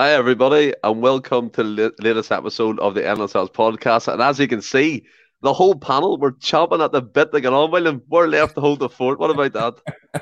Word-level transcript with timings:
Hi, 0.00 0.12
everybody, 0.12 0.72
and 0.82 1.02
welcome 1.02 1.50
to 1.50 1.62
the 1.62 1.92
latest 2.00 2.32
episode 2.32 2.80
of 2.80 2.94
the 2.94 3.02
NSL's 3.02 3.50
podcast. 3.50 4.10
And 4.10 4.22
as 4.22 4.40
you 4.40 4.48
can 4.48 4.62
see, 4.62 5.04
the 5.42 5.52
whole 5.52 5.74
panel 5.74 6.16
were 6.16 6.32
chomping 6.32 6.82
at 6.82 6.90
the 6.90 7.02
bit 7.02 7.32
to 7.32 7.40
get 7.42 7.52
on, 7.52 7.70
William. 7.70 8.00
We're 8.08 8.26
left 8.26 8.54
to 8.54 8.62
hold 8.62 8.78
the 8.78 8.88
fort. 8.88 9.18
What 9.18 9.30
about 9.30 9.52
that? 9.52 9.94
uh, 10.14 10.18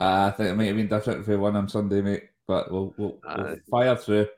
I 0.00 0.30
think 0.30 0.50
it 0.50 0.54
might 0.54 0.66
have 0.66 0.76
been 0.76 0.86
different 0.86 1.22
if 1.22 1.26
we 1.26 1.34
won 1.34 1.56
on 1.56 1.68
Sunday, 1.68 2.02
mate, 2.02 2.22
but 2.46 2.70
we'll, 2.70 2.94
we'll, 2.96 3.18
we'll 3.36 3.56
fire 3.68 3.96
through. 3.96 4.28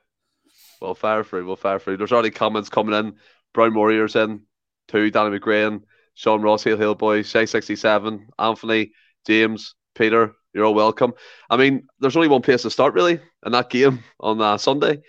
We'll 0.80 0.94
fire 0.94 1.22
through. 1.22 1.44
We'll 1.44 1.56
fire 1.56 1.78
through. 1.78 1.98
There's 1.98 2.12
already 2.12 2.30
comments 2.30 2.70
coming 2.70 2.94
in. 2.94 3.16
Brown 3.52 3.74
Warriors 3.74 4.16
in, 4.16 4.40
two, 4.86 5.10
Danny 5.10 5.38
McGrain, 5.38 5.82
Sean 6.14 6.40
Ross, 6.40 6.64
Hill 6.64 6.78
Hill 6.78 6.94
Boy, 6.94 7.24
Shay 7.24 7.44
67, 7.44 8.26
Anthony, 8.38 8.92
James, 9.26 9.74
Peter, 9.94 10.32
you're 10.58 10.66
all 10.66 10.74
welcome. 10.74 11.14
I 11.48 11.56
mean, 11.56 11.86
there's 12.00 12.16
only 12.16 12.28
one 12.28 12.42
place 12.42 12.62
to 12.62 12.70
start 12.70 12.92
really 12.92 13.20
in 13.46 13.52
that 13.52 13.70
game 13.70 14.02
on 14.18 14.40
uh, 14.40 14.58
Sunday. 14.58 15.02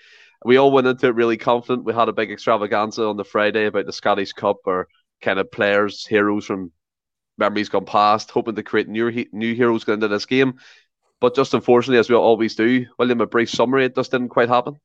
We 0.45 0.57
all 0.57 0.71
went 0.71 0.85
into 0.85 1.07
it 1.07 1.15
really 1.15 1.37
confident. 1.37 1.85
We 1.85 1.93
had 1.93 2.07
a 2.07 2.13
big 2.13 2.31
extravaganza 2.31 3.03
on 3.03 3.17
the 3.17 3.25
Friday 3.25 3.65
about 3.65 3.87
the 3.87 3.91
Scottish 3.91 4.31
Cup 4.31 4.57
or 4.65 4.87
kind 5.21 5.39
of 5.39 5.51
players, 5.51 6.05
heroes 6.05 6.45
from 6.45 6.71
memories 7.39 7.67
gone 7.67 7.85
past, 7.85 8.29
hoping 8.29 8.55
to 8.55 8.63
create 8.63 8.87
new 8.87 9.25
new 9.31 9.55
heroes 9.55 9.83
going 9.83 9.97
into 9.97 10.07
this 10.07 10.27
game. 10.27 10.59
But 11.19 11.35
just 11.35 11.55
unfortunately, 11.55 11.97
as 11.97 12.09
we 12.09 12.15
always 12.15 12.55
do, 12.55 12.85
William, 12.99 13.19
a 13.19 13.25
brief 13.25 13.49
summary, 13.49 13.85
it 13.85 13.95
just 13.95 14.11
didn't 14.11 14.29
quite 14.29 14.49
happen. 14.49 14.79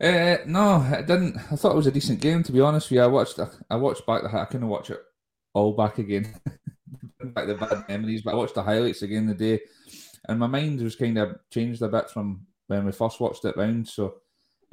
Uh, 0.00 0.38
no, 0.46 0.82
it 0.90 1.06
didn't. 1.06 1.36
I 1.36 1.56
thought 1.56 1.72
it 1.72 1.76
was 1.76 1.86
a 1.86 1.92
decent 1.92 2.20
game, 2.20 2.42
to 2.44 2.52
be 2.52 2.60
honest 2.60 2.88
with 2.88 2.96
you. 2.96 3.02
I 3.02 3.08
watched, 3.08 3.38
I 3.68 3.76
watched 3.76 4.06
back 4.06 4.22
the. 4.22 4.34
I 4.34 4.46
couldn't 4.46 4.68
watch 4.68 4.90
it 4.90 5.00
all 5.52 5.74
back 5.74 5.98
again. 5.98 6.34
back 7.26 7.46
the 7.46 7.54
bad 7.54 7.84
memories, 7.88 8.22
but 8.22 8.34
I 8.34 8.36
watched 8.36 8.54
the 8.54 8.62
highlights 8.62 9.02
again 9.02 9.26
the 9.26 9.34
day, 9.34 9.60
and 10.28 10.38
my 10.38 10.46
mind 10.46 10.80
was 10.80 10.96
kind 10.96 11.18
of 11.18 11.36
changed 11.50 11.82
a 11.82 11.88
bit 11.88 12.10
from 12.10 12.46
when 12.66 12.84
we 12.84 12.92
first 12.92 13.20
watched 13.20 13.44
it 13.44 13.56
round. 13.56 13.88
So, 13.88 14.16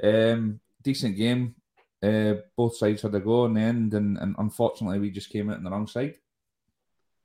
um, 0.02 0.60
decent 0.82 1.16
game. 1.16 1.54
Uh, 2.02 2.34
both 2.56 2.76
sides 2.76 3.02
had 3.02 3.14
a 3.14 3.20
go 3.20 3.46
in 3.46 3.54
the 3.54 3.60
end, 3.60 3.94
and, 3.94 4.18
and 4.18 4.36
unfortunately, 4.38 4.98
we 4.98 5.10
just 5.10 5.30
came 5.30 5.50
out 5.50 5.56
on 5.56 5.64
the 5.64 5.70
wrong 5.70 5.86
side. 5.86 6.14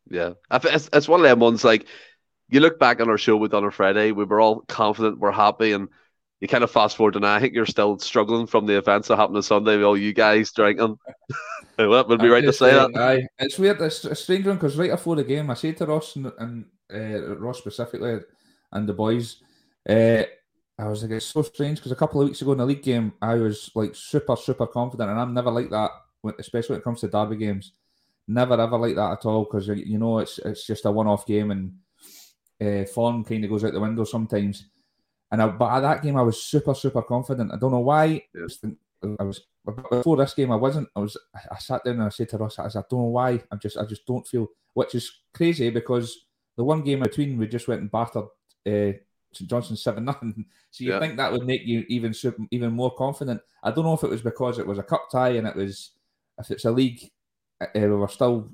Yeah, 0.09 0.33
it's, 0.51 0.89
it's 0.91 1.07
one 1.07 1.19
of 1.19 1.25
them 1.25 1.39
ones 1.39 1.63
like 1.63 1.85
you 2.49 2.59
look 2.59 2.79
back 2.79 2.99
on 2.99 3.09
our 3.09 3.17
show 3.17 3.37
we 3.37 3.47
done 3.47 3.63
on 3.63 3.71
Friday, 3.71 4.11
we 4.11 4.25
were 4.25 4.41
all 4.41 4.61
confident, 4.61 5.19
we're 5.19 5.31
happy, 5.31 5.73
and 5.73 5.89
you 6.41 6.47
kind 6.47 6.63
of 6.63 6.71
fast 6.71 6.97
forward, 6.97 7.15
and 7.15 7.25
I 7.25 7.39
think 7.39 7.53
you're 7.53 7.67
still 7.67 7.99
struggling 7.99 8.47
from 8.47 8.65
the 8.65 8.77
events 8.77 9.07
that 9.07 9.17
happened 9.17 9.37
on 9.37 9.43
Sunday 9.43 9.77
with 9.77 9.85
all 9.85 9.95
you 9.95 10.11
guys 10.11 10.51
drinking. 10.51 10.97
that 11.77 12.05
would 12.07 12.19
be 12.19 12.29
right 12.29 12.43
to 12.43 12.51
say 12.51 12.71
that. 12.71 12.97
Aye. 12.97 13.27
It's 13.37 13.59
weird. 13.59 13.79
It's 13.79 14.03
a 14.05 14.15
strange 14.15 14.47
one 14.47 14.55
because 14.55 14.75
right 14.75 14.89
before 14.89 15.15
the 15.15 15.23
game, 15.23 15.51
I 15.51 15.53
said 15.53 15.77
to 15.77 15.85
Ross 15.85 16.15
and, 16.15 16.31
and 16.39 16.65
uh, 16.91 17.37
Ross 17.37 17.59
specifically 17.59 18.19
and 18.71 18.89
the 18.89 18.93
boys, 18.93 19.37
uh, 19.87 20.23
I 20.79 20.87
was 20.87 21.03
like, 21.03 21.11
it's 21.11 21.27
so 21.27 21.43
strange 21.43 21.77
because 21.77 21.91
a 21.91 21.95
couple 21.95 22.21
of 22.21 22.27
weeks 22.27 22.41
ago 22.41 22.53
in 22.53 22.57
the 22.57 22.65
league 22.65 22.81
game, 22.81 23.13
I 23.21 23.35
was 23.35 23.69
like 23.75 23.93
super, 23.93 24.35
super 24.35 24.65
confident, 24.65 25.11
and 25.11 25.19
I'm 25.19 25.35
never 25.35 25.51
like 25.51 25.69
that, 25.69 25.91
especially 26.39 26.73
when 26.73 26.81
it 26.81 26.83
comes 26.83 27.01
to 27.01 27.07
derby 27.07 27.35
games. 27.35 27.73
Never 28.27 28.59
ever 28.59 28.77
like 28.77 28.95
that 28.95 29.11
at 29.11 29.25
all 29.25 29.43
because 29.43 29.67
you 29.67 29.99
know 29.99 30.19
it's 30.19 30.39
it's 30.39 30.65
just 30.65 30.85
a 30.85 30.91
one-off 30.91 31.25
game 31.25 31.51
and 31.51 31.73
uh, 32.61 32.85
form 32.85 33.23
kind 33.23 33.43
of 33.43 33.49
goes 33.49 33.63
out 33.63 33.73
the 33.73 33.79
window 33.79 34.05
sometimes. 34.05 34.65
And 35.31 35.41
I, 35.41 35.47
but 35.47 35.71
at 35.71 35.79
that 35.81 36.03
game, 36.03 36.17
I 36.17 36.21
was 36.21 36.41
super, 36.41 36.73
super 36.73 37.01
confident. 37.01 37.53
I 37.53 37.57
don't 37.57 37.71
know 37.71 37.79
why. 37.79 38.23
I 39.19 39.23
was 39.23 39.41
before 39.89 40.17
this 40.17 40.33
game, 40.33 40.51
I 40.51 40.55
wasn't. 40.55 40.89
I 40.95 40.99
was. 40.99 41.17
I 41.33 41.57
sat 41.57 41.83
down 41.83 41.95
and 41.95 42.03
I 42.03 42.09
said 42.09 42.29
to 42.29 42.37
Ross, 42.37 42.59
I, 42.59 42.67
said, 42.67 42.79
I 42.79 42.85
don't 42.89 43.01
know 43.01 43.05
why. 43.05 43.41
I'm 43.51 43.59
just. 43.59 43.77
I 43.77 43.85
just 43.85 44.05
don't 44.05 44.27
feel. 44.27 44.47
Which 44.73 44.95
is 44.95 45.11
crazy 45.33 45.69
because 45.69 46.25
the 46.57 46.63
one 46.63 46.81
game 46.81 47.01
between 47.01 47.37
we 47.37 47.47
just 47.47 47.67
went 47.67 47.81
and 47.81 47.91
battered 47.91 48.25
uh, 48.67 48.97
St 49.33 49.49
Johnstone 49.49 49.77
seven 49.77 50.05
nothing. 50.05 50.45
So 50.73 50.85
you 50.85 50.91
yeah. 50.91 50.99
think 50.99 51.17
that 51.17 51.33
would 51.33 51.45
make 51.45 51.65
you 51.65 51.83
even 51.89 52.13
even 52.49 52.71
more 52.71 52.95
confident? 52.95 53.41
I 53.61 53.71
don't 53.71 53.83
know 53.83 53.93
if 53.93 54.03
it 54.03 54.09
was 54.09 54.21
because 54.21 54.57
it 54.57 54.65
was 54.65 54.77
a 54.77 54.83
cup 54.83 55.09
tie 55.11 55.31
and 55.31 55.45
it 55.45 55.53
was 55.53 55.91
if 56.37 56.49
it's 56.49 56.63
a 56.63 56.71
league, 56.71 57.11
uh, 57.59 57.67
we 57.75 57.89
were 57.89 58.07
still 58.07 58.49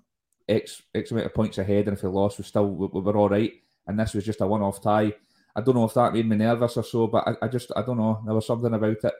x 0.50 0.82
x 0.96 1.12
amount 1.12 1.28
of 1.28 1.36
points 1.36 1.60
ahead, 1.60 1.88
and 1.88 1.96
if 1.96 2.02
we 2.02 2.10
lost, 2.10 2.40
we 2.40 2.44
still 2.44 2.68
we, 2.70 2.88
we 2.88 3.02
were 3.02 3.16
all 3.16 3.30
right. 3.30 3.54
And 3.86 4.00
this 4.00 4.16
was 4.16 4.26
just 4.26 4.42
a 4.42 4.48
one 4.48 4.64
off 4.64 4.82
tie. 4.82 5.14
I 5.58 5.62
don't 5.62 5.74
know 5.74 5.86
if 5.86 5.96
that 5.96 6.14
made 6.14 6.30
me 6.30 6.36
nervous 6.36 6.78
or 6.78 6.84
so, 6.84 7.08
but 7.08 7.28
I, 7.28 7.46
I 7.46 7.48
just 7.48 7.72
I 7.76 7.82
don't 7.82 7.98
know. 7.98 8.22
There 8.24 8.36
was 8.36 8.46
something 8.46 8.72
about 8.72 9.04
it. 9.04 9.14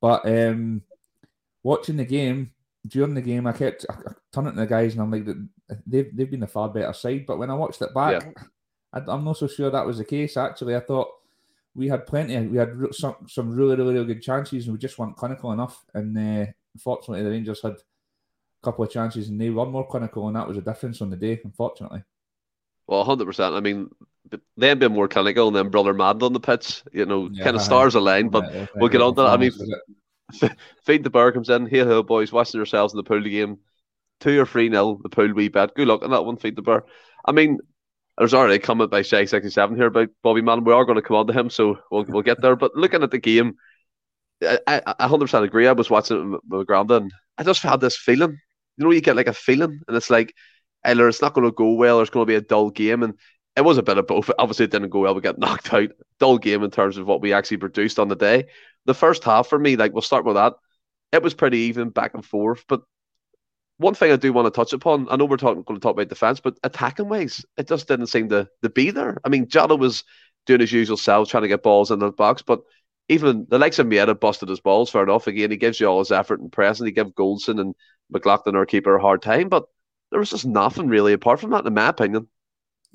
But 0.00 0.26
um, 0.26 0.82
watching 1.62 1.98
the 1.98 2.06
game 2.06 2.50
during 2.86 3.12
the 3.12 3.20
game, 3.20 3.46
I 3.46 3.52
kept 3.52 3.84
I, 3.90 3.92
I 3.92 4.12
turning 4.32 4.54
to 4.54 4.60
the 4.60 4.66
guys 4.66 4.94
and 4.94 5.02
I'm 5.02 5.10
like, 5.10 5.26
they've 5.86 6.16
they've 6.16 6.30
been 6.30 6.40
the 6.40 6.46
far 6.46 6.70
better 6.70 6.94
side. 6.94 7.26
But 7.26 7.38
when 7.38 7.50
I 7.50 7.54
watched 7.54 7.82
it 7.82 7.92
back, 7.92 8.22
yeah. 8.22 8.42
I, 9.06 9.14
am 9.14 9.24
not 9.24 9.36
so 9.36 9.46
sure 9.46 9.70
that 9.70 9.86
was 9.86 9.98
the 9.98 10.04
case. 10.06 10.38
Actually, 10.38 10.76
I 10.76 10.80
thought 10.80 11.08
we 11.74 11.88
had 11.88 12.06
plenty. 12.06 12.38
We 12.46 12.56
had 12.56 12.74
some 12.92 13.16
some 13.28 13.54
really 13.54 13.76
really 13.76 13.92
really 13.92 14.14
good 14.14 14.22
chances, 14.22 14.64
and 14.64 14.72
we 14.72 14.78
just 14.78 14.98
weren't 14.98 15.16
clinical 15.16 15.52
enough. 15.52 15.84
And 15.92 16.16
uh, 16.16 16.50
unfortunately, 16.74 17.22
the 17.22 17.30
Rangers 17.30 17.60
had 17.60 17.72
a 17.72 17.76
couple 18.62 18.84
of 18.84 18.90
chances, 18.90 19.28
and 19.28 19.38
they 19.38 19.50
were 19.50 19.66
more 19.66 19.86
clinical, 19.86 20.26
and 20.26 20.36
that 20.36 20.48
was 20.48 20.56
a 20.56 20.62
difference 20.62 21.02
on 21.02 21.10
the 21.10 21.16
day. 21.16 21.38
Unfortunately. 21.44 22.02
Well, 22.92 23.04
hundred 23.04 23.24
percent. 23.24 23.54
I 23.54 23.60
mean, 23.60 23.88
they've 24.58 24.78
been 24.78 24.92
more 24.92 25.08
clinical, 25.08 25.46
and 25.46 25.56
then 25.56 25.70
Bobby 25.70 25.94
Madden 25.94 26.24
on 26.24 26.34
the 26.34 26.40
pitch. 26.40 26.82
You 26.92 27.06
know, 27.06 27.30
yeah, 27.32 27.42
kind 27.42 27.56
of 27.56 27.62
stars 27.62 27.94
align. 27.94 28.28
But 28.28 28.52
yeah, 28.52 28.66
we'll 28.74 28.90
get 28.90 29.00
on 29.00 29.14
to 29.14 29.22
that. 29.22 29.28
I 29.28 29.36
mean, 29.38 29.52
Feed 30.84 31.02
the 31.02 31.08
Bear 31.08 31.32
comes 31.32 31.48
in. 31.48 31.64
Hey, 31.66 31.78
ho, 31.78 32.02
boys, 32.02 32.32
watching 32.32 32.58
yourselves 32.58 32.92
in 32.92 32.98
the 32.98 33.02
pool 33.02 33.22
game. 33.22 33.60
Two 34.20 34.38
or 34.38 34.44
three 34.44 34.68
nil, 34.68 35.00
the 35.02 35.08
pool 35.08 35.32
wee 35.32 35.48
bet. 35.48 35.74
Good 35.74 35.88
luck 35.88 36.02
on 36.02 36.10
that 36.10 36.26
one, 36.26 36.36
Feed 36.36 36.54
the 36.54 36.60
Bear. 36.60 36.84
I 37.24 37.32
mean, 37.32 37.60
there's 38.18 38.34
already 38.34 38.56
a 38.56 38.58
comment 38.58 38.90
by 38.90 39.00
Shay 39.00 39.24
sixty 39.24 39.48
seven 39.48 39.74
here 39.74 39.86
about 39.86 40.10
Bobby 40.22 40.42
Madden. 40.42 40.64
We 40.64 40.74
are 40.74 40.84
going 40.84 40.96
to 40.96 41.02
come 41.02 41.16
on 41.16 41.26
to 41.28 41.32
him, 41.32 41.48
so 41.48 41.78
we'll 41.90 42.04
we'll 42.06 42.20
get 42.20 42.42
there. 42.42 42.56
But 42.56 42.76
looking 42.76 43.02
at 43.02 43.10
the 43.10 43.16
game, 43.16 43.54
I 44.66 44.82
hundred 45.00 45.24
percent 45.24 45.46
agree. 45.46 45.66
I 45.66 45.72
was 45.72 45.88
watching 45.88 46.34
it 46.34 46.40
with 46.46 46.68
and 46.68 47.10
I 47.38 47.42
just 47.42 47.62
had 47.62 47.80
this 47.80 47.96
feeling. 47.96 48.36
You 48.76 48.84
know, 48.84 48.90
you 48.90 49.00
get 49.00 49.16
like 49.16 49.28
a 49.28 49.32
feeling, 49.32 49.80
and 49.88 49.96
it's 49.96 50.10
like 50.10 50.34
either 50.84 51.08
it's 51.08 51.22
not 51.22 51.34
going 51.34 51.46
to 51.46 51.52
go 51.52 51.72
well, 51.72 51.98
or 51.98 52.02
it's 52.02 52.10
going 52.10 52.26
to 52.26 52.30
be 52.30 52.36
a 52.36 52.40
dull 52.40 52.70
game, 52.70 53.02
and 53.02 53.14
it 53.56 53.62
was 53.62 53.78
a 53.78 53.82
bit 53.82 53.98
of 53.98 54.06
both. 54.06 54.30
Obviously, 54.38 54.64
it 54.64 54.70
didn't 54.70 54.90
go 54.90 55.00
well. 55.00 55.14
We 55.14 55.20
got 55.20 55.38
knocked 55.38 55.72
out. 55.72 55.90
Dull 56.18 56.38
game 56.38 56.62
in 56.62 56.70
terms 56.70 56.96
of 56.96 57.06
what 57.06 57.20
we 57.20 57.32
actually 57.32 57.58
produced 57.58 57.98
on 57.98 58.08
the 58.08 58.16
day. 58.16 58.46
The 58.86 58.94
first 58.94 59.24
half 59.24 59.48
for 59.48 59.58
me, 59.58 59.76
like 59.76 59.92
we'll 59.92 60.02
start 60.02 60.24
with 60.24 60.36
that. 60.36 60.54
It 61.12 61.22
was 61.22 61.34
pretty 61.34 61.58
even 61.58 61.90
back 61.90 62.14
and 62.14 62.24
forth. 62.24 62.64
But 62.68 62.82
one 63.78 63.94
thing 63.94 64.12
I 64.12 64.16
do 64.16 64.32
want 64.32 64.46
to 64.46 64.50
touch 64.50 64.72
upon, 64.72 65.08
I 65.10 65.16
know 65.16 65.24
we're 65.24 65.36
talking 65.36 65.62
going 65.62 65.78
to 65.78 65.82
talk 65.82 65.92
about 65.92 66.08
defense, 66.08 66.40
but 66.40 66.58
attacking 66.62 67.08
ways, 67.08 67.44
it 67.56 67.68
just 67.68 67.88
didn't 67.88 68.06
seem 68.06 68.28
to, 68.30 68.48
to 68.62 68.70
be 68.70 68.90
there. 68.90 69.18
I 69.24 69.28
mean, 69.28 69.48
Jota 69.48 69.76
was 69.76 70.04
doing 70.46 70.60
his 70.60 70.72
usual 70.72 70.96
self, 70.96 71.28
trying 71.28 71.42
to 71.42 71.48
get 71.48 71.62
balls 71.62 71.90
in 71.90 71.98
the 71.98 72.10
box, 72.10 72.42
but 72.42 72.60
even 73.08 73.46
the 73.48 73.58
likes 73.58 73.78
of 73.78 73.86
Maeda 73.86 74.18
busted 74.18 74.48
his 74.48 74.60
balls 74.60 74.90
fair 74.90 75.02
enough. 75.02 75.26
Again, 75.26 75.50
he 75.50 75.56
gives 75.56 75.78
you 75.80 75.86
all 75.86 75.98
his 75.98 76.12
effort 76.12 76.40
and 76.40 76.50
pressing. 76.50 76.86
He 76.86 76.92
gave 76.92 77.06
Goldson 77.08 77.60
and 77.60 77.74
McLaughlin, 78.10 78.56
our 78.56 78.66
keeper, 78.66 78.96
a 78.96 79.02
hard 79.02 79.22
time, 79.22 79.48
but 79.48 79.64
there 80.12 80.20
was 80.20 80.30
just 80.30 80.46
nothing 80.46 80.86
really 80.86 81.14
apart 81.14 81.40
from 81.40 81.50
that, 81.50 81.66
in 81.66 81.74
my 81.74 81.88
opinion. 81.88 82.28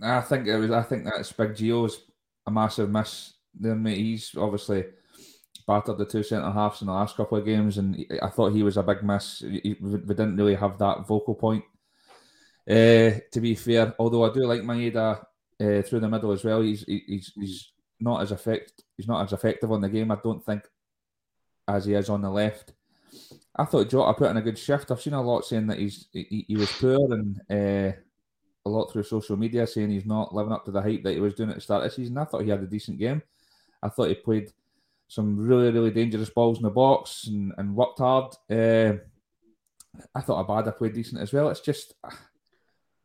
I 0.01 0.21
think 0.21 0.47
it 0.47 0.55
was. 0.57 0.71
I 0.71 0.83
think 0.83 1.03
that's 1.03 1.31
Big 1.31 1.55
Gio's 1.55 1.99
a 2.45 2.51
massive 2.51 2.89
miss. 2.89 3.33
Then 3.59 3.83
he's 3.85 4.35
obviously 4.37 4.85
battered 5.65 5.97
the 5.97 6.05
two 6.05 6.21
centre 6.21 6.51
halves 6.51 6.81
in 6.81 6.87
the 6.87 6.93
last 6.93 7.17
couple 7.17 7.37
of 7.37 7.45
games, 7.45 7.79
and 7.79 8.05
I 8.21 8.29
thought 8.29 8.53
he 8.53 8.61
was 8.63 8.77
a 8.77 8.83
big 8.83 9.03
miss. 9.03 9.41
we 9.41 9.75
didn't 9.81 10.37
really 10.37 10.55
have 10.55 10.77
that 10.77 11.07
vocal 11.07 11.33
point. 11.33 11.63
Uh, 12.69 13.17
to 13.31 13.41
be 13.41 13.55
fair, 13.55 13.95
although 13.97 14.25
I 14.25 14.33
do 14.33 14.45
like 14.45 14.61
Maeda 14.61 15.19
uh, 15.59 15.81
through 15.81 16.01
the 16.01 16.09
middle 16.09 16.31
as 16.31 16.43
well, 16.43 16.61
he's 16.61 16.83
he's 16.87 17.31
he's 17.35 17.71
not 17.99 18.21
as 18.21 18.31
effect 18.31 18.83
he's 18.95 19.07
not 19.07 19.25
as 19.25 19.33
effective 19.33 19.71
on 19.71 19.81
the 19.81 19.89
game. 19.89 20.11
I 20.11 20.17
don't 20.23 20.45
think 20.45 20.61
as 21.67 21.85
he 21.85 21.95
is 21.95 22.09
on 22.09 22.21
the 22.21 22.29
left. 22.29 22.73
I 23.57 23.65
thought 23.65 23.89
Jota 23.89 24.13
put 24.13 24.29
in 24.29 24.37
a 24.37 24.41
good 24.41 24.57
shift. 24.57 24.91
I've 24.91 25.01
seen 25.01 25.13
a 25.13 25.21
lot 25.21 25.45
saying 25.45 25.67
that 25.67 25.79
he's 25.79 26.07
he, 26.13 26.45
he 26.47 26.55
was 26.55 26.71
poor 26.71 27.13
and 27.13 27.41
uh, 27.49 27.95
a 28.65 28.69
lot 28.69 28.91
through 28.91 29.03
social 29.03 29.37
media 29.37 29.65
saying 29.65 29.89
he's 29.89 30.05
not 30.05 30.33
living 30.33 30.53
up 30.53 30.65
to 30.65 30.71
the 30.71 30.81
hype 30.81 31.03
that 31.03 31.13
he 31.13 31.19
was 31.19 31.33
doing 31.33 31.49
at 31.49 31.55
the 31.55 31.61
start 31.61 31.83
of 31.83 31.89
the 31.89 31.95
season. 31.95 32.17
I 32.17 32.25
thought 32.25 32.43
he 32.43 32.49
had 32.49 32.61
a 32.61 32.67
decent 32.67 32.99
game. 32.99 33.23
I 33.81 33.89
thought 33.89 34.09
he 34.09 34.15
played 34.15 34.51
some 35.07 35.37
really, 35.37 35.71
really 35.71 35.91
dangerous 35.91 36.29
balls 36.29 36.57
in 36.57 36.63
the 36.63 36.69
box 36.69 37.27
and, 37.27 37.53
and 37.57 37.75
worked 37.75 37.99
hard. 37.99 38.33
Uh, 38.49 38.93
I 40.13 40.21
thought 40.21 40.47
Abada 40.47 40.77
played 40.77 40.93
decent 40.93 41.21
as 41.21 41.33
well. 41.33 41.49
It's 41.49 41.61
just 41.61 41.93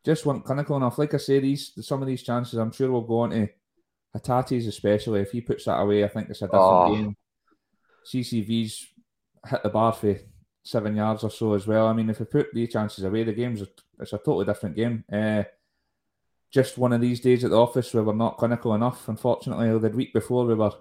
just 0.04 0.26
weren't 0.26 0.44
clinical 0.44 0.76
enough. 0.76 0.98
Like 0.98 1.14
I 1.14 1.18
say, 1.18 1.38
these 1.38 1.72
some 1.80 2.02
of 2.02 2.08
these 2.08 2.22
chances, 2.22 2.58
I'm 2.58 2.72
sure 2.72 2.90
we'll 2.90 3.02
go 3.02 3.20
on 3.20 3.30
to 3.30 3.48
Hatate's 4.14 4.66
especially. 4.66 5.20
If 5.20 5.30
he 5.30 5.40
puts 5.40 5.64
that 5.64 5.80
away, 5.80 6.04
I 6.04 6.08
think 6.08 6.28
it's 6.28 6.42
a 6.42 6.46
different 6.46 6.62
oh. 6.62 6.94
game. 6.94 7.16
CCV's 8.12 8.88
hit 9.48 9.62
the 9.62 9.68
bar 9.68 9.92
for 9.92 10.16
seven 10.62 10.96
yards 10.96 11.24
or 11.24 11.30
so 11.30 11.54
as 11.54 11.66
well. 11.66 11.86
I 11.86 11.92
mean, 11.92 12.10
if 12.10 12.20
we 12.20 12.26
put 12.26 12.52
the 12.52 12.66
chances 12.66 13.04
away, 13.04 13.24
the 13.24 13.32
game's 13.32 13.62
a, 13.62 13.68
it's 14.00 14.12
a 14.12 14.18
totally 14.18 14.46
different 14.46 14.76
game. 14.76 15.04
Uh, 15.12 15.44
just 16.50 16.78
one 16.78 16.92
of 16.92 17.00
these 17.00 17.20
days 17.20 17.44
at 17.44 17.50
the 17.50 17.58
office 17.58 17.92
where 17.94 18.02
we're 18.02 18.14
not 18.14 18.36
clinical 18.36 18.74
enough. 18.74 19.08
Unfortunately, 19.08 19.76
the 19.78 19.96
week 19.96 20.12
before 20.12 20.44
we 20.44 20.54
were 20.54 20.72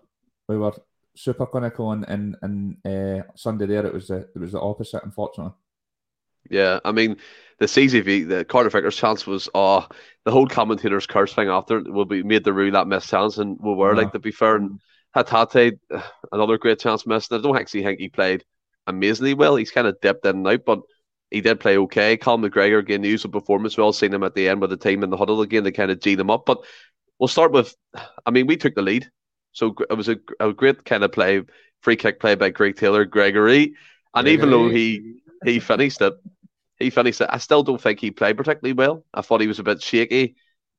we 0.48 0.58
were 0.58 0.74
super 1.16 1.46
clinical, 1.46 1.92
and 1.92 2.06
and, 2.08 2.36
and 2.42 2.78
uh, 2.86 3.24
Sunday 3.36 3.66
there 3.66 3.86
it 3.86 3.94
was 3.94 4.08
the 4.08 4.30
it 4.36 4.40
was 4.40 4.52
the 4.52 4.60
opposite. 4.60 5.04
Unfortunately. 5.04 5.54
Yeah, 6.50 6.80
I 6.84 6.92
mean 6.92 7.18
the 7.60 7.68
CCV, 7.68 8.28
the 8.28 8.44
Carter 8.44 8.70
Vickers 8.70 8.98
chance 8.98 9.28
was 9.28 9.48
uh 9.54 9.86
the 10.26 10.32
whole 10.32 10.48
commentators 10.48 11.06
curse 11.06 11.34
thing 11.34 11.48
after 11.48 11.80
will 11.82 12.06
be 12.06 12.24
made 12.24 12.44
the 12.44 12.52
rule 12.52 12.72
that 12.72 12.88
missed 12.88 13.10
chance 13.10 13.38
and 13.38 13.60
we 13.62 13.74
were 13.76 13.94
yeah. 13.94 14.02
like 14.02 14.12
to 14.14 14.20
be 14.20 14.32
fair 14.32 14.56
and 14.56 14.80
Hatate, 15.16 15.80
another 16.32 16.58
great 16.58 16.80
chance 16.80 17.06
missed. 17.06 17.34
I 17.34 17.38
don't 17.38 17.58
actually 17.58 17.84
think 17.84 18.00
he 18.00 18.10
played 18.10 18.44
amazingly 18.88 19.34
well. 19.34 19.56
He's 19.56 19.72
kind 19.72 19.88
of 19.88 20.00
dipped 20.02 20.26
in 20.26 20.38
and 20.38 20.48
out, 20.48 20.66
but 20.66 20.80
he 21.30 21.42
did 21.42 21.60
play 21.60 21.78
okay. 21.78 22.18
Cal 22.18 22.38
McGregor 22.38 22.80
again 22.80 23.04
used 23.04 23.26
a 23.26 23.30
performance 23.30 23.78
well. 23.78 23.94
Seen 23.94 24.14
him 24.14 24.24
at 24.24 24.36
the 24.36 24.50
end 24.50 24.62
with 24.62 24.70
the 24.70 24.78
team 24.78 25.04
in 25.04 25.10
the 25.10 25.18
huddle 25.18 25.42
again. 25.42 25.64
They 25.64 25.72
kind 25.72 25.92
of 25.92 26.00
G'd 26.00 26.20
him 26.20 26.30
up. 26.30 26.46
But 26.46 26.64
we'll 27.20 27.28
start 27.28 27.52
with, 27.52 27.76
I 28.26 28.32
mean, 28.32 28.48
we 28.48 28.58
took 28.58 28.76
the 28.76 28.82
lead, 28.82 29.10
so 29.54 29.76
it 29.90 29.94
was 29.96 30.10
a, 30.10 30.18
a 30.40 30.54
great 30.54 30.84
kind 30.84 31.04
of 31.04 31.12
play, 31.12 31.42
free 31.82 31.96
kick 31.96 32.20
play 32.20 32.36
by 32.36 32.50
Greg 32.50 32.76
Taylor, 32.76 33.06
Gregory, 33.06 33.76
and 34.14 34.26
Gregory. 34.26 34.34
even 34.34 34.50
though 34.50 34.70
he 34.70 35.20
he 35.46 35.60
finished 35.60 36.02
it, 36.02 36.14
he 36.80 36.90
finished 36.90 37.22
it. 37.22 37.30
I 37.32 37.38
still 37.38 37.64
don't 37.64 37.82
think 37.82 38.00
he 38.00 38.12
played 38.12 38.38
particularly 38.38 38.74
well. 38.74 39.06
I 39.14 39.22
thought 39.22 39.42
he 39.42 39.48
was 39.48 39.60
a 39.60 39.64
bit 39.64 39.82
shaky. 39.82 40.36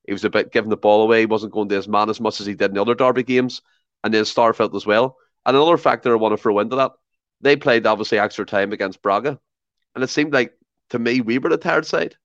He 0.07 0.13
was 0.13 0.25
a 0.25 0.31
bit 0.31 0.53
giving 0.53 0.71
the 0.71 0.77
ball 0.77 1.03
away. 1.03 1.21
He 1.21 1.27
wasn't 1.27 1.53
going 1.53 1.69
to 1.69 1.77
his 1.77 1.89
man 1.89 2.11
as 2.11 2.21
much 2.21 2.41
as 2.41 2.47
he 2.47 2.55
did 2.55 2.71
in 2.71 2.75
the 2.75 2.83
other 2.83 2.95
Derby 2.95 3.23
games, 3.23 3.63
and 4.03 4.13
then 4.13 4.25
Starfelt 4.25 4.75
as 4.75 4.85
well. 4.85 5.17
And 5.47 5.57
another 5.57 5.79
factor 5.79 6.13
I 6.13 6.17
want 6.17 6.37
to 6.37 6.43
throw 6.43 6.59
into 6.59 6.77
that, 6.77 6.93
they 7.43 7.57
played 7.57 7.87
obviously 7.87 8.19
extra 8.19 8.47
time 8.47 8.73
against 8.73 9.03
Braga, 9.03 9.39
and 9.95 10.03
it 10.03 10.11
seemed 10.11 10.33
like 10.33 10.55
to 10.91 10.99
me 10.99 11.21
we 11.21 11.39
were 11.39 11.51
the 11.51 11.57
tired 11.57 11.87
side. 11.87 12.17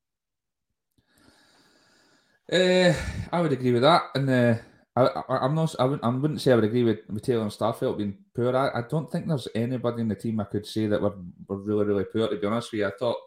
Uh, 2.52 2.94
I 3.32 3.42
would 3.42 3.52
agree 3.52 3.74
with 3.74 3.82
that, 3.82 4.04
and 4.16 4.30
uh, 4.30 4.56
I, 4.96 5.46
am 5.46 5.54
not. 5.54 5.76
I 5.80 5.84
wouldn't, 5.84 6.04
I 6.04 6.08
wouldn't 6.08 6.42
say 6.42 6.52
I 6.52 6.56
would 6.56 6.64
agree 6.64 6.84
with, 6.84 7.22
Taylor 7.22 7.44
and 7.44 7.52
Starfelt 7.52 7.98
being 7.98 8.18
poor. 8.34 8.56
I, 8.56 8.80
I 8.80 8.84
don't 8.90 9.12
think 9.12 9.28
there's 9.28 9.48
anybody 9.54 10.02
in 10.02 10.08
the 10.08 10.16
team 10.16 10.40
I 10.40 10.46
could 10.46 10.66
say 10.66 10.88
that 10.88 11.02
were, 11.02 11.16
were 11.48 11.58
really, 11.58 11.86
really 11.86 12.06
poor. 12.06 12.28
To 12.28 12.38
be 12.38 12.48
honest 12.48 12.72
with 12.72 12.80
you, 12.80 12.88
I 12.88 12.92
thought 12.98 13.18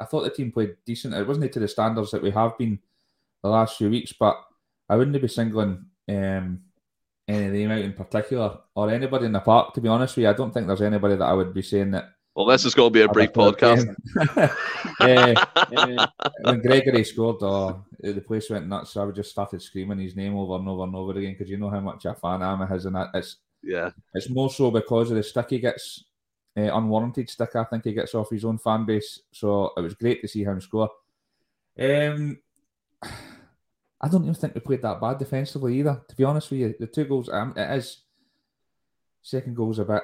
I 0.00 0.06
thought 0.06 0.22
the 0.22 0.30
team 0.30 0.50
played 0.50 0.76
decent. 0.86 1.14
It 1.14 1.26
wasn't 1.26 1.52
to 1.52 1.60
the 1.60 1.68
standards 1.68 2.10
that 2.12 2.22
we 2.22 2.30
have 2.30 2.56
been 2.56 2.78
the 3.42 3.50
last 3.50 3.76
few 3.76 3.90
weeks, 3.90 4.14
but 4.18 4.42
I 4.88 4.96
wouldn't 4.96 5.20
be 5.20 5.28
singling 5.28 5.86
um, 6.08 6.62
any 7.30 7.46
of 7.46 7.52
them 7.52 7.70
out 7.70 7.84
in 7.84 7.92
particular 7.92 8.58
or 8.74 8.90
anybody 8.90 9.26
in 9.26 9.32
the 9.32 9.40
park. 9.40 9.74
To 9.74 9.80
be 9.80 9.88
honest 9.88 10.16
with 10.16 10.24
you, 10.24 10.30
I 10.30 10.34
don't 10.34 10.52
think 10.52 10.66
there's 10.66 10.82
anybody 10.82 11.16
that 11.16 11.24
I 11.24 11.32
would 11.32 11.54
be 11.54 11.62
saying 11.62 11.92
that. 11.92 12.10
Well, 12.34 12.46
this 12.46 12.64
is 12.64 12.74
going 12.74 12.92
to 12.92 12.94
be 12.94 13.02
a 13.02 13.08
brief 13.08 13.32
podcast. 13.32 13.94
uh, 15.00 15.34
uh, 15.76 16.06
when 16.42 16.60
Gregory 16.60 17.04
scored, 17.04 17.42
oh, 17.42 17.84
the 18.00 18.20
place 18.20 18.48
went 18.50 18.68
nuts. 18.68 18.90
So 18.90 19.02
I 19.02 19.04
would 19.04 19.16
just 19.16 19.30
started 19.30 19.60
screaming 19.60 19.98
his 19.98 20.16
name 20.16 20.36
over 20.36 20.56
and 20.56 20.68
over 20.68 20.84
and 20.84 20.94
over 20.94 21.18
again 21.18 21.32
because 21.32 21.50
you 21.50 21.58
know 21.58 21.70
how 21.70 21.80
much 21.80 22.04
a 22.04 22.14
fan 22.14 22.42
I 22.42 22.52
am 22.52 22.62
of 22.62 22.68
his, 22.68 22.86
and 22.86 22.96
it's 23.14 23.36
yeah, 23.62 23.90
it's 24.14 24.30
more 24.30 24.48
so 24.48 24.70
because 24.70 25.10
of 25.10 25.16
the 25.16 25.22
stick 25.22 25.50
he 25.50 25.58
gets, 25.58 26.04
uh, 26.56 26.74
unwarranted 26.74 27.28
stick. 27.28 27.56
I 27.56 27.64
think 27.64 27.84
he 27.84 27.92
gets 27.92 28.14
off 28.14 28.30
his 28.30 28.44
own 28.44 28.58
fan 28.58 28.86
base. 28.86 29.20
So 29.32 29.72
it 29.76 29.80
was 29.80 29.94
great 29.94 30.22
to 30.22 30.28
see 30.28 30.44
him 30.44 30.60
score. 30.60 30.90
Um, 31.78 32.38
I 34.00 34.08
don't 34.08 34.22
even 34.22 34.34
think 34.34 34.54
we 34.54 34.60
played 34.60 34.82
that 34.82 35.00
bad 35.00 35.18
defensively 35.18 35.78
either. 35.78 36.02
To 36.08 36.16
be 36.16 36.24
honest 36.24 36.50
with 36.50 36.60
you, 36.60 36.74
the 36.78 36.86
two 36.86 37.04
goals, 37.04 37.28
um, 37.28 37.52
it 37.56 37.70
is 37.76 37.98
second 39.22 39.54
goal's 39.54 39.78
a 39.78 39.84
bit. 39.84 40.02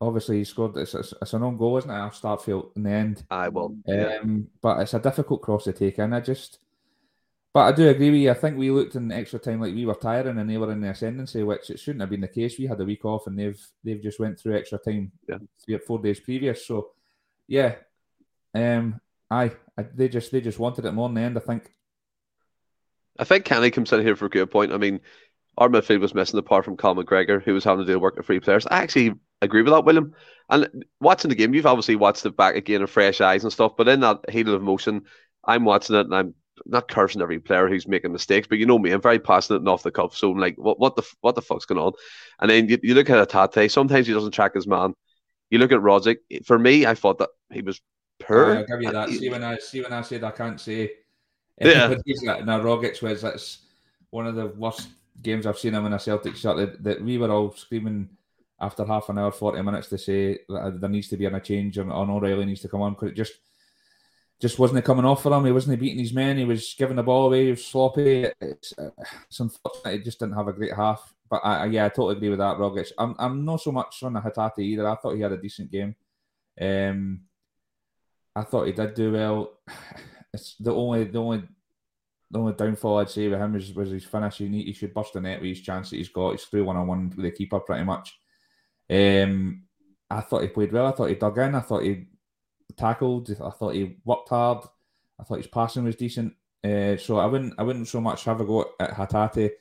Obviously, 0.00 0.38
he 0.38 0.44
scored. 0.44 0.76
It's, 0.76 0.94
it's, 0.94 1.12
it's 1.20 1.34
an 1.34 1.42
own 1.42 1.56
goal, 1.58 1.76
isn't 1.78 1.90
it? 1.90 1.94
Off 1.94 2.20
Starfelt 2.20 2.76
in 2.76 2.84
the 2.84 2.90
end. 2.90 3.24
I 3.30 3.48
will. 3.48 3.66
Um, 3.66 3.82
yeah. 3.86 4.20
But 4.62 4.80
it's 4.80 4.94
a 4.94 5.00
difficult 5.00 5.42
cross 5.42 5.64
to 5.64 5.72
take 5.72 5.98
in. 5.98 6.12
I 6.14 6.20
just, 6.20 6.60
but 7.52 7.60
I 7.60 7.72
do 7.72 7.88
agree 7.88 8.10
with 8.10 8.20
you. 8.20 8.30
I 8.30 8.34
think 8.34 8.56
we 8.56 8.70
looked 8.70 8.94
in 8.94 9.12
extra 9.12 9.38
time 9.38 9.60
like 9.60 9.74
we 9.74 9.84
were 9.84 9.94
tiring 9.94 10.38
and 10.38 10.48
they 10.48 10.56
were 10.56 10.72
in 10.72 10.80
the 10.80 10.90
ascendancy, 10.90 11.42
which 11.42 11.68
it 11.68 11.80
shouldn't 11.80 12.00
have 12.00 12.10
been 12.10 12.20
the 12.20 12.28
case. 12.28 12.58
We 12.58 12.66
had 12.66 12.80
a 12.80 12.84
week 12.84 13.04
off 13.04 13.26
and 13.26 13.38
they've 13.38 13.60
they've 13.84 14.02
just 14.02 14.20
went 14.20 14.38
through 14.38 14.56
extra 14.56 14.78
time 14.78 15.10
yeah. 15.28 15.38
three 15.62 15.74
or 15.74 15.80
four 15.80 15.98
days 15.98 16.20
previous. 16.20 16.64
So, 16.64 16.92
yeah, 17.48 17.74
um, 18.54 19.00
I, 19.30 19.50
I 19.76 19.82
they 19.94 20.08
just 20.08 20.30
they 20.30 20.40
just 20.40 20.60
wanted 20.60 20.84
it 20.86 20.92
more 20.92 21.08
in 21.08 21.14
the 21.14 21.20
end. 21.20 21.36
I 21.36 21.40
think. 21.40 21.70
I 23.18 23.24
think 23.24 23.44
Kenny 23.44 23.70
comes 23.70 23.92
in 23.92 24.02
here 24.02 24.16
for 24.16 24.26
a 24.26 24.30
good 24.30 24.50
point. 24.50 24.72
I 24.72 24.76
mean, 24.76 25.00
our 25.56 25.68
midfield 25.68 26.00
was 26.00 26.14
missing 26.14 26.38
apart 26.38 26.64
from 26.64 26.76
Cal 26.76 26.94
McGregor, 26.94 27.42
who 27.42 27.54
was 27.54 27.64
having 27.64 27.84
to 27.84 27.92
do 27.92 27.98
work 27.98 28.16
with 28.16 28.26
three 28.26 28.40
players. 28.40 28.66
I 28.66 28.82
actually 28.82 29.14
agree 29.42 29.62
with 29.62 29.72
that, 29.72 29.84
William. 29.84 30.14
And 30.48 30.84
watching 31.00 31.28
the 31.28 31.34
game, 31.34 31.52
you've 31.52 31.66
obviously 31.66 31.96
watched 31.96 32.24
it 32.24 32.36
back 32.36 32.54
again 32.54 32.82
of 32.82 32.90
fresh 32.90 33.20
eyes 33.20 33.42
and 33.42 33.52
stuff. 33.52 33.76
But 33.76 33.88
in 33.88 34.00
that 34.00 34.30
heat 34.30 34.46
of 34.46 34.54
emotion, 34.54 35.02
I'm 35.44 35.64
watching 35.64 35.96
it 35.96 36.06
and 36.06 36.14
I'm 36.14 36.34
not 36.66 36.88
cursing 36.88 37.22
every 37.22 37.40
player 37.40 37.68
who's 37.68 37.88
making 37.88 38.12
mistakes, 38.12 38.46
but 38.46 38.58
you 38.58 38.66
know 38.66 38.78
me, 38.78 38.90
I'm 38.90 39.00
very 39.00 39.18
passionate 39.18 39.60
and 39.60 39.68
off 39.68 39.82
the 39.82 39.90
cuff. 39.90 40.16
So 40.16 40.30
I'm 40.30 40.38
like, 40.38 40.56
what, 40.56 40.78
what 40.78 40.96
the 40.96 41.02
what 41.20 41.34
the 41.34 41.42
fuck's 41.42 41.66
going 41.66 41.80
on? 41.80 41.92
And 42.40 42.50
then 42.50 42.68
you, 42.68 42.78
you 42.82 42.94
look 42.94 43.10
at 43.10 43.28
Hatate. 43.28 43.70
Sometimes 43.70 44.06
he 44.06 44.12
doesn't 44.12 44.32
track 44.32 44.54
his 44.54 44.66
man. 44.66 44.94
You 45.50 45.58
look 45.58 45.72
at 45.72 45.80
Rogic. 45.80 46.18
For 46.44 46.58
me, 46.58 46.86
I 46.86 46.94
thought 46.94 47.18
that 47.18 47.30
he 47.50 47.62
was 47.62 47.80
poor. 48.20 48.56
I'll 48.56 48.66
give 48.66 48.82
you 48.82 48.92
that. 48.92 49.08
Uh, 49.08 49.12
see 49.12 49.28
when 49.28 49.44
I 49.44 49.58
see 49.58 49.82
when 49.82 49.92
I 49.92 50.02
said 50.02 50.24
I 50.24 50.30
can't 50.30 50.60
say. 50.60 50.92
Yeah. 51.60 51.94
Now 52.44 52.60
Rogic 52.60 53.02
was 53.02 53.22
that's 53.22 53.58
one 54.10 54.26
of 54.26 54.34
the 54.34 54.46
worst 54.46 54.88
games 55.22 55.46
I've 55.46 55.58
seen 55.58 55.74
him 55.74 55.86
in 55.86 55.92
a 55.92 55.98
Celtic 55.98 56.36
shirt. 56.36 56.56
That, 56.56 56.84
that 56.84 57.02
we 57.02 57.18
were 57.18 57.30
all 57.30 57.52
screaming 57.52 58.08
after 58.60 58.84
half 58.84 59.08
an 59.08 59.18
hour, 59.18 59.32
forty 59.32 59.60
minutes 59.62 59.88
to 59.88 59.98
say 59.98 60.38
that 60.48 60.80
there 60.80 60.90
needs 60.90 61.08
to 61.08 61.16
be 61.16 61.26
a 61.26 61.40
change 61.40 61.78
and 61.78 61.92
on 61.92 62.10
O'Riley 62.10 62.44
needs 62.44 62.62
to 62.62 62.68
come 62.68 62.82
on 62.82 62.94
because 62.94 63.10
it 63.10 63.16
just 63.16 63.34
just 64.40 64.58
wasn't 64.58 64.84
coming 64.84 65.04
off 65.04 65.22
for 65.22 65.32
him. 65.32 65.44
He 65.44 65.52
wasn't 65.52 65.80
beating 65.80 65.98
his 65.98 66.12
men. 66.12 66.38
He 66.38 66.44
was 66.44 66.74
giving 66.78 66.96
the 66.96 67.02
ball 67.02 67.26
away. 67.26 67.46
He 67.46 67.50
was 67.50 67.64
sloppy. 67.64 68.26
It's, 68.40 68.72
uh, 68.78 68.90
it's 69.28 69.40
unfortunate. 69.40 69.98
He 69.98 70.04
just 70.04 70.20
didn't 70.20 70.36
have 70.36 70.48
a 70.48 70.52
great 70.52 70.74
half. 70.74 71.12
But 71.28 71.44
I, 71.44 71.66
yeah, 71.66 71.86
I 71.86 71.88
totally 71.88 72.16
agree 72.16 72.30
with 72.30 72.38
that, 72.38 72.56
Rogic. 72.56 72.92
I'm, 72.98 73.14
I'm 73.18 73.44
not 73.44 73.60
so 73.60 73.72
much 73.72 74.02
on 74.02 74.14
the 74.14 74.20
Hatate 74.20 74.60
either. 74.60 74.88
I 74.88 74.94
thought 74.94 75.14
he 75.14 75.20
had 75.20 75.32
a 75.32 75.36
decent 75.36 75.70
game. 75.70 75.94
Um, 76.60 77.20
I 78.34 78.42
thought 78.42 78.66
he 78.66 78.72
did 78.72 78.94
do 78.94 79.12
well. 79.12 79.52
It's 80.32 80.56
the 80.56 80.74
only 80.74 81.04
the 81.04 81.18
only 81.18 81.42
the 82.30 82.38
only 82.38 82.52
downfall 82.52 82.98
I'd 82.98 83.10
say 83.10 83.28
with 83.28 83.40
him 83.40 83.56
is 83.56 83.72
was 83.74 83.90
his 83.90 84.04
finish. 84.04 84.38
He, 84.38 84.48
he 84.48 84.72
should 84.72 84.94
bust 84.94 85.14
the 85.14 85.20
net 85.20 85.40
with 85.40 85.48
his 85.48 85.60
chance 85.60 85.90
that 85.90 85.96
he's 85.96 86.10
got. 86.10 86.32
He's 86.32 86.44
through 86.44 86.64
one 86.64 86.76
on 86.76 86.86
one 86.86 87.08
with 87.10 87.24
the 87.24 87.30
keeper 87.30 87.60
pretty 87.60 87.84
much. 87.84 88.18
Um, 88.90 89.64
I 90.10 90.20
thought 90.20 90.42
he 90.42 90.48
played 90.48 90.72
well. 90.72 90.86
I 90.86 90.92
thought 90.92 91.08
he 91.08 91.14
dug 91.14 91.38
in. 91.38 91.54
I 91.54 91.60
thought 91.60 91.82
he 91.82 92.06
tackled. 92.76 93.30
I 93.30 93.50
thought 93.50 93.74
he 93.74 93.96
worked 94.04 94.28
hard. 94.28 94.64
I 95.18 95.24
thought 95.24 95.38
his 95.38 95.46
passing 95.46 95.84
was 95.84 95.96
decent. 95.96 96.34
Uh, 96.62 96.96
so 96.96 97.18
I 97.18 97.26
wouldn't 97.26 97.54
I 97.58 97.62
wouldn't 97.62 97.88
so 97.88 98.00
much 98.00 98.24
have 98.24 98.40
a 98.40 98.44
go 98.44 98.66
at 98.80 98.90
Hatate, 98.90 99.52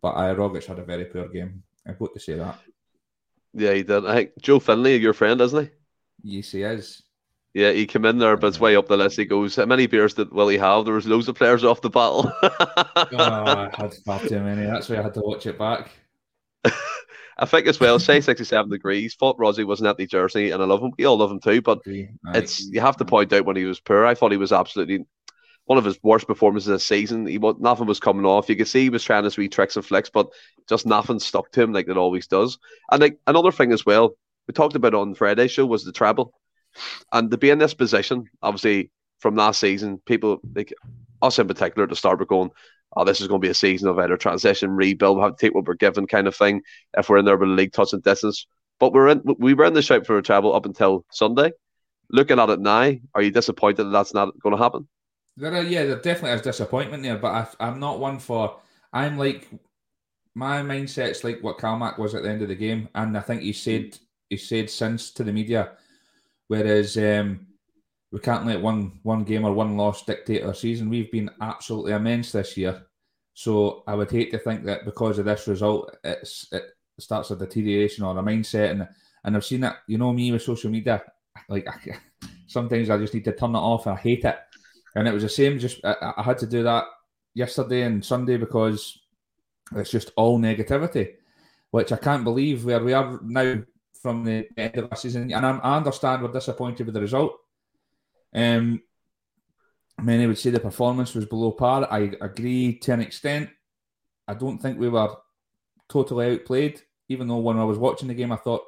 but 0.00 0.10
uh, 0.10 0.34
Rogic 0.34 0.64
had 0.64 0.78
a 0.78 0.84
very 0.84 1.04
poor 1.04 1.28
game. 1.28 1.62
I've 1.86 1.98
got 1.98 2.14
to 2.14 2.20
say 2.20 2.34
that. 2.34 2.58
Yeah, 3.54 3.74
he 3.74 3.82
did. 3.82 4.06
I 4.06 4.14
think 4.14 4.30
Joe 4.40 4.58
Finley, 4.58 4.96
your 4.96 5.14
friend, 5.14 5.40
isn't 5.40 5.64
he? 5.64 5.70
Yes, 6.22 6.52
he 6.52 6.62
is. 6.62 7.02
Yeah, 7.54 7.72
he 7.72 7.86
came 7.86 8.04
in 8.04 8.18
there, 8.18 8.36
but 8.36 8.48
it's 8.48 8.60
way 8.60 8.76
up 8.76 8.88
the 8.88 8.96
list. 8.96 9.16
He 9.16 9.24
goes, 9.24 9.56
How 9.56 9.64
many 9.64 9.86
beers 9.86 10.14
did 10.14 10.30
will 10.30 10.48
he 10.48 10.58
have? 10.58 10.84
There 10.84 10.94
was 10.94 11.06
loads 11.06 11.28
of 11.28 11.34
players 11.34 11.64
off 11.64 11.80
the 11.80 11.90
battle. 11.90 12.30
oh, 12.42 13.08
I 13.12 13.70
had 13.76 13.94
far 14.04 14.20
too 14.20 14.40
many. 14.40 14.66
That's 14.66 14.88
why 14.88 14.98
I 14.98 15.02
had 15.02 15.14
to 15.14 15.20
watch 15.20 15.46
it 15.46 15.58
back. 15.58 15.90
I 17.38 17.46
think 17.46 17.68
as 17.68 17.78
well, 17.78 17.98
Shay 17.98 18.20
67 18.20 18.68
degrees. 18.68 19.14
Thought 19.14 19.38
Rosie 19.38 19.64
wasn't 19.64 19.88
at 19.88 19.96
the 19.96 20.06
jersey, 20.06 20.50
and 20.50 20.60
I 20.60 20.66
love 20.66 20.82
him. 20.82 20.92
We 20.98 21.04
all 21.04 21.16
love 21.16 21.30
him 21.30 21.40
too, 21.40 21.62
but 21.62 21.80
it's 22.34 22.68
you 22.68 22.80
have 22.80 22.96
to 22.96 23.04
point 23.04 23.32
out 23.32 23.44
when 23.44 23.56
he 23.56 23.64
was 23.64 23.80
poor. 23.80 24.04
I 24.04 24.14
thought 24.14 24.32
he 24.32 24.38
was 24.38 24.52
absolutely 24.52 25.06
one 25.66 25.78
of 25.78 25.84
his 25.84 26.02
worst 26.02 26.26
performances 26.26 26.68
this 26.68 26.84
season. 26.84 27.26
He 27.26 27.38
nothing 27.38 27.86
was 27.86 28.00
coming 28.00 28.24
off. 28.24 28.48
You 28.48 28.56
could 28.56 28.66
see 28.66 28.84
he 28.84 28.90
was 28.90 29.04
trying 29.04 29.22
to 29.22 29.30
sweet 29.30 29.52
tricks 29.52 29.76
and 29.76 29.84
flicks, 29.84 30.10
but 30.10 30.28
just 30.68 30.86
nothing 30.86 31.20
stuck 31.20 31.52
to 31.52 31.62
him 31.62 31.72
like 31.72 31.88
it 31.88 31.96
always 31.96 32.26
does. 32.26 32.58
And 32.90 33.00
like 33.00 33.18
another 33.26 33.52
thing 33.52 33.72
as 33.72 33.86
well, 33.86 34.16
we 34.48 34.54
talked 34.54 34.74
about 34.74 34.94
on 34.94 35.14
Friday 35.14 35.46
show 35.46 35.66
was 35.66 35.84
the 35.84 35.92
treble, 35.92 36.32
and 37.12 37.30
to 37.30 37.36
be 37.36 37.50
in 37.50 37.58
this 37.58 37.74
position, 37.74 38.28
obviously 38.42 38.90
from 39.20 39.34
last 39.34 39.60
season, 39.60 40.00
people 40.06 40.40
like 40.54 40.72
us 41.22 41.38
in 41.38 41.48
particular 41.48 41.84
at 41.84 41.90
the 41.90 41.96
start 41.96 42.18
were 42.18 42.26
going, 42.26 42.50
oh, 42.96 43.04
this 43.04 43.20
is 43.20 43.28
going 43.28 43.40
to 43.40 43.46
be 43.46 43.50
a 43.50 43.54
season 43.54 43.88
of 43.88 43.98
either 43.98 44.16
transition, 44.16 44.70
rebuild, 44.70 45.18
we 45.18 45.22
have 45.22 45.36
to 45.36 45.46
take 45.46 45.54
what 45.54 45.66
we're 45.66 45.74
given 45.74 46.06
kind 46.06 46.26
of 46.26 46.36
thing 46.36 46.62
if 46.96 47.08
we're 47.08 47.18
in 47.18 47.24
there 47.24 47.36
with 47.36 47.48
a 47.48 47.52
league 47.52 47.72
touching 47.72 48.00
distance. 48.00 48.46
But 48.80 48.92
we're 48.92 49.08
in, 49.08 49.22
we 49.38 49.54
were 49.54 49.64
in 49.64 49.74
the 49.74 49.82
shape 49.82 50.06
for 50.06 50.18
a 50.18 50.22
treble 50.22 50.54
up 50.54 50.66
until 50.66 51.04
Sunday. 51.10 51.52
Looking 52.10 52.38
at 52.38 52.48
it 52.48 52.60
now, 52.60 52.92
are 53.14 53.22
you 53.22 53.30
disappointed 53.30 53.84
that 53.84 53.90
that's 53.90 54.14
not 54.14 54.38
going 54.40 54.56
to 54.56 54.62
happen? 54.62 54.88
There 55.36 55.54
are, 55.54 55.62
yeah, 55.62 55.84
there 55.84 55.96
definitely 55.96 56.36
is 56.36 56.42
disappointment 56.42 57.02
there, 57.02 57.18
but 57.18 57.56
I, 57.60 57.68
am 57.68 57.78
not 57.78 58.00
one 58.00 58.18
for. 58.18 58.58
I'm 58.92 59.18
like 59.18 59.48
my 60.34 60.62
mindset's 60.62 61.24
like 61.24 61.42
what 61.42 61.58
Calmac 61.58 61.98
was 61.98 62.14
at 62.14 62.22
the 62.22 62.30
end 62.30 62.42
of 62.42 62.48
the 62.48 62.54
game, 62.54 62.88
and 62.94 63.16
I 63.16 63.20
think 63.20 63.42
he 63.42 63.52
said 63.52 63.98
he 64.30 64.36
said 64.36 64.70
since 64.70 65.10
to 65.12 65.24
the 65.24 65.32
media, 65.32 65.72
whereas 66.48 66.96
um, 66.98 67.46
we 68.10 68.18
can't 68.18 68.46
let 68.46 68.60
one 68.60 69.00
one 69.02 69.24
game 69.24 69.44
or 69.44 69.52
one 69.52 69.76
loss 69.76 70.04
dictate 70.04 70.42
our 70.42 70.54
season. 70.54 70.90
We've 70.90 71.12
been 71.12 71.30
absolutely 71.40 71.92
immense 71.92 72.32
this 72.32 72.56
year, 72.56 72.82
so 73.34 73.84
I 73.86 73.94
would 73.94 74.10
hate 74.10 74.30
to 74.32 74.38
think 74.38 74.64
that 74.64 74.84
because 74.84 75.18
of 75.18 75.26
this 75.26 75.46
result, 75.46 75.96
it's 76.02 76.48
it 76.50 76.64
starts 76.98 77.30
a 77.30 77.36
deterioration 77.36 78.04
or 78.04 78.18
a 78.18 78.22
mindset. 78.22 78.72
And 78.72 78.88
and 79.24 79.36
I've 79.36 79.44
seen 79.44 79.60
that. 79.60 79.78
You 79.86 79.98
know 79.98 80.12
me 80.12 80.32
with 80.32 80.42
social 80.42 80.70
media. 80.70 81.02
Like 81.48 81.68
I, 81.68 81.96
sometimes 82.46 82.90
I 82.90 82.98
just 82.98 83.14
need 83.14 83.24
to 83.24 83.32
turn 83.32 83.54
it 83.54 83.58
off. 83.58 83.86
I 83.86 83.94
hate 83.94 84.24
it. 84.24 84.36
And 84.94 85.06
it 85.06 85.14
was 85.14 85.22
the 85.22 85.28
same. 85.28 85.58
Just 85.58 85.84
I, 85.84 86.14
I 86.16 86.22
had 86.22 86.38
to 86.38 86.46
do 86.46 86.62
that 86.64 86.84
yesterday 87.34 87.82
and 87.82 88.04
Sunday 88.04 88.36
because 88.36 88.98
it's 89.76 89.90
just 89.90 90.10
all 90.16 90.38
negativity, 90.38 91.12
which 91.70 91.92
I 91.92 91.96
can't 91.96 92.24
believe 92.24 92.64
where 92.64 92.82
we 92.82 92.92
are 92.92 93.20
now 93.22 93.62
from 94.02 94.24
the 94.24 94.46
end 94.56 94.76
of 94.76 94.90
the 94.90 94.96
season. 94.96 95.32
And 95.32 95.44
I'm, 95.44 95.60
I 95.62 95.76
understand 95.76 96.22
we're 96.22 96.32
disappointed 96.32 96.86
with 96.86 96.94
the 96.94 97.00
result 97.00 97.38
um, 98.34 98.82
many 100.00 100.26
would 100.26 100.38
say 100.38 100.50
the 100.50 100.60
performance 100.60 101.14
was 101.14 101.26
below 101.26 101.52
par. 101.52 101.88
I 101.90 102.12
agree 102.20 102.78
to 102.80 102.92
an 102.92 103.00
extent. 103.00 103.50
I 104.26 104.34
don't 104.34 104.58
think 104.58 104.78
we 104.78 104.88
were 104.88 105.14
totally 105.88 106.32
outplayed. 106.32 106.82
even 107.08 107.26
though 107.26 107.38
when 107.38 107.58
I 107.58 107.64
was 107.64 107.78
watching 107.78 108.08
the 108.08 108.14
game, 108.14 108.32
I 108.32 108.36
thought 108.36 108.62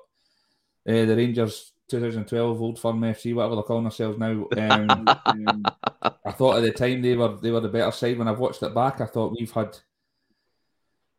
uh, 0.88 1.04
the 1.04 1.16
Rangers 1.16 1.72
2012 1.88 2.62
Old 2.62 2.78
Firm 2.78 3.00
FC, 3.00 3.34
whatever 3.34 3.56
they're 3.56 3.64
calling 3.64 3.84
themselves 3.84 4.18
now. 4.18 4.46
Um, 4.56 5.08
um, 5.26 5.64
I 6.24 6.32
thought 6.32 6.56
at 6.56 6.62
the 6.62 6.72
time 6.72 7.02
they 7.02 7.16
were 7.16 7.36
they 7.36 7.50
were 7.50 7.60
the 7.60 7.68
better 7.68 7.92
side. 7.92 8.18
When 8.18 8.28
I've 8.28 8.38
watched 8.38 8.62
it 8.62 8.74
back, 8.74 9.00
I 9.00 9.06
thought 9.06 9.36
we've 9.38 9.52
had 9.52 9.76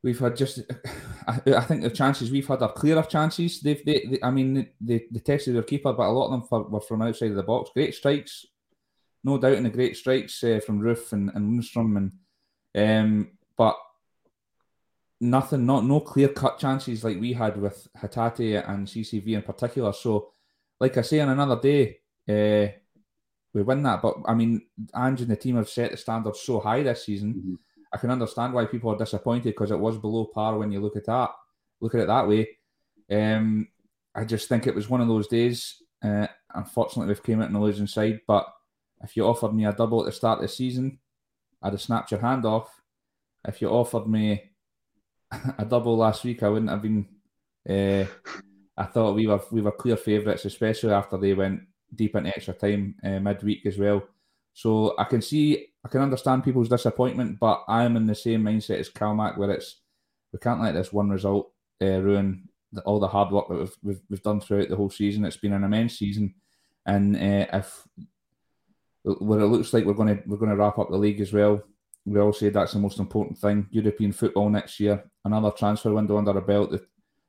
we've 0.02 0.20
had 0.20 0.36
just 0.36 0.62
I, 1.28 1.42
I 1.56 1.62
think 1.62 1.82
the 1.82 1.90
chances 1.90 2.32
we've 2.32 2.48
had 2.48 2.62
are 2.62 2.72
clearer 2.72 3.04
chances. 3.04 3.62
They've 3.62 3.84
they, 3.86 4.06
they 4.10 4.20
I 4.24 4.32
mean 4.32 4.70
they, 4.80 5.06
they 5.12 5.20
tested 5.20 5.56
their 5.56 5.64
keeper, 5.64 5.94
but 5.94 6.08
a 6.08 6.12
lot 6.12 6.26
of 6.26 6.32
them 6.32 6.44
for, 6.44 6.64
were 6.64 6.82
from 6.82 7.02
outside 7.02 7.32
of 7.32 7.36
the 7.36 7.44
box. 7.44 7.72
Great 7.74 7.96
strikes, 7.96 8.46
no 9.24 9.38
doubt 9.38 9.54
in 9.54 9.64
the 9.64 9.70
great 9.70 9.98
strikes 9.98 10.44
uh, 10.44 10.60
from 10.66 10.82
Roofe 10.82 11.14
and, 11.14 11.32
and 11.34 11.62
Lundstrom 11.62 11.98
and 11.98 12.12
um, 12.74 13.32
but 13.58 13.78
nothing, 15.20 15.66
not 15.66 15.86
no 15.86 16.00
clear 16.00 16.30
cut 16.30 16.60
chances 16.60 17.04
like 17.04 17.20
we 17.20 17.34
had 17.34 17.58
with 17.58 17.88
Hatate 17.98 18.68
and 18.68 18.88
CCV 18.88 19.28
in 19.36 19.42
particular. 19.44 19.94
So, 19.94 20.32
like 20.80 20.98
I 20.98 21.02
say, 21.02 21.20
on 21.20 21.30
another 21.30 21.60
day, 21.60 22.00
uh, 22.28 22.72
we 23.54 23.62
win 23.62 23.84
that. 23.84 24.02
But 24.02 24.18
I 24.26 24.34
mean, 24.34 24.62
Ange 24.96 25.22
and 25.22 25.32
the 25.32 25.36
team 25.36 25.58
have 25.58 25.70
set 25.70 25.92
the 25.92 25.98
standard 25.98 26.36
so 26.36 26.60
high 26.60 26.84
this 26.84 27.06
season. 27.06 27.34
Mm-hmm. 27.34 27.54
I 27.94 27.98
can 27.98 28.10
understand 28.10 28.54
why 28.54 28.66
people 28.66 28.92
are 28.92 28.98
disappointed 28.98 29.44
because 29.44 29.72
it 29.72 29.80
was 29.80 29.98
below 29.98 30.26
par 30.26 30.58
when 30.58 30.72
you 30.72 30.80
look 30.80 30.96
at 30.96 31.06
that, 31.06 31.32
look 31.80 31.94
at 31.94 32.02
it 32.02 32.08
that 32.08 32.28
way. 32.28 32.48
Um, 33.12 33.68
I 34.16 34.24
just 34.26 34.48
think 34.48 34.66
it 34.66 34.76
was 34.76 34.90
one 34.90 35.02
of 35.02 35.08
those 35.08 35.28
days. 35.28 35.82
Uh, 36.04 36.28
unfortunately, 36.54 37.08
we've 37.08 37.24
came 37.24 37.42
out 37.42 37.48
on 37.48 37.54
the 37.54 37.60
losing 37.60 37.88
side. 37.88 38.22
But 38.28 38.48
if 39.04 39.16
you 39.18 39.26
offered 39.26 39.54
me 39.54 39.66
a 39.66 39.74
double 39.74 40.02
at 40.02 40.06
the 40.06 40.12
start 40.12 40.40
of 40.40 40.44
the 40.44 40.48
season, 40.48 41.00
I'd 41.62 41.74
have 41.74 41.82
snapped 41.82 42.12
your 42.12 42.22
hand 42.22 42.46
off. 42.46 42.70
If 43.48 43.62
you 43.62 43.70
offered 43.70 44.08
me 44.08 44.52
a 45.58 45.66
double 45.66 45.98
last 45.98 46.24
week, 46.24 46.44
I 46.44 46.50
wouldn't 46.50 46.72
have 46.72 46.82
been. 46.82 47.08
Uh, 47.68 48.06
I 48.78 48.86
thought 48.86 49.16
we 49.16 49.28
were 49.28 49.42
we 49.52 49.62
were 49.62 49.72
clear 49.72 49.98
favourites, 49.98 50.46
especially 50.46 50.94
after 50.94 51.18
they 51.18 51.34
went 51.34 51.62
deep 51.94 52.16
into 52.16 52.30
extra 52.30 52.54
time 52.54 52.96
uh, 53.04 53.20
midweek 53.20 53.66
as 53.66 53.78
well. 53.78 54.04
So 54.54 54.96
I 54.98 55.06
can 55.06 55.22
see, 55.22 55.68
I 55.86 55.90
can 55.90 56.02
understand 56.02 56.44
people's 56.44 56.70
disappointment, 56.70 57.40
but 57.40 57.64
I 57.68 57.84
am 57.84 57.96
in 57.96 58.06
the 58.06 58.16
same 58.16 58.44
mindset 58.44 58.80
as 58.80 58.90
Calmac, 58.90 59.38
where 59.38 59.52
it's 59.52 59.82
we 60.34 60.40
can't 60.40 60.62
let 60.62 60.74
this 60.74 60.94
one 60.94 61.10
result 61.10 61.52
uh, 61.82 62.00
ruin 62.00 62.48
the, 62.72 62.82
all 62.82 63.00
the 63.00 63.08
hard 63.08 63.32
work 63.32 63.48
that 63.50 63.60
we've, 63.60 63.78
we've, 63.84 64.02
we've 64.10 64.24
done 64.24 64.40
throughout 64.40 64.70
the 64.70 64.76
whole 64.76 64.90
season. 64.90 65.26
It's 65.26 65.38
been 65.38 65.54
an 65.54 65.64
immense 65.64 65.98
season, 65.98 66.36
and 66.86 67.16
uh, 67.16 67.48
if 67.54 67.88
where 69.04 69.40
it 69.40 69.48
looks 69.48 69.74
like 69.74 69.86
we're 69.86 69.94
going 69.94 70.16
to 70.16 70.24
we're 70.28 70.38
going 70.38 70.52
to 70.52 70.56
wrap 70.56 70.78
up 70.78 70.90
the 70.90 70.98
league 70.98 71.22
as 71.22 71.34
well. 71.34 71.62
We 72.06 72.20
all 72.20 72.34
say 72.34 72.50
that's 72.50 72.74
the 72.74 72.80
most 72.80 73.00
important 73.00 73.38
thing. 73.38 73.68
European 73.72 74.12
football 74.12 74.50
next 74.50 74.80
year, 74.80 75.04
another 75.24 75.52
transfer 75.52 75.94
window 75.94 76.18
under 76.18 76.32
our 76.32 76.42
belt. 76.42 76.72
The, 76.72 76.84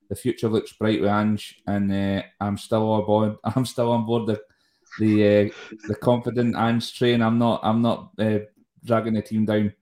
the 0.08 0.16
future 0.16 0.48
looks 0.48 0.72
bright 0.72 1.00
with 1.00 1.10
Ange, 1.10 1.62
and 1.66 1.92
uh, 1.92 2.22
I'm 2.40 2.56
still 2.56 2.90
on 2.90 3.04
board. 3.04 3.36
I'm 3.44 3.66
still 3.66 3.92
on 3.92 4.06
board 4.06 4.26
the 4.26 4.40
the 4.98 5.26
uh, 5.26 5.50
the 5.88 5.94
confident 5.94 6.56
Ange 6.56 6.96
train. 6.96 7.22
I'm 7.22 7.38
not. 7.38 7.60
I'm 7.62 7.82
not 7.82 8.10
uh, 8.18 8.38
dragging 8.84 9.14
the 9.14 9.22
team 9.22 9.44
down 9.44 9.72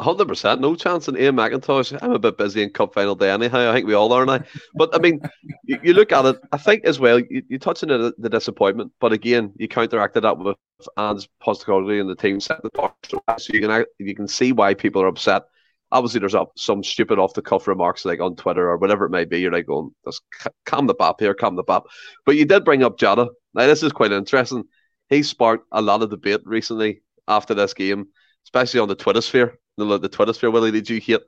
hundred 0.00 0.28
percent, 0.28 0.60
no 0.60 0.74
chance 0.74 1.08
in 1.08 1.16
Ian 1.16 1.36
McIntosh. 1.36 1.96
I'm 2.02 2.12
a 2.12 2.18
bit 2.18 2.38
busy 2.38 2.62
in 2.62 2.70
Cup 2.70 2.94
final 2.94 3.14
day 3.14 3.30
anyhow. 3.30 3.70
I 3.70 3.74
think 3.74 3.86
we 3.86 3.94
all 3.94 4.12
are 4.12 4.26
now. 4.26 4.40
But 4.74 4.94
I 4.94 4.98
mean, 4.98 5.20
you, 5.64 5.78
you 5.82 5.94
look 5.94 6.12
at 6.12 6.24
it. 6.24 6.40
I 6.52 6.56
think 6.56 6.84
as 6.84 6.98
well. 6.98 7.18
You, 7.18 7.42
you 7.48 7.58
touch 7.58 7.82
on 7.82 7.88
the, 7.88 8.14
the, 8.18 8.28
disappointment, 8.28 8.92
but 9.00 9.12
again, 9.12 9.52
you 9.56 9.68
counteracted 9.68 10.24
that 10.24 10.38
with 10.38 10.56
Ange's 10.96 11.28
positivity 11.40 12.00
and 12.00 12.08
the 12.08 12.16
team 12.16 12.40
set 12.40 12.62
the 12.62 12.70
bar. 12.70 12.94
So 13.04 13.52
you 13.52 13.60
can 13.60 13.84
you 13.98 14.14
can 14.14 14.28
see 14.28 14.52
why 14.52 14.74
people 14.74 15.02
are 15.02 15.08
upset. 15.08 15.44
Obviously, 15.92 16.20
there's 16.20 16.36
some 16.56 16.84
stupid 16.84 17.18
off 17.18 17.34
the 17.34 17.42
cuff 17.42 17.66
remarks 17.66 18.04
like 18.04 18.20
on 18.20 18.36
Twitter 18.36 18.70
or 18.70 18.76
whatever 18.76 19.06
it 19.06 19.10
may 19.10 19.24
be. 19.24 19.40
You're 19.40 19.52
like 19.52 19.66
going, 19.66 19.90
just 20.04 20.22
calm 20.64 20.86
the 20.86 20.94
bap 20.94 21.16
here, 21.18 21.34
calm 21.34 21.56
the 21.56 21.62
bap. 21.62 21.84
But 22.24 22.36
you 22.36 22.44
did 22.44 22.64
bring 22.64 22.82
up 22.82 22.98
Jota. 22.98 23.28
Now 23.54 23.66
this 23.66 23.82
is 23.82 23.92
quite 23.92 24.12
interesting. 24.12 24.64
He 25.08 25.22
sparked 25.22 25.66
a 25.72 25.82
lot 25.82 26.02
of 26.02 26.10
debate 26.10 26.42
recently 26.44 27.02
after 27.26 27.54
this 27.54 27.74
game, 27.74 28.06
especially 28.44 28.80
on 28.80 28.88
the 28.88 28.94
Twitter 28.94 29.20
sphere 29.20 29.58
the, 29.88 29.98
the 29.98 30.08
Twitter 30.08 30.32
sphere, 30.32 30.50
Willie, 30.50 30.70
did 30.70 30.88
you 30.88 31.00
hear? 31.00 31.18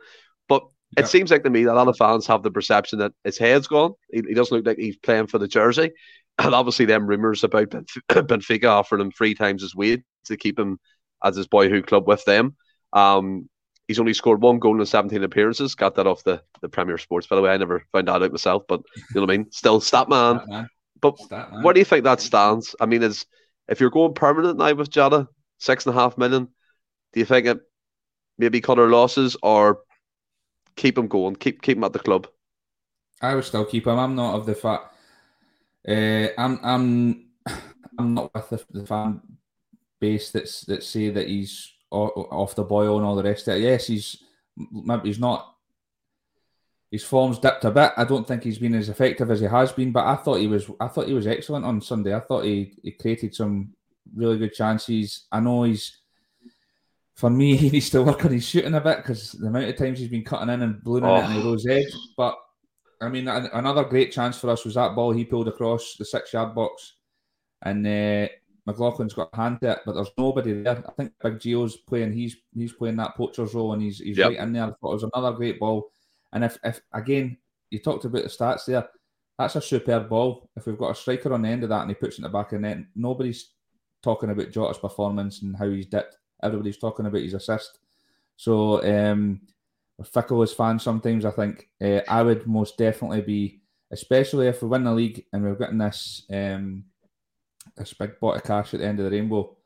But 0.49 0.63
yeah. 0.97 1.05
it 1.05 1.09
seems 1.09 1.31
like 1.31 1.43
to 1.45 1.51
me 1.51 1.65
that 1.65 1.73
a 1.73 1.75
lot 1.75 1.89
of 1.89 1.97
fans 1.97 2.27
have 2.27 2.43
the 2.43 2.51
perception 2.51 2.99
that 3.01 3.13
his 3.25 3.39
head's 3.39 3.67
gone. 3.67 3.95
He, 4.13 4.23
he 4.29 4.35
doesn't 4.35 4.57
look 4.57 4.67
like 4.67 4.79
he's 4.79 4.97
playing 4.97 5.27
for 5.27 5.39
the 5.39 5.49
jersey. 5.49 5.93
And 6.39 6.55
obviously, 6.55 6.87
them 6.87 7.07
rumours 7.07 7.45
about 7.45 7.71
Benfica 8.09 8.65
offering 8.65 9.03
him 9.03 9.11
three 9.11 9.35
times 9.35 9.63
his 9.63 9.75
wage 9.75 10.03
to 10.27 10.37
keep 10.37 10.59
him 10.59 10.79
as 11.23 11.37
his 11.37 11.47
boyhood 11.47 11.87
club 11.87 12.09
with 12.09 12.25
them. 12.25 12.57
Um, 12.93 13.49
he's 13.89 13.99
only 13.99 14.15
scored 14.15 14.41
one 14.41 14.59
goal 14.59 14.79
in 14.79 14.87
17 14.87 15.23
appearances. 15.23 15.75
Got 15.75 15.95
that 15.97 16.07
off 16.07 16.25
the, 16.25 16.43
the 16.61 16.69
Premier 16.69 16.99
Sports, 16.99 17.27
by 17.27 17.37
the 17.37 17.43
way. 17.43 17.51
I 17.51 17.57
never 17.57 17.85
found 17.93 18.09
that 18.09 18.23
out 18.23 18.31
myself, 18.31 18.65
but 18.69 18.81
you 18.97 19.03
know 19.15 19.23
what 19.23 19.31
I 19.31 19.37
mean? 19.39 19.51
Still, 19.51 19.81
stat 19.81 20.09
man. 20.09 20.37
Stat 20.37 20.49
man. 20.49 20.69
But 21.01 21.19
stat 21.19 21.53
man. 21.53 21.63
where 21.63 21.75
do 21.75 21.81
you 21.81 21.85
think 21.85 22.05
that 22.05 22.21
stands? 22.21 22.75
I 22.81 22.87
mean, 22.87 23.03
is 23.03 23.27
if 23.69 23.81
you're 23.81 23.91
going 23.91 24.15
permanent 24.15 24.59
now 24.59 24.75
with 24.75 24.91
Jota, 24.91 25.29
six 25.59 25.87
and 25.87 25.97
a 25.97 25.99
half 25.99 26.19
million, 26.19 26.49
do 27.13 27.21
you 27.21 27.27
think 27.27 27.47
it 27.47 27.61
maybe 28.39 28.61
cut 28.61 28.79
our 28.79 28.89
losses 28.89 29.37
or 29.43 29.81
keep 30.77 30.97
him 30.97 31.09
going, 31.09 31.37
keep 31.37 31.63
keep 31.63 31.77
him 31.77 31.85
at 31.85 31.93
the 31.93 31.99
club? 31.99 32.29
I 33.21 33.35
would 33.35 33.45
still 33.45 33.65
keep 33.65 33.87
him. 33.87 33.99
I'm 33.99 34.17
not 34.17 34.35
of 34.35 34.47
the 34.47 34.55
fact. 34.55 34.95
Uh, 35.87 36.29
I'm 36.39 36.61
I'm 36.63 37.27
I'm 37.99 38.15
not 38.15 38.35
with 38.35 38.49
the, 38.49 38.81
the 38.81 38.87
fan 38.87 39.21
base 40.01 40.31
that's 40.31 40.63
that 40.63 40.83
say 40.83 41.11
that 41.11 41.29
he's 41.29 41.72
off 41.93 42.55
the 42.55 42.65
boil 42.65 42.97
and 42.97 43.07
all 43.07 43.17
the 43.17 43.23
rest 43.23 43.49
of 43.49 43.57
it. 43.57 43.63
Yes, 43.63 43.87
he's 43.87 44.23
maybe 44.57 45.09
he's 45.09 45.19
not. 45.19 45.49
His 46.91 47.05
form's 47.05 47.39
dipped 47.39 47.65
a 47.65 47.71
bit. 47.71 47.93
I 47.97 48.05
don't 48.05 48.29
think 48.29 48.43
he's 48.43 48.59
been 48.59 48.75
as 48.75 48.91
effective 48.91 49.31
as 49.31 49.41
he 49.41 49.47
has 49.47 49.73
been, 49.73 49.93
but 49.93 50.07
I 50.07 50.17
thought 50.17 50.41
he 50.41 50.47
was. 50.47 50.71
I 50.81 50.89
thought 50.89 51.09
he 51.09 51.15
was 51.15 51.27
excellent 51.27 51.65
on 51.65 51.81
Sunday. 51.81 52.15
I 52.15 52.21
thought 52.21 52.45
he, 52.45 52.75
he 52.83 52.93
created 52.93 53.35
some 53.35 53.75
really 54.15 54.39
good 54.39 54.53
chances. 54.53 55.27
I 55.33 55.41
know 55.41 55.63
he's 55.63 56.03
for 57.15 57.31
me, 57.31 57.57
he 57.57 57.71
needs 57.71 57.91
to 57.91 58.03
work 58.03 58.25
on 58.25 58.33
his 58.33 58.47
shooting 58.47 58.75
a 58.75 58.81
bit 58.81 58.99
because 58.99 59.33
the 59.33 59.47
amount 59.47 59.69
of 59.69 59.77
times 59.77 59.99
he's 59.99 60.09
been 60.09 60.25
cutting 60.25 60.53
in 60.53 60.63
and 60.63 60.83
ballooning 60.83 61.11
oh. 61.11 61.17
it 61.17 61.25
in 61.25 61.35
the 61.37 61.45
rose 61.45 61.67
edge. 61.67 61.93
But 62.17 62.37
I 63.01 63.09
mean, 63.09 63.29
another 63.29 63.85
great 63.85 64.13
chance 64.13 64.39
for 64.39 64.51
us 64.51 64.65
was 64.65 64.75
that 64.75 64.95
ball 64.95 65.13
he 65.13 65.25
pulled 65.25 65.49
across 65.49 65.97
the 65.99 66.05
six 66.05 66.33
yard 66.33 66.55
box, 66.55 66.95
and 67.63 67.87
uh, 67.87 68.29
McLaughlin's 68.69 69.15
got 69.15 69.31
a 69.33 69.37
hand 69.37 69.61
to 69.61 69.73
it, 69.73 69.79
but 69.85 69.95
there's 69.95 70.11
nobody 70.17 70.53
there. 70.63 70.85
I 70.87 70.93
think 70.93 71.13
Big 71.23 71.39
Gio's 71.39 71.77
playing. 71.77 72.13
He's 72.13 72.37
he's 72.55 72.73
playing 72.73 72.97
that 72.97 73.17
poacher's 73.17 73.55
role, 73.55 73.73
and 73.73 73.83
he's 73.83 73.99
he's 73.99 74.19
yep. 74.19 74.29
right 74.29 74.39
in 74.39 74.53
there. 74.53 74.65
I 74.65 74.67
thought 74.67 74.93
it 74.93 75.03
was 75.03 75.11
another 75.15 75.37
great 75.37 75.59
ball. 75.59 75.91
And 76.33 76.45
if 76.45 76.59
if 76.65 76.81
again, 76.93 77.37
you 77.71 77.81
talked 77.81 78.05
about 78.05 78.23
the 78.23 78.29
stats 78.29 78.67
there. 78.67 78.89
That's 79.39 79.57
a 79.57 79.63
superb 79.63 80.09
ball. 80.09 80.49
If 80.57 80.67
we've 80.67 80.79
got 80.79 80.91
a 80.91 80.95
striker 80.95 81.33
on 81.33 81.43
the 81.43 81.49
end 81.49 81.63
of 81.65 81.71
that 81.71 81.81
and 81.81 81.91
he 81.91 81.95
puts 81.95 82.17
it 82.17 82.19
in 82.19 82.23
the 82.25 82.29
back 82.29 82.53
of 82.53 82.61
the 82.61 82.69
net, 82.69 82.85
nobody's 82.95 83.51
talking 84.03 84.31
about 84.31 84.53
Jota's 84.53 84.79
performance 84.79 85.43
and 85.43 85.57
how 85.57 85.69
he's 85.69 85.87
dipped 85.87 86.17
everybody's 86.43 86.79
talking 86.79 87.07
about 87.07 87.23
his 87.23 87.35
assist. 87.35 87.79
So 88.37 88.83
um, 88.85 89.41
fickle 90.05 90.43
as 90.43 90.53
fans 90.53 90.83
sometimes. 90.83 91.25
I 91.25 91.31
think 91.31 91.69
uh, 91.81 92.01
I 92.09 92.23
would 92.23 92.47
most 92.47 92.77
definitely 92.77 93.23
be, 93.23 93.61
especially 93.91 94.49
if 94.49 94.63
we 94.63 94.69
win 94.69 94.85
the 94.85 94.93
league 94.93 95.25
and 95.33 95.43
we're 95.43 95.55
getting 95.55 95.79
this 95.79 96.25
um, 96.33 96.85
this 97.77 97.95
big 97.95 98.19
pot 98.21 98.37
of 98.37 98.45
cash 98.45 98.75
at 98.75 98.81
the 98.81 98.87
end 98.87 98.99
of 99.01 99.05
the 99.05 99.11
rainbow. 99.11 99.57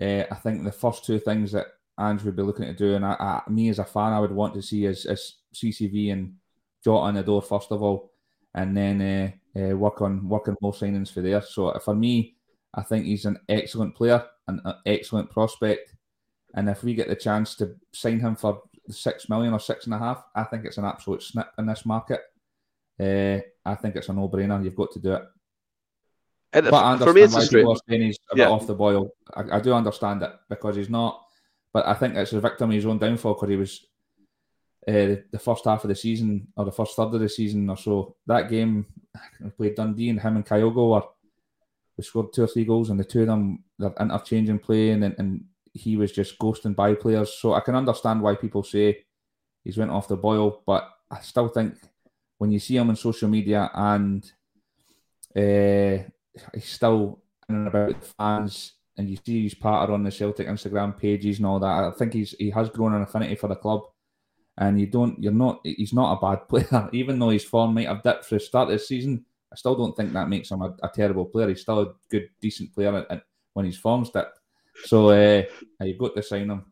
Uh, 0.00 0.24
I 0.30 0.34
think 0.36 0.64
the 0.64 0.72
first 0.72 1.04
two 1.04 1.18
things 1.18 1.52
that 1.52 1.66
Ange 1.98 2.22
would 2.24 2.36
be 2.36 2.42
looking 2.42 2.66
to 2.66 2.74
do, 2.74 2.94
and 2.94 3.04
I, 3.04 3.42
I, 3.46 3.50
me 3.50 3.68
as 3.68 3.78
a 3.78 3.84
fan, 3.84 4.12
I 4.12 4.20
would 4.20 4.32
want 4.32 4.54
to 4.54 4.62
see 4.62 4.84
is, 4.84 5.06
is 5.06 5.36
CCV 5.54 6.12
and 6.12 6.34
Jota 6.84 6.98
on 6.98 7.14
the 7.14 7.22
door 7.22 7.42
first 7.42 7.70
of 7.70 7.82
all, 7.82 8.12
and 8.54 8.76
then 8.76 9.00
uh, 9.56 9.60
uh, 9.60 9.76
work 9.76 10.00
on 10.02 10.28
working 10.28 10.56
more 10.60 10.72
signings 10.72 11.12
for 11.12 11.20
there. 11.20 11.42
So 11.42 11.78
for 11.84 11.94
me, 11.94 12.34
I 12.74 12.82
think 12.82 13.04
he's 13.04 13.24
an 13.24 13.38
excellent 13.48 13.94
player, 13.94 14.24
an 14.48 14.60
excellent 14.84 15.30
prospect. 15.30 15.94
And 16.54 16.68
if 16.68 16.82
we 16.82 16.94
get 16.94 17.08
the 17.08 17.16
chance 17.16 17.54
to 17.56 17.74
sign 17.92 18.20
him 18.20 18.36
for 18.36 18.62
six 18.88 19.28
million 19.28 19.52
or 19.52 19.60
six 19.60 19.86
and 19.86 19.94
a 19.94 19.98
half, 19.98 20.24
I 20.34 20.44
think 20.44 20.64
it's 20.64 20.78
an 20.78 20.84
absolute 20.84 21.22
snip 21.22 21.48
in 21.58 21.66
this 21.66 21.86
market. 21.86 22.20
I 23.00 23.74
think 23.80 23.96
it's 23.96 24.08
a 24.08 24.12
no-brainer. 24.12 24.62
You've 24.62 24.76
got 24.76 24.92
to 24.92 25.00
do 25.00 25.14
it. 25.14 25.22
And 26.54 26.70
but 26.70 26.84
I 26.84 26.98
for 26.98 27.12
me, 27.12 27.22
it's 27.22 27.34
why 27.34 27.46
people 27.46 27.72
are 27.72 27.80
saying 27.88 28.02
he's 28.02 28.18
a 28.32 28.36
yeah. 28.36 28.44
bit 28.44 28.52
off 28.52 28.66
the 28.66 28.74
boil. 28.74 29.10
I, 29.34 29.56
I, 29.56 29.60
do 29.60 29.74
understand 29.74 30.22
it 30.22 30.30
because 30.48 30.76
he's 30.76 30.88
not. 30.88 31.20
But 31.72 31.86
I 31.86 31.94
think 31.94 32.14
it's 32.14 32.32
a 32.32 32.40
victim 32.40 32.70
of 32.70 32.74
his 32.74 32.86
own 32.86 32.98
downfall 32.98 33.34
because 33.34 33.48
he 33.48 33.56
was 33.56 33.86
uh, 34.86 35.18
the 35.32 35.40
first 35.40 35.64
half 35.64 35.82
of 35.82 35.88
the 35.88 35.96
season 35.96 36.46
or 36.56 36.64
the 36.64 36.72
first 36.72 36.94
third 36.94 37.12
of 37.12 37.20
the 37.20 37.28
season 37.28 37.68
or 37.68 37.76
so. 37.76 38.14
That 38.26 38.48
game, 38.48 38.86
we 39.40 39.50
played 39.50 39.74
Dundee 39.74 40.10
and 40.10 40.20
him 40.20 40.36
and 40.36 40.46
Kyogo 40.46 40.90
were 40.90 41.02
we 41.96 42.04
scored 42.04 42.32
two 42.32 42.44
or 42.44 42.46
three 42.46 42.64
goals 42.64 42.90
and 42.90 42.98
the 42.98 43.04
two 43.04 43.22
of 43.22 43.28
them 43.28 43.62
they're 43.78 43.94
interchanging 44.00 44.58
play 44.58 44.90
and, 44.90 45.04
and 45.04 45.44
he 45.72 45.96
was 45.96 46.12
just 46.12 46.38
ghosting 46.38 46.74
by 46.74 46.94
players. 46.94 47.34
So 47.34 47.54
I 47.54 47.60
can 47.60 47.74
understand 47.74 48.20
why 48.20 48.36
people 48.36 48.62
say 48.62 49.04
he's 49.64 49.78
went 49.78 49.90
off 49.90 50.08
the 50.08 50.16
boil, 50.16 50.62
but 50.66 50.88
I 51.10 51.20
still 51.20 51.48
think 51.48 51.74
when 52.38 52.52
you 52.52 52.60
see 52.60 52.76
him 52.76 52.90
on 52.90 52.96
social 52.96 53.28
media 53.28 53.70
and 53.74 54.24
uh, 55.36 56.04
he's 56.54 56.66
still 56.66 57.22
in 57.48 57.56
and 57.56 57.68
about 57.68 58.00
the 58.00 58.06
fans, 58.18 58.72
and 58.96 59.08
you 59.08 59.18
see 59.24 59.42
his 59.44 59.54
partner 59.54 59.94
on 59.94 60.02
the 60.04 60.10
Celtic 60.10 60.46
Instagram 60.46 60.98
pages 60.98 61.38
and 61.38 61.46
all 61.46 61.60
that, 61.60 61.66
I 61.84 61.90
think 61.92 62.12
he's 62.14 62.32
he 62.38 62.50
has 62.50 62.70
grown 62.70 62.94
an 62.94 63.02
affinity 63.02 63.34
for 63.36 63.48
the 63.48 63.56
club. 63.56 63.82
and 64.58 64.80
you 64.80 64.86
don't, 64.86 65.20
you're 65.22 65.32
not, 65.32 65.60
he's 65.64 65.92
not 65.92 66.16
a 66.16 66.20
bad 66.20 66.48
player, 66.48 66.88
even 66.92 67.18
though 67.18 67.30
his 67.30 67.44
form 67.44 67.74
might 67.74 67.88
have 67.88 68.02
dipped 68.02 68.24
for 68.24 68.36
the 68.36 68.40
start 68.40 68.68
of 68.70 68.74
the 68.74 68.78
season. 68.78 69.24
I 69.52 69.56
still 69.56 69.76
don't 69.76 69.96
think 69.96 70.12
that 70.12 70.28
makes 70.28 70.50
him 70.50 70.62
a, 70.62 70.74
a 70.82 70.88
terrible 70.88 71.26
player. 71.26 71.48
He's 71.48 71.62
still 71.62 71.80
a 71.80 71.92
good, 72.10 72.28
decent 72.40 72.72
player 72.74 72.96
at, 72.96 73.10
at, 73.10 73.22
when 73.52 73.66
his 73.66 73.78
form's 73.78 74.10
dipped. 74.10 74.38
So 74.84 75.10
uh, 75.10 75.42
you've 75.80 75.98
got 75.98 76.16
to 76.16 76.22
sign 76.22 76.50
him. 76.50 76.64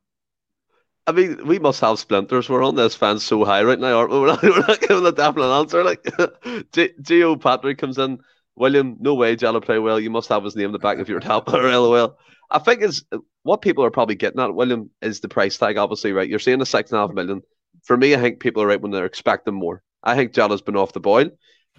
I 1.06 1.12
mean, 1.12 1.46
we 1.46 1.58
must 1.58 1.80
have 1.80 1.98
splinters. 1.98 2.48
We're 2.48 2.62
on 2.62 2.76
this 2.76 2.94
fan 2.94 3.18
so 3.18 3.44
high 3.44 3.62
right 3.62 3.78
now, 3.78 3.98
aren't 3.98 4.12
we? 4.12 4.20
We're 4.20 4.26
not, 4.28 4.42
we're 4.42 4.66
not 4.66 4.80
giving 4.80 5.06
a 5.06 5.12
definite 5.12 5.52
answer. 5.52 5.84
Like, 5.84 6.02
Gio 6.72 7.40
Patrick 7.40 7.78
comes 7.78 7.98
in. 7.98 8.20
William, 8.56 8.96
no 9.00 9.14
way, 9.14 9.36
Jell 9.36 9.60
play 9.60 9.78
well. 9.78 9.98
You 9.98 10.10
must 10.10 10.28
have 10.28 10.44
his 10.44 10.56
name 10.56 10.66
in 10.66 10.72
the 10.72 10.78
back 10.78 10.98
of 10.98 11.08
your 11.08 11.20
or 11.26 11.70
LOL. 11.70 12.18
I 12.50 12.58
think 12.58 12.82
it's 12.82 13.02
what 13.42 13.62
people 13.62 13.84
are 13.84 13.90
probably 13.90 14.14
getting 14.14 14.40
at, 14.40 14.54
William, 14.54 14.90
is 15.00 15.20
the 15.20 15.28
price 15.28 15.56
tag, 15.56 15.78
obviously, 15.78 16.12
right? 16.12 16.28
You're 16.28 16.38
saying 16.38 16.60
a 16.60 16.66
six 16.66 16.90
and 16.90 16.98
a 16.98 17.06
half 17.06 17.14
million. 17.14 17.42
For 17.82 17.96
me, 17.96 18.14
I 18.14 18.20
think 18.20 18.40
people 18.40 18.62
are 18.62 18.66
right 18.66 18.80
when 18.80 18.92
they're 18.92 19.06
expecting 19.06 19.54
more. 19.54 19.82
I 20.02 20.16
think 20.16 20.34
Jell 20.34 20.50
has 20.50 20.62
been 20.62 20.76
off 20.76 20.92
the 20.92 21.00
boil. 21.00 21.30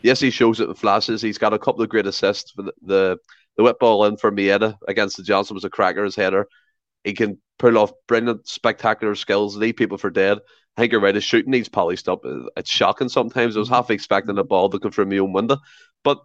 Yes, 0.01 0.19
he 0.19 0.31
shows 0.31 0.59
it 0.59 0.67
in 0.67 0.75
flashes. 0.75 1.21
He's 1.21 1.37
got 1.37 1.53
a 1.53 1.59
couple 1.59 1.83
of 1.83 1.89
great 1.89 2.07
assists 2.07 2.51
for 2.51 2.63
the, 2.63 2.73
the, 2.81 3.17
the 3.55 3.63
whip 3.63 3.79
ball 3.79 4.05
in 4.05 4.17
for 4.17 4.31
Maeda 4.31 4.75
against 4.87 5.17
the 5.17 5.23
Johnstone 5.23 5.55
was 5.55 5.63
a 5.63 5.69
cracker, 5.69 6.03
his 6.03 6.15
header. 6.15 6.47
He 7.03 7.13
can 7.13 7.39
pull 7.59 7.77
off 7.77 7.91
brilliant, 8.07 8.47
spectacular 8.47 9.15
skills, 9.15 9.55
leave 9.55 9.75
people 9.75 9.97
for 9.97 10.09
dead. 10.09 10.39
I 10.75 10.81
think 10.81 10.91
you're 10.91 11.01
right. 11.01 11.13
His 11.13 11.23
shooting 11.23 11.51
needs 11.51 11.69
polished 11.69 12.09
up. 12.09 12.21
It's 12.57 12.69
shocking 12.69 13.09
sometimes. 13.09 13.55
I 13.55 13.59
was 13.59 13.69
half 13.69 13.91
expecting 13.91 14.37
a 14.39 14.43
ball 14.43 14.69
looking 14.69 14.91
from 14.91 15.09
my 15.09 15.19
own 15.19 15.31
window. 15.31 15.57
But 16.03 16.19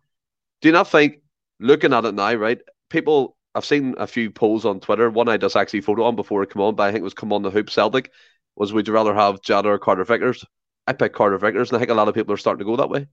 do 0.61 0.69
you 0.69 0.73
not 0.73 0.88
think, 0.88 1.21
looking 1.61 1.93
at 1.93 2.05
it 2.05 2.15
now, 2.15 2.35
right? 2.35 2.61
People, 2.91 3.37
I've 3.55 3.65
seen 3.65 3.95
a 3.99 4.07
few 4.07 4.31
polls 4.31 4.65
on 4.65 4.81
Twitter. 4.81 5.11
One 5.11 5.29
I 5.29 5.37
just 5.37 5.57
actually 5.57 5.81
photo 5.81 6.05
on 6.05 6.17
before 6.17 6.43
it 6.43 6.53
came 6.53 6.62
on, 6.62 6.75
but 6.75 6.85
I 6.85 6.93
think 6.93 7.00
it 7.00 7.05
was 7.05 7.15
come 7.15 7.33
on 7.33 7.43
the 7.43 7.50
hoop 7.50 7.71
Celtic. 7.71 8.11
Was 8.57 8.73
would 8.73 8.87
you 8.88 8.95
rather 8.95 9.15
have 9.15 9.43
Jota 9.43 9.69
or 9.69 9.79
Carter 9.79 10.05
Vickers? 10.05 10.45
I 10.87 10.93
pick 10.93 11.12
Carter 11.12 11.38
Vickers, 11.38 11.71
and 11.71 11.77
I 11.77 11.79
think 11.79 11.91
a 11.91 11.95
lot 11.95 12.09
of 12.09 12.15
people 12.15 12.35
are 12.35 12.38
starting 12.38 12.61
to 12.61 12.65
go 12.65 12.77
that 12.77 12.91
way. 12.91 13.07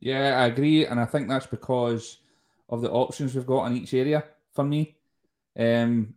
Yeah, 0.00 0.40
I 0.40 0.46
agree, 0.46 0.86
and 0.86 1.00
I 1.00 1.06
think 1.06 1.28
that's 1.28 1.46
because 1.46 2.18
of 2.68 2.82
the 2.82 2.90
options 2.90 3.34
we've 3.34 3.46
got 3.46 3.66
in 3.66 3.76
each 3.76 3.94
area. 3.94 4.24
For 4.52 4.64
me, 4.64 4.96
um, 5.58 6.14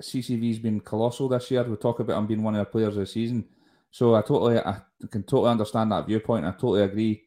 CCV's 0.00 0.58
been 0.58 0.80
colossal 0.80 1.28
this 1.28 1.50
year. 1.50 1.64
We 1.64 1.76
talk 1.76 2.00
about 2.00 2.18
him 2.18 2.26
being 2.26 2.42
one 2.42 2.54
of 2.54 2.60
the 2.60 2.70
players 2.70 2.96
of 2.96 3.00
the 3.00 3.06
season, 3.06 3.46
so 3.90 4.14
I 4.14 4.20
totally, 4.20 4.58
I 4.58 4.80
can 5.10 5.22
totally 5.22 5.50
understand 5.50 5.90
that 5.92 6.06
viewpoint. 6.06 6.44
I 6.44 6.52
totally 6.52 6.82
agree. 6.82 7.22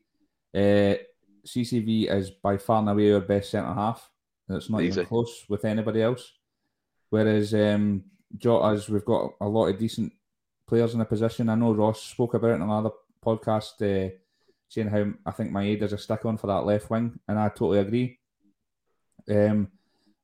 Uh, 0.53 1.01
CCV 1.45 2.11
is 2.11 2.29
by 2.29 2.57
far 2.57 2.79
and 2.79 2.89
away 2.89 3.13
our 3.13 3.19
best 3.19 3.51
centre 3.51 3.73
half. 3.73 4.09
It's 4.49 4.69
not 4.69 4.81
Easy. 4.81 4.99
even 4.99 5.05
close 5.05 5.45
with 5.47 5.65
anybody 5.65 6.01
else. 6.01 6.33
Whereas 7.09 7.53
um, 7.53 8.03
Jota's, 8.37 8.89
we've 8.89 9.05
got 9.05 9.33
a 9.39 9.47
lot 9.47 9.67
of 9.67 9.77
decent 9.77 10.13
players 10.67 10.93
in 10.93 10.99
the 10.99 11.05
position. 11.05 11.49
I 11.49 11.55
know 11.55 11.73
Ross 11.73 12.01
spoke 12.01 12.33
about 12.33 12.51
it 12.51 12.55
in 12.55 12.61
another 12.61 12.91
podcast, 13.23 13.81
uh, 13.81 14.13
saying 14.69 14.87
how 14.87 15.11
I 15.25 15.31
think 15.31 15.51
my 15.51 15.63
Maeda's 15.63 15.93
a 15.93 15.97
stick 15.97 16.25
on 16.25 16.37
for 16.37 16.47
that 16.47 16.65
left 16.65 16.89
wing, 16.89 17.19
and 17.27 17.37
I 17.37 17.49
totally 17.49 17.79
agree. 17.79 18.19
Um, 19.29 19.69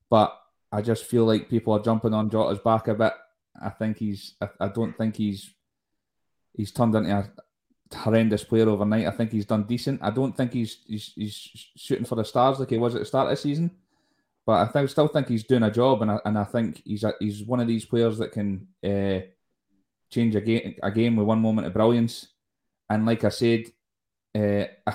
but 0.09 0.37
I 0.71 0.81
just 0.81 1.05
feel 1.05 1.25
like 1.25 1.49
people 1.49 1.73
are 1.73 1.83
jumping 1.83 2.13
on 2.13 2.29
Jota's 2.29 2.59
back 2.59 2.87
a 2.87 2.93
bit. 2.93 3.13
I 3.61 3.69
think 3.69 3.97
he's. 3.97 4.35
I, 4.41 4.49
I 4.61 4.67
don't 4.69 4.97
think 4.97 5.15
he's. 5.17 5.51
He's 6.53 6.71
turned 6.71 6.95
into 6.95 7.11
a 7.11 7.29
horrendous 7.93 8.43
player 8.43 8.69
overnight. 8.69 9.07
I 9.07 9.11
think 9.11 9.31
he's 9.31 9.45
done 9.45 9.63
decent. 9.63 10.01
I 10.03 10.09
don't 10.09 10.35
think 10.35 10.53
he's 10.53 10.79
he's, 10.85 11.13
he's 11.15 11.49
shooting 11.75 12.05
for 12.05 12.15
the 12.15 12.25
stars 12.25 12.59
like 12.59 12.69
he 12.69 12.77
was 12.77 12.95
at 12.95 12.99
the 12.99 13.05
start 13.05 13.27
of 13.27 13.31
the 13.31 13.41
season, 13.41 13.71
but 14.45 14.53
I 14.53 14.71
think, 14.71 14.89
still 14.89 15.07
think 15.07 15.27
he's 15.27 15.43
doing 15.43 15.63
a 15.63 15.71
job, 15.71 16.01
and 16.01 16.11
I, 16.11 16.19
and 16.25 16.37
I 16.37 16.43
think 16.43 16.81
he's 16.85 17.03
a, 17.03 17.13
he's 17.19 17.43
one 17.43 17.59
of 17.59 17.67
these 17.67 17.85
players 17.85 18.17
that 18.17 18.31
can 18.31 18.67
uh, 18.83 19.19
change 20.09 20.35
a 20.35 20.41
game 20.41 20.75
a 20.81 20.91
game 20.91 21.15
with 21.15 21.27
one 21.27 21.41
moment 21.41 21.67
of 21.67 21.73
brilliance. 21.73 22.27
And 22.89 23.05
like 23.05 23.23
I 23.23 23.29
said, 23.29 23.65
uh, 24.33 24.65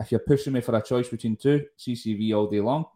if 0.00 0.10
you're 0.10 0.20
pushing 0.20 0.52
me 0.52 0.60
for 0.60 0.76
a 0.76 0.82
choice 0.82 1.08
between 1.08 1.36
two, 1.36 1.66
CCV 1.78 2.36
all 2.36 2.46
day 2.46 2.60
long. 2.60 2.86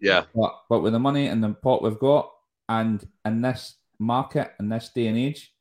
Yeah. 0.00 0.24
But 0.34 0.54
but 0.68 0.80
with 0.80 0.92
the 0.92 0.98
money 0.98 1.26
and 1.26 1.42
the 1.42 1.50
pot 1.50 1.82
we've 1.82 1.98
got, 1.98 2.30
and 2.68 3.06
in 3.24 3.42
this 3.42 3.76
market 3.98 4.52
in 4.58 4.68
this 4.68 4.90
day 4.94 5.08
and 5.08 5.18
age, 5.18 5.52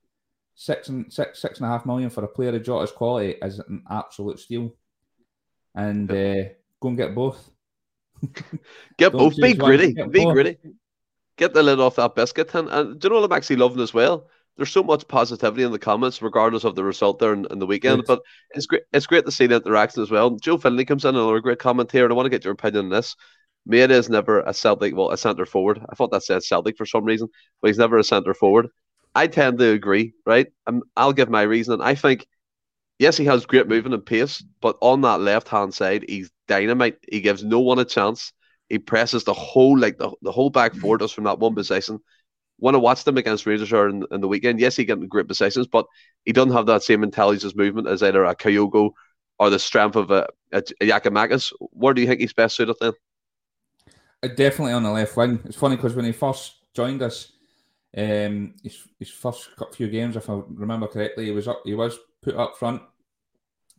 six 0.59 0.89
and 0.89 1.11
six 1.11 1.41
six 1.41 1.59
and 1.59 1.65
a 1.65 1.69
half 1.69 1.85
million 1.85 2.09
for 2.09 2.25
a 2.25 2.27
player 2.27 2.53
of 2.53 2.61
Jota's 2.61 2.91
quality 2.91 3.35
is 3.41 3.59
an 3.59 3.81
absolute 3.89 4.39
steal. 4.39 4.75
And 5.73 6.11
uh, 6.11 6.49
go 6.81 6.89
and 6.89 6.97
get 6.97 7.15
both. 7.15 7.49
get 8.97 9.13
both. 9.13 9.37
Be 9.37 9.53
gritty. 9.53 9.93
Be 9.93 10.25
both. 10.25 10.33
gritty. 10.33 10.57
Get 11.37 11.53
the 11.53 11.63
lid 11.63 11.79
off 11.79 11.95
that 11.95 12.13
biscuit. 12.13 12.53
And, 12.53 12.67
and 12.67 12.99
do 12.99 13.05
you 13.05 13.09
know 13.09 13.21
what 13.21 13.31
I'm 13.31 13.37
actually 13.37 13.55
loving 13.55 13.79
as 13.79 13.93
well? 13.93 14.27
There's 14.57 14.69
so 14.69 14.83
much 14.83 15.07
positivity 15.07 15.63
in 15.63 15.71
the 15.71 15.79
comments, 15.79 16.21
regardless 16.21 16.65
of 16.65 16.75
the 16.75 16.83
result 16.83 17.19
there 17.19 17.31
in, 17.31 17.47
in 17.49 17.59
the 17.59 17.65
weekend. 17.65 18.03
But 18.05 18.19
it's 18.51 18.65
great. 18.65 18.83
It's 18.91 19.07
great 19.07 19.25
to 19.25 19.31
see 19.31 19.47
the 19.47 19.55
interaction 19.55 20.03
as 20.03 20.11
well. 20.11 20.31
Joe 20.31 20.57
Finley 20.57 20.83
comes 20.83 21.05
in, 21.05 21.15
another 21.15 21.39
great 21.39 21.59
comment 21.59 21.89
here, 21.89 22.03
and 22.03 22.11
I 22.11 22.15
want 22.17 22.25
to 22.25 22.29
get 22.29 22.43
your 22.43 22.53
opinion 22.53 22.85
on 22.85 22.91
this. 22.91 23.15
Maeda 23.69 23.91
is 23.91 24.09
never 24.09 24.41
a 24.41 24.53
Celtic, 24.53 24.93
well, 24.93 25.11
a 25.11 25.17
centre 25.17 25.45
forward. 25.45 25.79
I 25.89 25.95
thought 25.95 26.11
that 26.11 26.23
said 26.23 26.43
Celtic 26.43 26.75
for 26.75 26.85
some 26.85 27.05
reason, 27.05 27.29
but 27.61 27.69
he's 27.69 27.77
never 27.77 27.97
a 27.97 28.03
centre 28.03 28.33
forward. 28.33 28.67
I 29.19 29.27
tend 29.27 29.59
to 29.59 29.71
agree, 29.71 30.13
right? 30.25 30.47
Um, 30.65 30.81
I'll 30.95 31.11
give 31.11 31.29
my 31.29 31.41
reason. 31.41 31.81
I 31.81 31.93
think, 31.93 32.25
yes, 32.99 33.17
he 33.17 33.25
has 33.25 33.45
great 33.45 33.67
movement 33.67 33.93
and 33.93 34.05
pace, 34.05 34.41
but 34.61 34.77
on 34.79 35.01
that 35.01 35.19
left 35.19 35.49
hand 35.49 35.73
side, 35.73 36.05
he's 36.07 36.31
dynamite. 36.47 36.99
He 37.11 37.19
gives 37.19 37.43
no 37.43 37.59
one 37.59 37.79
a 37.79 37.83
chance. 37.83 38.31
He 38.69 38.79
presses 38.79 39.25
the 39.25 39.33
whole 39.33 39.77
like 39.77 39.97
the, 39.97 40.09
the 40.21 40.31
whole 40.31 40.49
back 40.49 40.73
four 40.73 40.97
does 40.97 41.11
from 41.11 41.25
that 41.25 41.37
one 41.37 41.53
possession. 41.53 41.99
When 42.59 42.75
I 42.75 42.77
watched 42.77 43.05
him 43.05 43.17
against 43.17 43.45
Rangers 43.45 43.73
in, 43.73 44.05
in 44.09 44.21
the 44.21 44.27
weekend, 44.29 44.61
yes, 44.61 44.77
he 44.77 44.85
gets 44.85 45.03
great 45.09 45.27
positions, 45.27 45.67
but 45.67 45.85
he 46.23 46.31
doesn't 46.31 46.53
have 46.53 46.67
that 46.67 46.83
same 46.83 47.03
intelligence 47.03 47.53
movement 47.53 47.89
as 47.89 48.01
either 48.01 48.23
a 48.23 48.33
Kyogo 48.33 48.91
or 49.37 49.49
the 49.49 49.59
strength 49.59 49.97
of 49.97 50.11
a, 50.11 50.27
a, 50.53 50.63
a 50.79 50.87
Giakoumakis. 50.87 51.51
Where 51.59 51.93
do 51.93 51.99
you 51.99 52.07
think 52.07 52.21
he's 52.21 52.31
best 52.31 52.55
suited 52.55 52.77
then? 52.79 52.93
Uh, 54.23 54.29
definitely 54.29 54.71
on 54.71 54.83
the 54.83 54.91
left 54.91 55.17
wing. 55.17 55.41
It's 55.43 55.57
funny 55.57 55.75
because 55.75 55.93
when 55.93 56.05
he 56.05 56.13
first 56.13 56.53
joined 56.73 57.01
us, 57.01 57.33
um, 57.97 58.53
his, 58.63 58.83
his 58.99 59.09
first 59.09 59.49
few 59.73 59.89
games, 59.89 60.15
if 60.15 60.29
I 60.29 60.41
remember 60.47 60.87
correctly, 60.87 61.25
he 61.25 61.31
was 61.31 61.47
up. 61.47 61.61
He 61.65 61.73
was 61.73 61.97
put 62.21 62.35
up 62.35 62.57
front. 62.57 62.81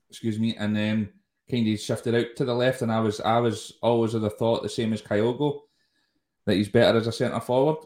Excuse 0.08 0.38
me, 0.38 0.56
and 0.56 0.76
then 0.76 1.12
kind 1.50 1.68
of 1.68 1.78
shifted 1.78 2.14
out 2.14 2.26
to 2.36 2.44
the 2.44 2.54
left. 2.54 2.82
And 2.82 2.90
I 2.90 3.00
was 3.00 3.20
I 3.20 3.38
was 3.38 3.72
always 3.82 4.14
of 4.14 4.22
the 4.22 4.30
thought 4.30 4.62
the 4.62 4.68
same 4.68 4.92
as 4.92 5.02
Kyogo 5.02 5.60
that 6.46 6.56
he's 6.56 6.68
better 6.68 6.98
as 6.98 7.06
a 7.06 7.12
centre 7.12 7.40
forward. 7.40 7.84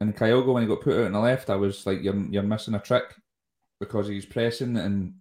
And 0.00 0.16
Kyogo, 0.16 0.54
when 0.54 0.62
he 0.62 0.68
got 0.68 0.80
put 0.80 0.96
out 0.98 1.06
on 1.06 1.12
the 1.12 1.20
left, 1.20 1.50
I 1.50 1.56
was 1.56 1.84
like, 1.84 2.02
you're 2.02 2.16
you're 2.30 2.42
missing 2.42 2.74
a 2.74 2.80
trick 2.80 3.14
because 3.80 4.08
he's 4.08 4.26
pressing 4.26 4.76
and 4.76 5.14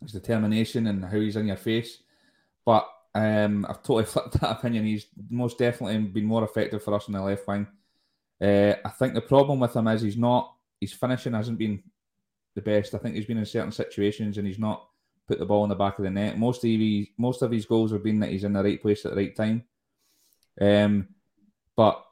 his 0.00 0.12
determination 0.12 0.86
and 0.86 1.04
how 1.04 1.20
he's 1.20 1.36
in 1.36 1.48
your 1.48 1.56
face. 1.56 1.98
But 2.64 2.88
um, 3.14 3.66
I've 3.68 3.82
totally 3.82 4.04
flipped 4.06 4.40
that 4.40 4.50
opinion. 4.50 4.86
He's 4.86 5.06
most 5.28 5.58
definitely 5.58 5.98
been 5.98 6.24
more 6.24 6.44
effective 6.44 6.82
for 6.82 6.94
us 6.94 7.08
in 7.08 7.14
the 7.14 7.22
left 7.22 7.46
wing. 7.46 7.66
Uh, 8.40 8.74
I 8.84 8.90
think 8.90 9.14
the 9.14 9.20
problem 9.20 9.60
with 9.60 9.74
him 9.74 9.88
is 9.88 10.02
he's 10.02 10.16
not 10.16 10.54
his 10.80 10.92
finishing 10.92 11.32
hasn't 11.32 11.58
been 11.58 11.82
the 12.54 12.62
best. 12.62 12.94
I 12.94 12.98
think 12.98 13.14
he's 13.14 13.26
been 13.26 13.38
in 13.38 13.46
certain 13.46 13.72
situations 13.72 14.38
and 14.38 14.46
he's 14.46 14.58
not 14.58 14.86
put 15.26 15.38
the 15.38 15.46
ball 15.46 15.64
in 15.64 15.70
the 15.70 15.76
back 15.76 15.98
of 15.98 16.04
the 16.04 16.10
net. 16.10 16.38
Most 16.38 16.64
of 16.64 16.70
his 16.70 17.06
most 17.16 17.42
of 17.42 17.50
his 17.50 17.66
goals 17.66 17.92
have 17.92 18.02
been 18.02 18.20
that 18.20 18.30
he's 18.30 18.44
in 18.44 18.52
the 18.52 18.62
right 18.62 18.80
place 18.80 19.04
at 19.04 19.12
the 19.12 19.16
right 19.16 19.34
time. 19.34 19.64
Um, 20.60 21.08
but 21.76 22.04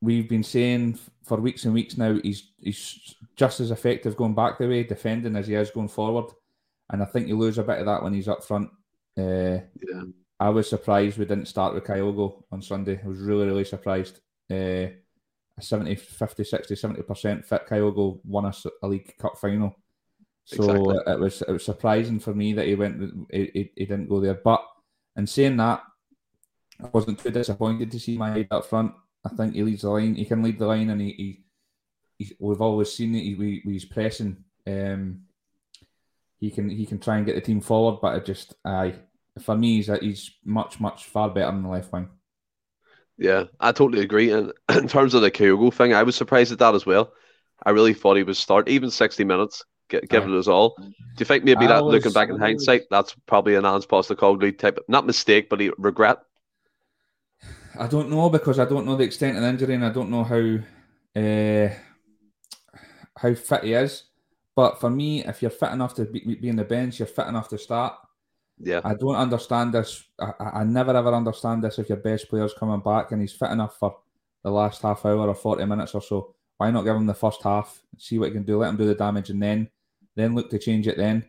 we've 0.00 0.28
been 0.28 0.42
saying 0.42 0.98
for 1.24 1.38
weeks 1.38 1.64
and 1.64 1.74
weeks 1.74 1.96
now 1.96 2.18
he's 2.22 2.52
he's 2.58 3.14
just 3.36 3.60
as 3.60 3.70
effective 3.70 4.16
going 4.16 4.34
back 4.34 4.58
the 4.58 4.68
way 4.68 4.82
defending 4.82 5.36
as 5.36 5.46
he 5.46 5.54
is 5.54 5.70
going 5.70 5.88
forward, 5.88 6.30
and 6.90 7.02
I 7.02 7.06
think 7.06 7.28
you 7.28 7.38
lose 7.38 7.58
a 7.58 7.62
bit 7.62 7.78
of 7.78 7.86
that 7.86 8.02
when 8.02 8.14
he's 8.14 8.28
up 8.28 8.44
front. 8.44 8.70
Uh, 9.16 9.60
yeah. 9.82 10.02
I 10.38 10.48
was 10.48 10.70
surprised 10.70 11.18
we 11.18 11.26
didn't 11.26 11.48
start 11.48 11.74
with 11.74 11.84
Kyogo 11.84 12.44
on 12.50 12.62
Sunday. 12.62 12.98
I 13.04 13.06
was 13.06 13.20
really, 13.20 13.46
really 13.46 13.64
surprised. 13.64 14.20
Uh, 14.50 14.86
70, 15.60 15.94
50, 15.94 16.44
60, 16.44 16.74
70% 16.74 17.44
fit 17.44 17.66
Kyogo 17.68 18.20
won 18.24 18.46
us 18.46 18.66
a 18.82 18.86
League 18.86 19.16
Cup 19.18 19.36
final. 19.38 19.76
So 20.44 20.56
exactly. 20.56 21.12
it 21.12 21.20
was 21.20 21.42
it 21.42 21.52
was 21.52 21.64
surprising 21.64 22.18
for 22.18 22.34
me 22.34 22.54
that 22.54 22.66
he 22.66 22.74
went 22.74 23.28
he, 23.30 23.50
he, 23.52 23.70
he, 23.76 23.86
didn't 23.86 24.08
go 24.08 24.20
there. 24.20 24.34
But 24.34 24.64
in 25.16 25.26
saying 25.26 25.56
that, 25.58 25.82
I 26.82 26.88
wasn't 26.88 27.20
too 27.20 27.30
disappointed 27.30 27.90
to 27.90 28.00
see 28.00 28.18
Maeda 28.18 28.48
up 28.50 28.66
front. 28.66 28.92
I 29.24 29.28
think 29.28 29.54
he 29.54 29.62
leads 29.62 29.82
the 29.82 29.90
line. 29.90 30.16
He 30.16 30.24
can 30.24 30.42
lead 30.42 30.58
the 30.58 30.66
line, 30.66 30.90
and 30.90 31.00
he, 31.00 31.12
he, 32.18 32.24
he 32.24 32.36
we've 32.40 32.60
always 32.60 32.92
seen 32.92 33.14
it. 33.14 33.20
He, 33.20 33.34
he, 33.34 33.60
he's 33.64 33.84
pressing. 33.84 34.44
Um, 34.66 35.22
he 36.40 36.50
can 36.50 36.68
he 36.68 36.86
can 36.86 36.98
try 36.98 37.18
and 37.18 37.26
get 37.26 37.36
the 37.36 37.42
team 37.42 37.60
forward, 37.60 38.00
but 38.00 38.16
it 38.16 38.24
just 38.24 38.54
aye 38.64 38.94
for 39.38 39.56
me, 39.56 39.76
he's, 39.76 39.90
he's 40.00 40.30
much, 40.44 40.80
much 40.80 41.04
far 41.06 41.30
better 41.30 41.48
on 41.48 41.62
the 41.62 41.68
left 41.68 41.92
wing. 41.92 42.08
Yeah, 43.20 43.44
I 43.60 43.72
totally 43.72 44.02
agree. 44.02 44.32
And 44.32 44.52
in 44.74 44.88
terms 44.88 45.12
of 45.12 45.20
the 45.20 45.30
Kyogo 45.30 45.72
thing, 45.72 45.92
I 45.92 46.02
was 46.02 46.16
surprised 46.16 46.52
at 46.52 46.58
that 46.58 46.74
as 46.74 46.86
well. 46.86 47.12
I 47.62 47.70
really 47.70 47.92
thought 47.92 48.16
he 48.16 48.22
would 48.22 48.36
start 48.36 48.68
even 48.68 48.90
60 48.90 49.24
minutes, 49.24 49.62
give 49.90 50.02
it 50.02 50.30
us 50.30 50.48
all. 50.48 50.74
Do 50.78 50.92
you 51.18 51.26
think 51.26 51.44
maybe 51.44 51.66
that, 51.66 51.84
was, 51.84 51.92
looking 51.92 52.12
back 52.12 52.30
in 52.30 52.38
hindsight, 52.38 52.84
that's 52.90 53.14
probably 53.26 53.56
an 53.56 53.66
Ange 53.66 53.86
Postecoglou 53.86 54.58
type, 54.58 54.78
not 54.88 55.04
mistake, 55.06 55.50
but 55.50 55.60
he 55.60 55.70
regret? 55.76 56.20
I 57.78 57.86
don't 57.86 58.08
know 58.08 58.30
because 58.30 58.58
I 58.58 58.64
don't 58.64 58.86
know 58.86 58.96
the 58.96 59.04
extent 59.04 59.36
of 59.36 59.42
the 59.42 59.48
injury 59.50 59.74
and 59.74 59.84
I 59.84 59.90
don't 59.90 60.10
know 60.10 60.24
how 60.24 60.58
uh, 61.20 61.68
how 63.16 63.34
fit 63.34 63.64
he 63.64 63.74
is. 63.74 64.04
But 64.56 64.80
for 64.80 64.88
me, 64.88 65.24
if 65.24 65.42
you're 65.42 65.50
fit 65.50 65.72
enough 65.72 65.94
to 65.96 66.06
be, 66.06 66.36
be 66.36 66.48
in 66.48 66.56
the 66.56 66.64
bench, 66.64 66.98
you're 66.98 67.06
fit 67.06 67.28
enough 67.28 67.48
to 67.50 67.58
start. 67.58 67.94
Yeah. 68.62 68.80
I 68.84 68.94
don't 68.94 69.16
understand 69.16 69.72
this. 69.72 70.04
I, 70.18 70.32
I 70.38 70.64
never 70.64 70.94
ever 70.94 71.14
understand 71.14 71.64
this 71.64 71.78
if 71.78 71.88
your 71.88 71.98
best 71.98 72.28
player's 72.28 72.54
coming 72.54 72.80
back 72.80 73.10
and 73.10 73.20
he's 73.20 73.32
fit 73.32 73.50
enough 73.50 73.78
for 73.78 73.96
the 74.42 74.50
last 74.50 74.82
half 74.82 75.04
hour 75.04 75.28
or 75.28 75.34
40 75.34 75.64
minutes 75.64 75.94
or 75.94 76.02
so. 76.02 76.34
Why 76.58 76.70
not 76.70 76.82
give 76.82 76.96
him 76.96 77.06
the 77.06 77.14
first 77.14 77.42
half, 77.42 77.82
see 77.96 78.18
what 78.18 78.26
he 78.26 78.32
can 78.32 78.42
do, 78.42 78.58
let 78.58 78.68
him 78.68 78.76
do 78.76 78.86
the 78.86 78.94
damage, 78.94 79.30
and 79.30 79.42
then 79.42 79.70
then 80.14 80.34
look 80.34 80.50
to 80.50 80.58
change 80.58 80.86
it 80.86 80.98
then. 80.98 81.24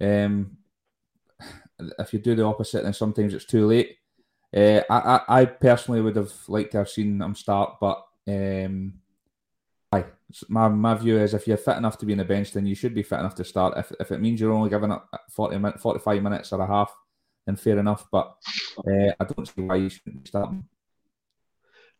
Um, 0.00 0.58
if 1.98 2.12
you 2.12 2.18
do 2.18 2.34
the 2.34 2.44
opposite, 2.44 2.82
then 2.82 2.92
sometimes 2.92 3.32
it's 3.32 3.46
too 3.46 3.66
late. 3.66 3.96
Uh, 4.54 4.82
I, 4.90 4.98
I, 4.98 5.40
I 5.40 5.44
personally 5.46 6.00
would 6.00 6.16
have 6.16 6.32
liked 6.48 6.72
to 6.72 6.78
have 6.78 6.88
seen 6.88 7.20
him 7.20 7.34
start, 7.34 7.76
but 7.80 8.04
um, 8.26 8.94
I, 9.90 10.04
my, 10.48 10.68
my 10.68 10.94
view 10.94 11.18
is 11.18 11.34
if 11.34 11.46
you're 11.46 11.56
fit 11.56 11.76
enough 11.76 11.98
to 11.98 12.06
be 12.06 12.12
in 12.12 12.18
the 12.18 12.24
bench, 12.24 12.52
then 12.52 12.66
you 12.66 12.74
should 12.74 12.94
be 12.94 13.02
fit 13.02 13.20
enough 13.20 13.34
to 13.36 13.44
start. 13.44 13.78
If, 13.78 13.92
if 14.00 14.12
it 14.12 14.20
means 14.20 14.40
you're 14.40 14.52
only 14.52 14.70
giving 14.70 14.92
up 14.92 15.08
40 15.30 15.58
minutes, 15.58 15.82
45 15.82 16.22
minutes 16.22 16.52
or 16.52 16.60
a 16.60 16.66
half, 16.66 16.94
then 17.46 17.56
fair 17.56 17.78
enough. 17.78 18.06
But 18.12 18.34
uh, 18.78 19.12
I 19.18 19.24
don't 19.24 19.46
see 19.46 19.62
why 19.62 19.76
you 19.76 19.88
shouldn't 19.88 20.24
be 20.24 20.28
starting. 20.28 20.64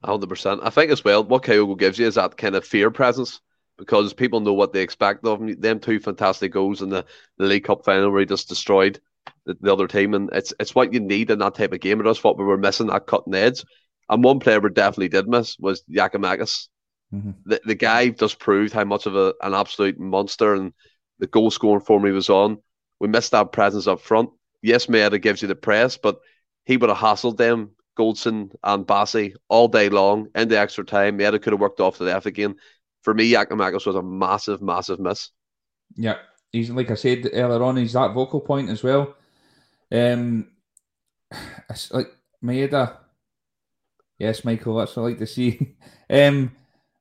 100%. 0.05 0.61
I 0.63 0.71
think 0.71 0.93
as 0.93 1.05
well, 1.05 1.25
what 1.25 1.43
Kyogo 1.43 1.79
gives 1.79 1.99
you 1.99 2.07
is 2.07 2.15
that 2.17 2.37
kind 2.37 2.55
of 2.55 2.65
fear 2.65 2.91
presence 2.91 3.41
because 3.79 4.13
people 4.13 4.41
know 4.41 4.53
what 4.53 4.73
they 4.73 4.83
expect 4.83 5.25
of 5.25 5.41
him. 5.41 5.59
Them 5.61 5.81
two 5.81 5.99
fantastic 5.99 6.53
goals 6.53 6.83
in 6.83 6.91
the, 6.91 7.05
the 7.39 7.47
League 7.47 7.65
Cup 7.65 7.85
final 7.85 8.11
where 8.11 8.21
he 8.21 8.27
just 8.27 8.49
destroyed 8.49 9.01
the, 9.47 9.57
the, 9.61 9.73
other 9.73 9.87
team, 9.87 10.15
and 10.15 10.29
it's 10.33 10.53
it's 10.61 10.75
what 10.75 10.93
you 10.93 11.01
need 11.01 11.31
in 11.31 11.39
that 11.39 11.55
type 11.55 11.73
of 11.73 11.81
game. 11.81 12.01
It 12.01 12.07
was 12.07 12.23
what 12.23 12.39
we 12.39 12.45
were 12.45 12.59
missing 12.59 12.89
that 12.89 13.07
cutting 13.07 13.35
edge. 13.35 13.65
And 14.09 14.25
one 14.25 14.41
player 14.41 14.61
we 14.61 14.71
definitely 14.71 15.09
did 15.09 15.29
miss 15.29 15.57
was 15.59 15.83
Giakoumakis. 15.91 16.69
Mm-hmm. 17.13 17.31
The 17.47 17.61
the 17.65 17.75
guy 17.75 18.11
just 18.11 18.39
proved 18.39 18.73
how 18.73 18.85
much 18.85 19.07
of 19.07 19.17
a, 19.17 19.35
an 19.43 19.55
absolute 19.55 19.99
monster 19.99 20.55
and 20.55 20.73
the 21.19 21.27
goal 21.27 21.51
scoring 21.51 21.85
form 21.85 22.05
he 22.05 22.13
was 22.13 22.29
on. 22.29 22.59
We 23.01 23.09
missed 23.09 23.33
that 23.33 23.53
presence 23.53 23.87
up 23.87 24.01
front. 24.01 24.31
Yes, 24.63 24.87
Maeda 24.87 25.21
gives 25.21 25.41
you 25.41 25.49
the 25.49 25.55
press, 25.55 25.97
but 25.97 26.19
he 26.65 26.77
would 26.77 26.91
have 26.91 26.99
hassled 26.99 27.37
them, 27.37 27.71
Goldson 27.99 28.55
and 28.63 28.87
Bassey, 28.87 29.35
all 29.49 29.69
day 29.69 29.89
long 29.89 30.29
in 30.35 30.49
the 30.49 30.59
extra 30.59 30.85
time. 30.85 31.19
Maeda 31.19 31.41
could 31.41 31.53
have 31.53 31.61
worked 31.61 31.81
off 31.81 31.99
the 31.99 32.05
left 32.05 32.27
again. 32.27 32.57
For 33.03 33.15
me, 33.15 33.31
Giakoumakis 33.31 33.87
was 33.87 33.97
a 33.97 34.03
massive, 34.03 34.61
massive 34.61 35.01
miss. 35.01 35.31
Yeah, 35.97 36.17
he's 36.53 36.71
like 36.71 36.91
I 36.91 36.95
said 36.95 37.29
earlier 37.33 37.63
on, 37.63 37.77
he's 37.77 37.95
that 37.95 38.13
vocal 38.13 38.41
point 38.41 38.69
as 38.69 38.83
well. 38.83 39.15
Um, 39.91 40.49
it's 41.71 41.91
like 41.93 42.09
Maeda. 42.45 42.99
Yes, 44.19 44.45
Michael, 44.45 44.77
that's 44.77 44.97
what 44.97 45.05
I 45.05 45.07
like 45.07 45.19
to 45.19 45.27
see. 45.27 45.77
um, 46.11 46.51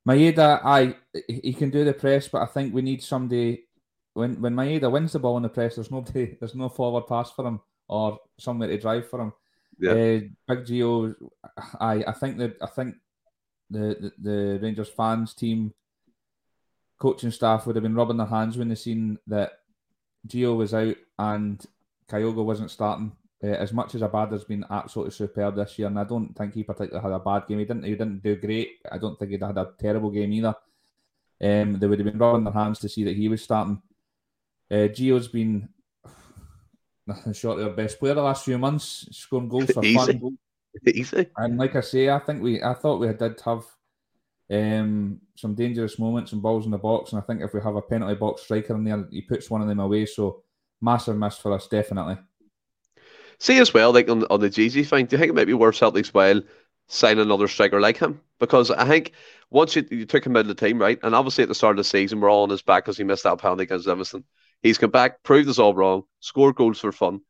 Maeda, 0.08 0.62
I 0.63 0.96
he 1.28 1.54
can 1.54 1.70
do 1.70 1.84
the 1.84 1.93
press, 1.93 2.30
but 2.30 2.41
I 2.41 2.46
think 2.46 2.74
we 2.74 2.82
need 2.82 3.04
somebody 3.04 3.65
when 4.13 4.39
when 4.41 4.56
Maeda 4.56 4.89
wins 4.89 5.12
the 5.12 5.20
ball 5.20 5.38
in 5.38 5.43
the 5.43 5.50
press. 5.50 5.76
There's 5.76 5.91
nobody, 5.91 6.38
there's 6.39 6.56
no 6.56 6.70
forward 6.70 7.08
pass 7.08 7.32
for 7.32 7.46
him 7.46 7.60
or 7.88 8.20
somewhere 8.39 8.70
to 8.70 8.78
drive 8.78 9.10
for 9.10 9.22
him. 9.22 9.34
Yeah. 9.80 9.91
Uh, 9.91 10.20
Big 10.48 10.65
Gio, 10.65 11.13
I 11.80 12.04
I 12.08 12.13
think 12.13 12.38
that 12.38 12.56
I 12.62 12.67
think 12.67 12.96
the, 13.70 14.12
the 14.17 14.32
the 14.32 14.60
Rangers 14.62 14.89
fans 14.89 15.34
team, 15.34 15.74
coaching 17.00 17.32
staff 17.32 17.67
would 17.67 17.76
have 17.76 17.84
been 17.84 17.96
rubbing 17.96 18.17
their 18.17 18.28
hands 18.28 18.58
when 18.58 18.70
they 18.70 18.76
seen 18.76 19.20
that 19.28 19.60
Gio 20.26 20.56
was 20.56 20.74
out 20.74 20.96
and 21.20 21.63
Kyogo 22.10 22.46
wasn't 22.46 22.72
starting. 22.72 23.12
Uh, 23.43 23.47
as 23.47 23.71
much 23.71 23.93
as 23.93 24.02
Abad 24.02 24.32
has 24.32 24.43
been 24.43 24.65
absolutely 24.71 25.12
superb 25.12 25.56
this 25.56 25.78
year, 25.78 25.88
and 25.88 26.00
I 26.00 26.04
don't 26.04 26.36
think 26.36 26.56
he 26.56 26.63
particularly 26.63 27.04
had 27.04 27.15
a 27.15 27.23
bad 27.23 27.47
game. 27.47 27.60
He 27.60 27.65
didn't. 27.65 27.84
He 27.84 27.91
didn't 27.91 28.23
do 28.23 28.36
great. 28.36 28.80
I 28.91 28.97
don't 28.97 29.17
think 29.17 29.30
he 29.30 29.38
had 29.38 29.58
a 29.58 29.73
terrible 29.80 30.10
game 30.10 30.34
either. 30.34 30.56
Um, 31.39 31.78
they 31.78 31.86
would 31.86 32.00
have 32.00 32.08
been 32.08 32.17
rubbing 32.17 32.45
their 32.45 32.54
hands 32.54 32.80
to 32.80 32.89
see 32.89 33.04
that 33.04 33.15
he 33.15 33.28
was 33.28 33.43
starting. 33.43 33.80
Uh, 34.71 34.89
Gio's 34.89 35.28
been 35.28 35.69
nothing 37.08 37.34
short 37.34 37.60
of 37.60 37.67
our 37.67 37.73
best 37.73 38.00
player 38.00 38.15
the 38.15 38.23
last 38.23 38.43
few 38.43 38.58
months, 38.58 39.08
scoring 39.12 39.50
goals 39.50 39.69
for 39.71 39.86
Easy. 39.86 39.95
fun. 39.95 40.38
Easy. 40.88 41.28
And 41.38 41.58
like 41.58 41.76
I 41.76 41.82
say, 41.82 42.10
I 42.10 42.19
think 42.19 42.41
we, 42.41 42.62
I 42.62 42.73
thought 42.73 43.00
we 43.00 43.12
did 43.13 43.39
have 43.45 43.63
um, 44.50 45.21
some 45.36 45.54
dangerous 45.54 46.00
moments 46.00 46.32
and 46.34 46.41
balls 46.41 46.65
in 46.65 46.71
the 46.71 46.78
box, 46.78 47.12
and 47.12 47.21
I 47.21 47.26
think 47.26 47.41
if 47.41 47.54
we 47.54 47.62
have 47.62 47.76
a 47.76 47.82
penalty 47.82 48.15
box 48.15 48.43
striker 48.43 48.76
in 48.76 48.84
there, 48.84 49.08
he 49.12 49.21
puts 49.21 49.50
one 49.50 49.62
of 49.62 49.67
them 49.67 49.80
away. 49.80 50.08
So 50.08 50.43
massive 50.82 51.17
miss 51.17 51.38
for 51.38 51.54
us, 51.54 51.67
definitely. 51.67 52.17
See 53.39 53.60
as 53.60 53.73
well, 53.73 53.93
like 53.93 54.10
on, 54.10 54.26
on 54.26 54.39
the 54.39 54.50
GG 54.50 54.88
thing, 54.88 55.06
do 55.06 55.15
you 55.15 55.19
think 55.19 55.30
it 55.30 55.36
might 55.36 55.45
be 55.45 55.54
worth 55.54 55.76
Celtic's 55.76 56.13
while 56.13 56.41
sign 56.88 57.19
another 57.19 57.47
striker 57.47 57.80
like 57.80 57.97
him? 57.97 58.21
Because 58.39 58.71
I 58.71 58.88
think 58.88 59.12
once 59.52 59.76
you, 59.76 59.86
you 59.91 60.06
took 60.06 60.26
him 60.26 60.36
out 60.36 60.41
of 60.41 60.47
the 60.47 60.56
team, 60.56 60.80
right, 60.80 61.00
and 61.04 61.13
obviously 61.13 61.43
at 61.43 61.47
the 61.47 61.56
start 61.56 61.73
of 61.73 61.78
the 61.78 61.84
season, 61.84 62.19
we're 62.19 62.30
all 62.30 62.43
on 62.43 62.50
his 62.50 62.62
back 62.62 62.86
because 62.86 62.97
he 62.97 63.04
missed 63.04 63.23
that 63.23 63.39
penalty 63.39 63.63
against 63.63 63.88
Livingston. 63.88 64.23
He's 64.63 64.78
come 64.78 64.89
back, 64.89 65.21
proved 65.23 65.50
us 65.50 65.60
all 65.60 65.76
wrong, 65.76 66.04
scored 66.19 66.56
goals 66.56 66.80
for 66.80 66.91
fun, 66.91 67.21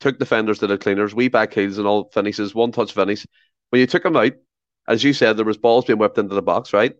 took 0.00 0.18
defenders 0.18 0.58
to 0.58 0.66
the 0.66 0.76
cleaners, 0.76 1.14
we 1.14 1.28
back 1.28 1.54
heels 1.54 1.78
and 1.78 1.86
all 1.86 2.10
finishes, 2.12 2.54
one 2.54 2.72
touch 2.72 2.92
finish. 2.92 3.26
When 3.70 3.80
you 3.80 3.86
took 3.86 4.04
him 4.04 4.16
out, 4.16 4.32
as 4.86 5.02
you 5.02 5.14
said, 5.14 5.36
there 5.36 5.46
was 5.46 5.56
balls 5.56 5.86
being 5.86 5.98
whipped 5.98 6.18
into 6.18 6.34
the 6.34 6.42
box, 6.42 6.72
right? 6.72 6.94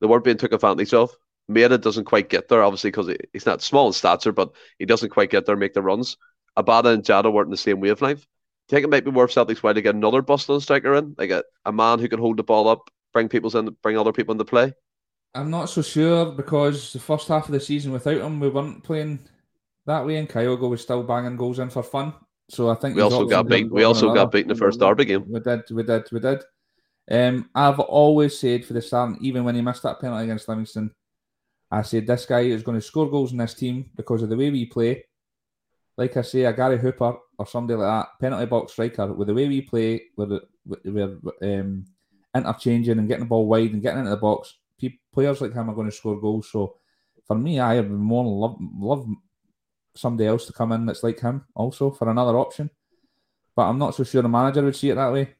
They 0.00 0.06
weren't 0.06 0.24
being 0.24 0.36
took 0.36 0.52
advantage 0.52 0.94
of. 0.94 1.10
Maeda 1.50 1.80
doesn't 1.80 2.04
quite 2.04 2.28
get 2.28 2.48
there, 2.48 2.62
obviously, 2.62 2.90
because 2.90 3.14
he's 3.32 3.46
not 3.46 3.60
small 3.60 3.88
in 3.88 3.92
stature, 3.92 4.32
but 4.32 4.52
he 4.78 4.86
doesn't 4.86 5.10
quite 5.10 5.30
get 5.30 5.44
there, 5.46 5.56
make 5.56 5.74
the 5.74 5.82
runs. 5.82 6.16
Abada 6.56 6.92
and 6.92 7.04
Jota 7.04 7.30
weren't 7.30 7.46
in 7.46 7.50
the 7.50 7.56
same 7.56 7.80
wavelength. 7.80 8.20
Do 8.20 8.76
you 8.76 8.76
think 8.76 8.84
it 8.84 8.90
might 8.90 9.04
be 9.04 9.10
worth 9.10 9.32
Celtic's 9.32 9.62
while 9.62 9.74
to 9.74 9.82
get 9.82 9.94
another 9.94 10.22
bustling 10.22 10.60
striker 10.60 10.94
in, 10.94 11.14
like 11.18 11.30
a, 11.30 11.44
a 11.66 11.72
man 11.72 11.98
who 11.98 12.08
can 12.08 12.18
hold 12.18 12.38
the 12.38 12.42
ball 12.42 12.68
up, 12.68 12.90
bring 13.12 13.28
people's 13.28 13.54
in, 13.54 13.76
bring 13.82 13.98
other 13.98 14.12
people 14.12 14.32
into 14.32 14.44
play? 14.44 14.72
I'm 15.34 15.50
not 15.50 15.66
so 15.66 15.82
sure 15.82 16.26
because 16.26 16.92
the 16.92 17.00
first 17.00 17.28
half 17.28 17.46
of 17.46 17.52
the 17.52 17.60
season 17.60 17.92
without 17.92 18.20
him, 18.20 18.40
we 18.40 18.48
weren't 18.48 18.84
playing 18.84 19.18
that 19.86 20.06
way, 20.06 20.16
and 20.16 20.28
Kyogo 20.28 20.70
was 20.70 20.80
still 20.80 21.02
banging 21.02 21.36
goals 21.36 21.58
in 21.58 21.70
for 21.70 21.82
fun. 21.82 22.14
So 22.48 22.70
I 22.70 22.74
think 22.74 22.96
we 22.96 23.02
also 23.02 23.26
got 23.26 23.48
beat. 23.48 23.70
We 23.70 23.84
also 23.84 24.14
got 24.14 24.30
beat 24.30 24.42
in 24.42 24.48
the 24.48 24.54
first 24.54 24.78
derby 24.78 25.04
game. 25.04 25.24
We 25.28 25.40
did, 25.40 25.62
we 25.70 25.82
did, 25.82 26.04
we 26.12 26.20
did. 26.20 26.42
Um, 27.10 27.50
I've 27.54 27.80
always 27.80 28.38
said 28.38 28.64
for 28.64 28.72
the 28.72 28.82
start, 28.82 29.16
even 29.20 29.44
when 29.44 29.54
he 29.54 29.60
missed 29.60 29.82
that 29.82 30.00
penalty 30.00 30.24
against 30.24 30.48
Livingston, 30.48 30.92
I 31.70 31.82
said 31.82 32.06
this 32.06 32.24
guy 32.26 32.40
is 32.40 32.62
going 32.62 32.78
to 32.78 32.86
score 32.86 33.10
goals 33.10 33.32
in 33.32 33.38
this 33.38 33.54
team 33.54 33.90
because 33.96 34.22
of 34.22 34.28
the 34.28 34.36
way 34.36 34.50
we 34.50 34.66
play. 34.66 35.04
Like 35.96 36.16
I 36.16 36.22
say, 36.22 36.44
a 36.44 36.52
Gary 36.52 36.78
Hooper 36.78 37.16
or 37.38 37.46
somebody 37.46 37.78
like 37.78 37.88
that, 37.88 38.20
penalty 38.20 38.46
box 38.46 38.72
striker, 38.72 39.12
with 39.12 39.28
the 39.28 39.34
way 39.34 39.48
we 39.48 39.60
play, 39.60 40.02
with 40.16 40.40
we're 40.66 41.18
um, 41.42 41.84
interchanging 42.34 42.98
and 42.98 43.08
getting 43.08 43.24
the 43.24 43.28
ball 43.28 43.46
wide 43.46 43.72
and 43.72 43.82
getting 43.82 44.00
into 44.00 44.10
the 44.10 44.16
box, 44.16 44.54
players 45.12 45.40
like 45.40 45.52
him 45.52 45.70
are 45.70 45.74
going 45.74 45.88
to 45.88 45.96
score 45.96 46.20
goals. 46.20 46.50
So 46.50 46.76
for 47.26 47.36
me, 47.36 47.60
I 47.60 47.76
would 47.76 47.90
more 47.90 48.24
love 48.24 48.56
love 48.76 49.06
somebody 49.94 50.26
else 50.26 50.46
to 50.46 50.52
come 50.52 50.72
in 50.72 50.86
that's 50.86 51.04
like 51.04 51.20
him 51.20 51.44
also 51.54 51.90
for 51.90 52.10
another 52.10 52.36
option. 52.36 52.70
But 53.54 53.68
I'm 53.68 53.78
not 53.78 53.94
so 53.94 54.02
sure 54.02 54.22
the 54.22 54.28
manager 54.28 54.62
would 54.62 54.74
see 54.74 54.90
it 54.90 54.96
that 54.96 55.12
way. 55.12 55.34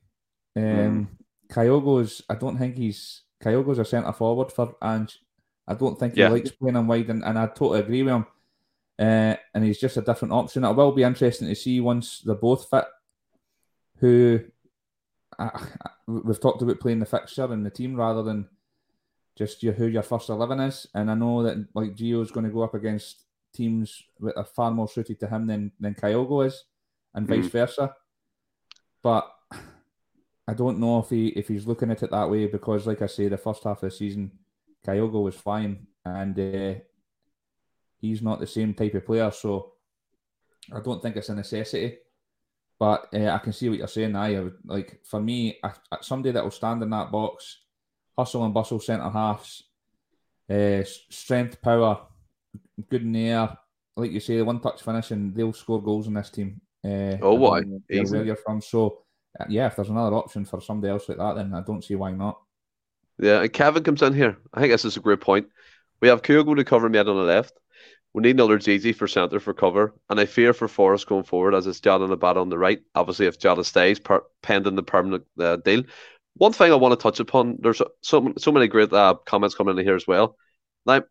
Um, 0.57 0.63
mm. 0.63 1.07
Kyogo's, 1.53 2.23
I 2.29 2.37
don't 2.37 2.57
think 2.57 2.77
he's 2.77 3.23
Kyogo's 3.43 3.79
a 3.79 3.85
centre 3.85 4.13
forward 4.13 4.53
for 4.53 4.77
Ange. 4.81 5.19
I 5.67 5.75
don't 5.75 5.99
think 5.99 6.15
he 6.15 6.21
yeah. 6.21 6.29
likes 6.29 6.51
playing 6.51 6.77
him 6.77 6.87
wide, 6.87 7.11
and, 7.11 7.25
and 7.25 7.39
I 7.39 7.47
totally 7.47 7.81
agree 7.81 8.03
with 8.03 8.15
him. 8.15 8.27
Uh, 8.99 9.35
and 9.55 9.65
he's 9.65 9.81
just 9.81 9.97
a 9.97 10.03
different 10.03 10.33
option. 10.33 10.65
It 10.65 10.73
will 10.73 10.93
be 10.93 11.03
interesting 11.03 11.49
to 11.49 11.55
see 11.55 11.81
once 11.81 12.21
they're 12.21 12.35
both 12.35 12.69
fit. 12.69 12.85
Who 13.99 14.41
uh, 15.39 15.51
we've 16.07 16.41
talked 16.41 16.63
about 16.63 16.81
playing 16.81 17.01
the 17.01 17.07
fixture 17.07 17.45
and 17.53 17.65
the 17.65 17.71
team 17.71 17.97
rather 17.97 18.23
than 18.23 18.49
just 19.37 19.63
your, 19.63 19.73
who 19.73 19.87
your 19.87 20.03
first 20.03 20.29
eleven 20.29 20.61
is. 20.61 20.87
And 20.95 21.11
I 21.11 21.15
know 21.15 21.43
that 21.43 21.67
like 21.75 21.97
Gio's 21.97 22.31
going 22.31 22.47
to 22.47 22.53
go 22.53 22.63
up 22.63 22.75
against 22.75 23.23
teams 23.55 24.03
that 24.21 24.37
are 24.37 24.45
far 24.45 24.71
more 24.71 24.89
suited 24.89 25.19
to 25.21 25.27
him 25.27 25.47
than 25.47 25.73
than 25.81 25.95
Kyogo 25.95 26.47
is, 26.47 26.65
and 27.15 27.27
mm. 27.27 27.37
vice 27.37 27.51
versa. 27.51 27.95
But 29.03 29.31
I 30.47 30.55
don't 30.55 30.79
know 30.79 31.01
if 31.01 31.11
he 31.11 31.29
if 31.29 31.49
he's 31.49 31.67
looking 31.67 31.91
at 31.91 32.03
it 32.03 32.11
that 32.11 32.31
way 32.31 32.47
because, 32.47 32.87
like 32.87 33.03
I 33.03 33.07
say, 33.07 33.29
the 33.29 33.39
first 33.39 33.65
half 33.65 33.83
of 33.83 33.91
the 33.91 33.97
season 33.97 34.33
Kyogo 34.87 35.23
was 35.23 35.37
fine, 35.37 35.87
and 36.05 36.39
uh, 36.39 36.81
he's 38.05 38.23
not 38.23 38.41
the 38.41 38.47
same 38.47 38.75
type 38.75 38.95
of 38.95 39.07
player. 39.07 39.31
So 39.31 39.73
I 40.73 40.81
don't 40.81 41.03
think 41.03 41.17
it's 41.17 41.29
a 41.29 41.35
necessity. 41.35 41.99
But 42.79 43.09
uh, 43.15 43.31
I 43.31 43.39
can 43.39 43.53
see 43.53 43.69
what 43.69 43.79
you're 43.79 43.87
saying. 43.87 44.17
I 44.17 44.41
would, 44.41 44.57
like 44.67 45.01
for 45.05 45.21
me, 45.21 45.59
I, 45.63 45.73
somebody 46.01 46.33
that 46.33 46.43
will 46.43 46.51
stand 46.51 46.83
in 46.83 46.91
that 46.91 47.13
box, 47.13 47.61
hustle 48.19 48.45
and 48.45 48.53
bustle 48.53 48.81
centre 48.81 49.09
halves, 49.09 49.63
uh, 50.51 50.83
strength, 51.09 51.63
power, 51.63 52.03
good 52.91 53.03
in 53.03 53.13
the 53.13 53.29
air. 53.29 53.59
Like 53.97 54.11
you 54.11 54.21
say, 54.21 54.37
the 54.39 54.45
one 54.45 54.61
touch 54.61 54.83
finish, 54.83 55.13
and 55.13 55.35
they'll 55.35 55.53
score 55.53 55.81
goals 55.81 56.09
in 56.09 56.15
this 56.15 56.31
team. 56.31 56.61
Uh, 56.85 57.17
oh, 57.23 57.35
why? 57.35 57.63
Where 57.63 58.25
you're 58.25 58.37
from. 58.37 58.61
So, 58.61 59.05
uh, 59.39 59.45
yeah, 59.49 59.69
if 59.69 59.77
there's 59.77 59.89
another 59.89 60.17
option 60.17 60.45
for 60.45 60.61
somebody 60.61 60.91
else 60.91 61.09
like 61.09 61.19
that, 61.19 61.37
then 61.37 61.55
I 61.55 61.63
don't 61.63 61.85
see 61.85 61.95
why 61.95 62.11
not. 62.11 62.41
Yeah, 63.19 63.43
and 63.43 63.53
Kevin 63.53 63.85
comes 63.85 64.03
in 64.03 64.15
here. 64.15 64.37
I 64.53 64.61
think 64.61 64.73
this 64.73 64.85
is 64.85 64.97
a 64.97 65.01
great 65.01 65.21
point. 65.21 65.47
We 66.01 66.09
have 66.09 66.23
Kyogo 66.23 66.57
to 66.57 66.65
cover 66.65 66.89
mid 66.89 67.09
on 67.09 67.17
the 67.17 67.23
left. 67.23 67.53
We 68.15 68.23
need 68.23 68.37
another 68.37 68.59
GG 68.59 68.95
for 68.95 69.09
centre 69.09 69.41
for 69.41 69.53
cover. 69.53 69.93
And 70.09 70.21
I 70.21 70.27
fear 70.27 70.55
for 70.55 70.69
Forrest 70.69 71.09
going 71.09 71.25
forward 71.25 71.55
as 71.55 71.67
it's 71.67 71.81
Jota 71.81 72.05
and 72.05 72.13
Abada 72.13 72.37
on 72.37 72.49
the 72.49 72.59
right. 72.59 72.81
Obviously, 72.95 73.27
if 73.27 73.41
Jota 73.41 73.65
stays, 73.65 73.99
per- 73.99 74.25
pending 74.41 74.77
the 74.77 74.85
permanent 74.85 75.25
uh, 75.39 75.57
deal. 75.57 75.83
One 76.35 76.53
thing 76.53 76.73
I 76.73 76.77
want 76.77 76.99
to 76.99 77.03
touch 77.03 77.19
upon, 77.21 77.59
there's 77.61 77.83
so, 78.03 78.33
so 78.39 78.53
many 78.53 78.69
great 78.69 78.93
uh, 78.93 79.17
comments 79.27 79.57
coming 79.57 79.77
in 79.77 79.85
here 79.85 79.97
as 79.97 80.07
well. 80.07 80.37
Now, 80.87 81.03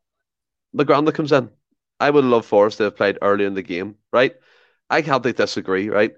Legrand 0.71 1.13
comes 1.13 1.33
in. 1.33 1.49
I 1.99 2.09
would 2.09 2.25
love 2.25 2.45
Forrest 2.45 2.77
to 2.77 2.85
have 2.85 2.95
played 2.95 3.19
early 3.21 3.45
in 3.45 3.53
the 3.53 3.61
game, 3.61 3.95
right? 4.11 4.33
I 4.89 5.01
can't 5.01 5.23
disagree, 5.23 5.89
right? 5.89 6.13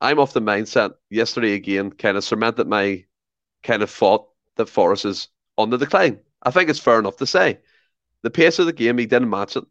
I'm 0.00 0.18
off 0.18 0.34
the 0.34 0.40
mindset 0.40 0.92
yesterday 1.10 1.54
again, 1.54 1.90
kind 1.90 2.16
of 2.16 2.24
cemented 2.24 2.66
my 2.66 3.04
kind 3.62 3.82
of 3.82 3.90
thought 3.90 4.28
that 4.56 4.68
Forrest 4.68 5.06
is 5.06 5.28
on 5.56 5.70
the 5.70 5.78
decline. 5.78 6.20
I 6.42 6.50
think 6.50 6.68
it's 6.68 6.78
fair 6.78 6.98
enough 6.98 7.16
to 7.18 7.26
say. 7.26 7.60
The 8.22 8.30
pace 8.30 8.58
of 8.58 8.66
the 8.66 8.72
game, 8.72 8.98
he 8.98 9.06
didn't 9.06 9.30
match 9.30 9.56
it. 9.56 9.64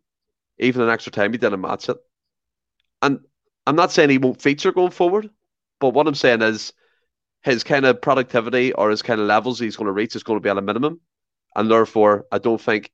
Even 0.58 0.82
in 0.82 0.90
extra 0.90 1.12
time, 1.12 1.32
he 1.32 1.38
didn't 1.38 1.62
match 1.62 1.90
it. 1.90 1.98
And 3.02 3.20
I'm 3.68 3.76
not 3.76 3.92
saying 3.92 4.10
he 4.10 4.18
won't 4.18 4.42
feature 4.42 4.72
going 4.72 4.92
forward, 4.92 5.30
but 5.80 5.90
what 5.90 6.08
I'm 6.08 6.16
saying 6.16 6.42
is 6.42 6.74
his 7.44 7.64
kind 7.64 7.86
of 7.86 8.02
productivity 8.02 8.74
or 8.74 8.90
his 8.90 9.02
kind 9.02 9.20
of 9.20 9.28
levels 9.28 9.60
he's 9.60 9.76
going 9.76 9.88
to 9.88 9.92
reach 9.92 10.16
is 10.16 10.24
going 10.24 10.40
to 10.40 10.44
be 10.44 10.50
at 10.50 10.58
a 10.58 10.62
minimum. 10.62 11.02
And 11.56 11.70
therefore, 11.70 12.26
I 12.32 12.38
don't 12.40 12.62
think 12.62 12.92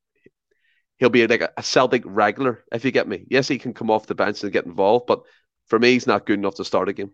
he'll 0.97 1.09
be 1.09 1.25
like 1.25 1.41
a 1.41 1.63
Celtic 1.63 2.03
regular, 2.05 2.63
if 2.71 2.85
you 2.85 2.91
get 2.91 3.07
me. 3.07 3.25
Yes, 3.29 3.47
he 3.47 3.57
can 3.57 3.73
come 3.73 3.89
off 3.89 4.07
the 4.07 4.15
bench 4.15 4.43
and 4.43 4.51
get 4.51 4.65
involved, 4.65 5.07
but 5.07 5.21
for 5.67 5.79
me, 5.79 5.93
he's 5.93 6.07
not 6.07 6.25
good 6.25 6.37
enough 6.37 6.55
to 6.55 6.65
start 6.65 6.89
a 6.89 6.93
game. 6.93 7.11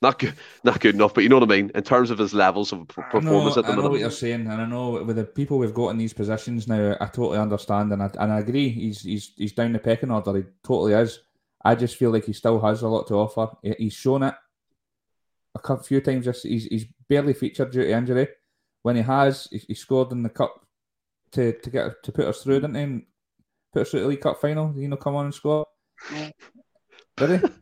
Not 0.00 0.20
good, 0.20 0.34
not 0.62 0.78
good 0.78 0.94
enough, 0.94 1.12
but 1.12 1.24
you 1.24 1.28
know 1.28 1.40
what 1.40 1.50
I 1.50 1.56
mean 1.56 1.72
in 1.74 1.82
terms 1.82 2.10
of 2.10 2.18
his 2.18 2.32
levels 2.32 2.72
of 2.72 2.86
performance 2.86 3.24
know, 3.24 3.48
at 3.48 3.54
the 3.54 3.62
moment. 3.62 3.66
I 3.66 3.70
minute. 3.70 3.82
know 3.82 3.90
what 3.90 4.00
you're 4.00 4.10
saying, 4.12 4.46
and 4.46 4.62
I 4.62 4.64
know 4.64 5.02
with 5.02 5.16
the 5.16 5.24
people 5.24 5.58
we've 5.58 5.74
got 5.74 5.88
in 5.88 5.98
these 5.98 6.12
positions 6.12 6.68
now, 6.68 6.96
I 7.00 7.06
totally 7.06 7.38
understand, 7.38 7.92
and 7.92 8.04
I, 8.04 8.10
and 8.20 8.32
I 8.32 8.38
agree. 8.38 8.68
He's 8.68 9.00
he's 9.00 9.32
he's 9.36 9.52
down 9.52 9.72
the 9.72 9.80
pecking 9.80 10.12
order. 10.12 10.36
He 10.36 10.44
totally 10.62 10.92
is. 10.92 11.18
I 11.64 11.74
just 11.74 11.96
feel 11.96 12.12
like 12.12 12.26
he 12.26 12.32
still 12.32 12.60
has 12.60 12.82
a 12.82 12.88
lot 12.88 13.08
to 13.08 13.14
offer. 13.14 13.48
He's 13.76 13.92
shown 13.92 14.22
it 14.22 14.34
a 15.56 15.82
few 15.82 16.00
times. 16.00 16.26
This 16.26 16.44
he's 16.44 16.66
he's 16.66 16.86
barely 17.08 17.32
featured 17.32 17.72
due 17.72 17.82
to 17.82 17.90
injury. 17.90 18.28
When 18.82 18.94
he 18.94 19.02
has, 19.02 19.48
he, 19.50 19.58
he 19.58 19.74
scored 19.74 20.12
in 20.12 20.22
the 20.22 20.28
cup 20.28 20.64
to 21.32 21.54
to 21.54 21.70
get 21.70 22.02
to 22.04 22.12
put 22.12 22.26
us 22.26 22.44
through, 22.44 22.60
didn't 22.60 22.76
he? 22.76 23.06
Put 23.72 23.82
us 23.82 23.90
through 23.90 24.00
the 24.00 24.06
League 24.06 24.20
Cup 24.20 24.40
final. 24.40 24.72
You 24.76 24.86
know, 24.86 24.96
come 24.96 25.16
on 25.16 25.24
and 25.24 25.34
score. 25.34 25.66
Did 27.16 27.40
he? 27.40 27.48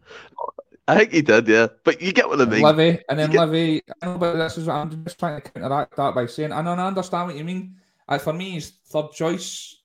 I 0.88 0.98
think 0.98 1.12
he 1.12 1.22
did, 1.22 1.48
yeah. 1.48 1.66
But 1.84 2.00
you 2.00 2.12
get 2.12 2.28
what 2.28 2.40
I 2.40 2.44
mean. 2.44 2.62
Levy, 2.62 3.00
and 3.08 3.18
then 3.18 3.30
get... 3.30 3.40
Levy. 3.40 3.82
I 4.02 4.06
know, 4.06 4.18
but 4.18 4.34
this 4.34 4.58
is 4.58 4.66
what 4.66 4.76
I'm 4.76 5.04
just 5.04 5.18
trying 5.18 5.40
to 5.40 5.50
counteract 5.50 5.96
that 5.96 6.14
by 6.14 6.26
saying, 6.26 6.52
I 6.52 6.62
know, 6.62 6.72
I 6.72 6.86
understand 6.86 7.28
what 7.28 7.36
you 7.36 7.44
mean. 7.44 7.76
Uh, 8.08 8.18
for 8.18 8.32
me, 8.32 8.52
he's 8.52 8.70
third 8.70 9.10
choice, 9.12 9.82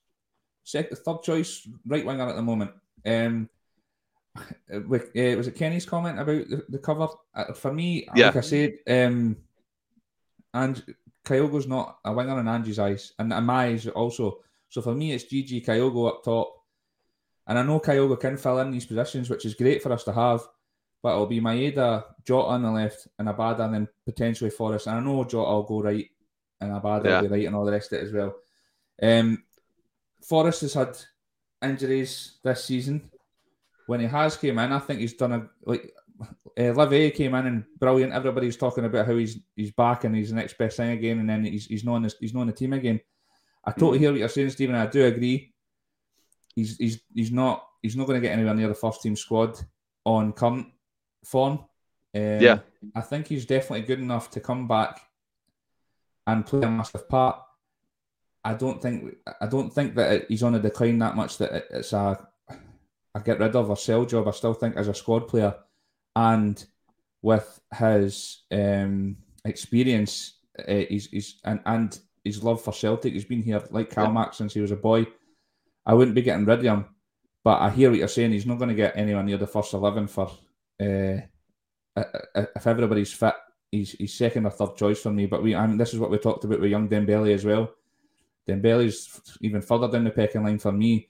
second, 0.64 0.98
third 0.98 1.24
choice 1.24 1.68
right 1.88 2.06
winger 2.06 2.30
at 2.30 2.36
the 2.36 2.42
moment. 2.42 2.72
Um, 3.06 3.50
with, 4.88 5.10
uh, 5.18 5.38
was 5.38 5.48
it 5.48 5.56
Kenny's 5.56 5.86
comment 5.86 6.20
about 6.20 6.48
the, 6.50 6.66
the 6.70 6.78
cover? 6.78 7.08
Uh, 7.34 7.54
for 7.54 7.74
me, 7.74 8.08
yeah. 8.16 8.28
like 8.28 8.36
I 8.36 8.42
said, 8.42 8.74
um, 8.88 9.38
and 10.54 10.84
Kyogo's 11.26 11.68
not 11.68 11.98
a 12.06 12.14
winger 12.14 12.40
in 12.40 12.48
Ange's 12.48 12.80
eyes, 12.80 13.14
and 13.18 13.34
in 13.34 13.44
my 13.44 13.66
eyes 13.66 13.88
also. 13.88 14.40
So 14.70 14.82
for 14.82 14.94
me, 14.94 15.12
it's 15.12 15.26
GG 15.26 15.66
Kyogo 15.66 16.08
up 16.08 16.24
top. 16.24 16.56
And 17.48 17.60
I 17.60 17.64
know 17.64 17.80
Kyogo 17.80 18.18
can 18.18 18.38
fill 18.38 18.60
in 18.60 18.72
these 18.72 18.86
positions, 18.86 19.30
which 19.30 19.46
is 19.46 19.56
great 19.56 19.84
for 19.84 19.92
us 19.92 20.06
to 20.06 20.14
have. 20.14 20.42
But 21.04 21.14
it'll 21.14 21.26
be 21.26 21.42
Maeda, 21.42 22.04
Jota 22.26 22.50
on 22.50 22.64
the 22.64 22.72
left, 22.72 23.08
and 23.18 23.28
Abada, 23.28 23.62
and 23.62 23.74
then 23.74 23.88
potentially 24.06 24.52
Forrest. 24.52 24.88
And 24.88 24.98
I 24.98 25.00
know 25.00 25.24
Jota 25.24 25.50
will 25.50 25.64
go 25.64 25.82
right, 25.82 26.08
and 26.60 26.72
Abada 26.72 27.06
yeah. 27.06 27.22
will 27.22 27.30
be 27.30 27.36
right, 27.36 27.46
and 27.48 27.56
all 27.56 27.66
the 27.66 27.72
rest 27.72 27.92
of 27.92 28.00
it 28.00 28.06
as 28.06 28.14
well. 28.14 28.36
Um, 29.02 29.44
Forrest 30.22 30.62
has 30.62 30.74
had 30.74 30.98
injuries 31.64 32.38
this 32.44 32.66
season. 32.66 33.10
When 33.88 34.00
he 34.00 34.06
has 34.06 34.38
came 34.38 34.60
in, 34.60 34.72
I 34.72 34.80
think 34.80 35.00
he's 35.00 35.14
done 35.14 35.34
a 35.34 35.50
like. 35.66 35.92
Uh, 36.60 36.72
Livy 36.72 37.10
came 37.12 37.34
in 37.34 37.48
and 37.48 37.66
brilliant. 37.80 38.14
Everybody's 38.14 38.58
talking 38.58 38.86
about 38.86 39.08
how 39.08 39.16
he's 39.16 39.40
he's 39.56 39.72
back 39.72 40.04
and 40.04 40.16
he's 40.16 40.30
the 40.30 40.36
next 40.36 40.58
best 40.58 40.78
thing 40.78 40.92
again, 40.92 41.20
and 41.20 41.30
then 41.30 41.44
he's 41.46 41.66
he's 41.66 41.84
not 41.84 41.96
on 41.96 42.04
the, 42.04 42.14
he's 42.20 42.34
not 42.34 42.42
on 42.42 42.48
the 42.48 42.54
team 42.54 42.74
again. 42.74 43.00
I 43.66 43.72
totally 43.72 43.98
mm. 43.98 44.02
hear 44.02 44.12
what 44.12 44.20
you're 44.20 44.30
saying, 44.30 44.52
Stephen. 44.52 44.76
I 44.76 44.86
do 44.86 45.06
agree. 45.06 45.54
He's 46.56 46.78
he's 46.78 47.02
he's 47.14 47.32
not 47.32 47.66
he's 47.82 47.96
not 47.96 48.06
going 48.06 48.22
to 48.22 48.28
get 48.28 48.34
anywhere 48.34 48.54
near 48.54 48.68
the 48.68 48.76
first 48.76 49.02
team 49.02 49.16
squad 49.16 49.58
on 50.06 50.34
current 50.34 50.68
form. 51.24 51.60
Um, 52.14 52.40
yeah, 52.42 52.60
I 52.96 53.02
think 53.02 53.28
he's 53.28 53.46
definitely 53.46 53.86
good 53.88 54.00
enough 54.00 54.32
to 54.32 54.40
come 54.40 54.68
back 54.68 55.02
and 56.28 56.46
play 56.46 56.62
a 56.62 56.70
massive 56.70 57.08
part. 57.08 57.42
I 58.44 58.54
don't 58.54 58.82
think 58.82 59.16
I 59.40 59.48
don't 59.48 59.72
think 59.72 59.96
that 59.96 60.26
he's 60.28 60.44
on 60.44 60.56
a 60.56 60.60
decline 60.60 61.00
that 61.00 61.16
much 61.16 61.38
that 61.38 61.68
it's 61.72 61.94
a 61.94 62.28
a 63.14 63.20
get 63.20 63.40
rid 63.40 63.56
of 63.56 63.70
or 63.70 63.78
sell 63.78 64.06
job. 64.06 64.28
I 64.28 64.32
still 64.32 64.54
think 64.54 64.78
as 64.78 64.88
a 64.88 64.94
squad 64.94 65.28
player 65.28 65.56
and 66.16 66.64
with 67.22 67.62
his 67.78 68.44
um, 68.52 69.18
experience, 69.46 70.40
uh, 70.58 70.74
he's, 70.90 71.08
he's 71.08 71.40
and, 71.44 71.60
and 71.66 72.00
his 72.24 72.44
love 72.44 72.62
for 72.62 72.74
Celtic. 72.74 73.14
He's 73.14 73.26
been 73.26 73.44
here 73.44 73.64
like 73.70 73.90
Calmac 73.90 74.28
yeah. 74.28 74.32
since 74.32 74.54
he 74.54 74.62
was 74.62 74.72
a 74.72 74.76
boy. 74.76 75.06
I 75.86 75.94
wouldn't 75.94 76.16
be 76.16 76.22
getting 76.22 76.46
rid 76.46 76.60
of 76.60 76.66
him, 76.66 76.86
but 77.44 77.62
I 77.62 77.70
hear 77.70 77.90
what 77.90 78.00
you're 78.00 78.08
saying. 78.08 78.32
He's 78.32 78.46
not 78.46 78.58
going 78.58 78.70
to 78.70 78.76
get 78.76 78.98
anywhere 78.98 79.24
near 79.24 79.38
the 79.38 79.48
first 79.48 79.74
eleven 79.74 80.08
for 80.08 80.32
uh, 80.82 82.04
if 82.56 82.68
everybody's 82.68 83.14
fit, 83.14 83.36
he's, 83.72 83.92
he's 83.92 84.14
second 84.14 84.46
or 84.46 84.52
third 84.52 84.76
choice 84.76 85.02
for 85.02 85.12
me. 85.12 85.26
But 85.26 85.44
we, 85.44 85.56
I 85.56 85.68
mean, 85.68 85.78
this 85.78 85.94
is 85.94 86.00
what 86.00 86.12
we 86.12 86.18
talked 86.18 86.44
about 86.44 86.60
with 86.60 86.72
young 86.72 86.90
Dembele 86.90 87.34
as 87.34 87.46
well. 87.46 87.72
Dembele's 88.48 89.38
even 89.42 89.62
further 89.62 89.88
down 89.88 90.04
the 90.04 90.12
pecking 90.12 90.44
line 90.44 90.60
for 90.60 90.72
me. 90.72 91.10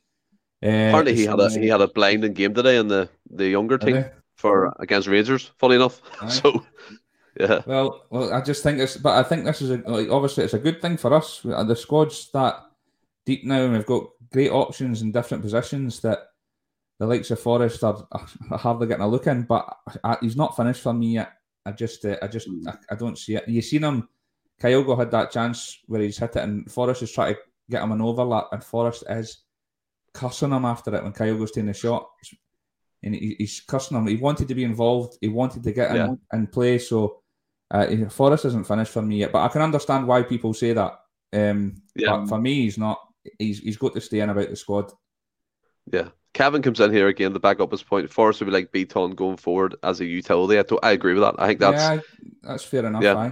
Uh, 0.64 0.68
Apparently, 0.68 1.16
he 1.16 1.26
had 1.26 1.40
a 1.40 1.50
he 1.50 1.68
had 1.68 1.82
a 1.82 1.88
blinding 1.88 2.34
game 2.34 2.54
today 2.54 2.78
in 2.78 2.88
the, 2.88 3.10
the 3.32 3.50
younger 3.50 3.80
team 3.80 4.06
for 4.36 4.74
against 4.80 5.08
Rangers. 5.08 5.52
Funny 5.58 5.76
enough, 5.76 6.02
Aye. 6.22 6.30
so 6.30 6.64
yeah. 7.40 7.62
Well, 7.66 8.06
well, 8.10 8.34
I 8.34 8.42
just 8.42 8.62
think 8.62 8.80
it's, 8.80 8.98
but 8.98 9.18
I 9.18 9.24
think 9.24 9.46
this 9.46 9.62
is 9.62 9.72
a, 9.72 9.78
like 9.78 10.10
obviously 10.10 10.44
it's 10.44 10.54
a 10.54 10.60
good 10.60 10.82
thing 10.82 10.98
for 10.98 11.14
us. 11.14 11.42
The 11.44 11.76
squad's 11.76 12.30
that 12.34 12.64
deep 13.26 13.44
now, 13.44 13.64
and 13.64 13.74
we've 13.74 13.86
got 13.86 14.04
great 14.32 14.52
options 14.52 15.02
in 15.02 15.12
different 15.12 15.42
positions 15.42 16.00
that 16.02 16.20
the 17.02 17.08
likes 17.08 17.32
of 17.32 17.40
Forrest 17.40 17.84
are, 17.84 18.08
are 18.12 18.58
hardly 18.60 18.86
getting 18.86 19.04
a 19.04 19.08
look 19.08 19.26
in, 19.26 19.42
but 19.42 19.76
I, 20.04 20.18
he's 20.22 20.36
not 20.36 20.56
finished 20.56 20.84
for 20.84 20.94
me 20.94 21.14
yet. 21.14 21.32
I 21.66 21.72
just, 21.72 22.06
uh, 22.06 22.18
I 22.22 22.28
just, 22.28 22.48
hmm. 22.48 22.68
I, 22.68 22.76
I, 22.92 22.96
don't 22.96 23.18
see 23.18 23.34
it. 23.34 23.48
You 23.48 23.64
seen 23.64 23.84
him? 23.84 24.08
Kyogo 24.62 24.96
had 24.96 25.10
that 25.10 25.32
chance 25.32 25.80
where 25.88 26.02
he's 26.02 26.20
hit 26.20 26.36
it, 26.36 26.44
and 26.44 26.72
Forrest 26.72 27.02
is 27.02 27.12
trying 27.12 27.34
to 27.34 27.40
get 27.72 27.82
him 27.82 27.92
an 27.92 28.04
overlap, 28.04 28.50
and 28.52 28.64
Forrest 28.64 29.04
is 29.10 29.40
cussing 30.14 30.52
him 30.52 30.64
after 30.64 30.94
it 30.96 31.04
when 31.04 31.12
Kyogo's 31.12 31.50
taking 31.50 31.66
the 31.66 31.74
shot, 31.74 32.08
and 33.02 33.16
he, 33.16 33.36
he's 33.40 33.62
cussing 33.62 33.98
him. 33.98 34.06
He 34.06 34.18
wanted 34.18 34.48
to 34.50 34.54
be 34.54 34.64
involved. 34.64 35.18
He 35.22 35.28
wanted 35.28 35.64
to 35.64 35.72
get 35.72 35.90
in 35.90 35.96
yeah. 35.96 36.14
and 36.32 36.52
play. 36.52 36.78
So 36.78 37.24
uh, 37.72 37.88
Forrest 38.10 38.46
isn't 38.46 38.68
finished 38.68 38.92
for 38.92 39.02
me 39.02 39.18
yet, 39.18 39.32
but 39.32 39.42
I 39.42 39.48
can 39.48 39.64
understand 39.64 40.06
why 40.06 40.22
people 40.22 40.54
say 40.54 40.74
that. 40.74 41.00
Um, 41.34 41.82
yeah. 41.96 42.18
But 42.18 42.28
for 42.28 42.38
me, 42.38 42.62
he's 42.62 42.78
not. 42.78 43.00
He's 43.40 43.58
he's 43.58 43.78
got 43.78 43.96
to 43.96 44.02
stay 44.02 44.20
in 44.20 44.30
about 44.30 44.52
the 44.52 44.56
squad. 44.56 44.92
Yeah, 45.92 46.10
Kevin 46.34 46.62
comes 46.62 46.80
in 46.80 46.94
here 46.94 47.08
again 47.08 47.34
to 47.34 47.40
back 47.40 47.60
up 47.60 47.72
his 47.72 47.84
point. 47.84 48.10
Forrest 48.10 48.40
would 48.40 48.46
be 48.46 48.52
like 48.52 48.72
Bitton 48.72 49.16
going 49.16 49.38
forward 49.38 49.76
as 49.84 50.00
a 50.00 50.06
utility. 50.06 50.58
I, 50.58 50.88
I 50.88 50.92
agree 50.92 51.14
with 51.14 51.24
that. 51.24 51.36
I 51.38 51.48
think 51.48 51.60
that's 51.60 51.82
yeah, 51.82 52.00
that's 52.42 52.64
fair 52.64 52.86
enough. 52.86 53.04
Yeah. 53.04 53.32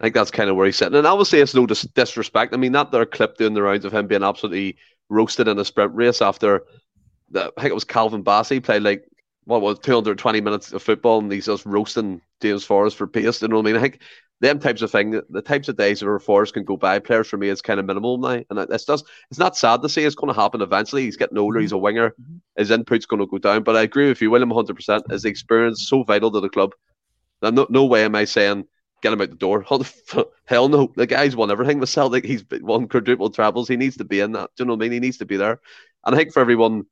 I 0.00 0.04
think 0.04 0.14
that's 0.14 0.30
kind 0.30 0.48
of 0.48 0.56
where 0.56 0.66
he's 0.66 0.76
sitting. 0.76 0.96
And 0.96 1.06
obviously, 1.06 1.40
it's 1.40 1.54
no 1.54 1.66
dis- 1.66 1.82
disrespect. 1.82 2.54
I 2.54 2.56
mean, 2.56 2.72
that 2.72 2.92
their 2.92 3.04
clip 3.04 3.36
doing 3.36 3.54
the 3.54 3.62
rounds 3.62 3.84
of 3.84 3.92
him 3.92 4.06
being 4.06 4.22
absolutely 4.22 4.76
roasted 5.08 5.48
in 5.48 5.58
a 5.58 5.64
sprint 5.64 5.92
race 5.94 6.22
after 6.22 6.62
the, 7.30 7.52
I 7.56 7.60
think 7.60 7.70
it 7.70 7.74
was 7.74 7.84
Calvin 7.84 8.22
Bassey 8.22 8.62
played 8.62 8.82
like 8.82 9.04
what 9.48 9.62
was 9.62 9.78
220 9.78 10.42
minutes 10.42 10.72
of 10.72 10.82
football 10.82 11.20
and 11.20 11.32
he's 11.32 11.46
just 11.46 11.64
roasting 11.64 12.20
James 12.42 12.64
Forrest 12.64 12.96
for 12.96 13.06
pace. 13.06 13.40
You 13.40 13.48
know 13.48 13.56
what 13.56 13.62
I 13.62 13.72
mean? 13.72 13.76
I 13.76 13.80
think 13.80 14.02
them 14.40 14.58
types 14.58 14.82
of 14.82 14.90
thing, 14.90 15.22
the 15.30 15.40
types 15.40 15.68
of 15.68 15.78
days 15.78 16.04
where 16.04 16.18
Forrest 16.18 16.52
can 16.52 16.64
go 16.64 16.76
by 16.76 16.98
players 16.98 17.28
for 17.28 17.38
me 17.38 17.48
is 17.48 17.62
kind 17.62 17.80
of 17.80 17.86
minimal 17.86 18.18
now, 18.18 18.42
and 18.50 18.58
it's 18.58 18.84
just 18.84 19.06
it's 19.30 19.38
not 19.38 19.56
sad 19.56 19.80
to 19.80 19.88
see 19.88 20.04
it's 20.04 20.14
going 20.14 20.32
to 20.32 20.38
happen 20.38 20.60
eventually. 20.60 21.04
He's 21.04 21.16
getting 21.16 21.38
older, 21.38 21.60
he's 21.60 21.72
a 21.72 21.78
winger, 21.78 22.10
mm-hmm. 22.10 22.36
his 22.58 22.70
input's 22.70 23.06
going 23.06 23.20
to 23.20 23.26
go 23.26 23.38
down. 23.38 23.62
But 23.62 23.76
I 23.76 23.82
agree 23.82 24.08
with 24.08 24.20
you, 24.20 24.30
William, 24.30 24.50
100. 24.50 24.76
percent 24.76 25.10
His 25.10 25.24
experience 25.24 25.88
so 25.88 26.02
vital 26.02 26.30
to 26.30 26.40
the 26.40 26.50
club. 26.50 26.74
Now, 27.40 27.48
no, 27.50 27.66
no 27.70 27.86
way 27.86 28.04
am 28.04 28.14
I 28.14 28.26
saying 28.26 28.66
get 29.02 29.12
him 29.12 29.20
out 29.20 29.30
the 29.30 29.36
door. 29.36 29.64
Hell 30.44 30.68
no, 30.68 30.92
the 30.94 31.06
guy's 31.06 31.36
won 31.36 31.50
everything 31.50 31.78
with 31.78 31.88
Celtic. 31.88 32.24
He's 32.24 32.44
won 32.60 32.88
quadruple 32.88 33.30
travels. 33.30 33.68
He 33.68 33.76
needs 33.76 33.96
to 33.96 34.04
be 34.04 34.20
in 34.20 34.32
that. 34.32 34.50
Do 34.56 34.62
you 34.62 34.66
know 34.66 34.74
what 34.74 34.80
I 34.80 34.84
mean? 34.84 34.92
He 34.92 35.00
needs 35.00 35.18
to 35.18 35.24
be 35.24 35.36
there. 35.36 35.60
And 36.04 36.14
I 36.14 36.18
think 36.18 36.32
for 36.32 36.40
everyone 36.40 36.84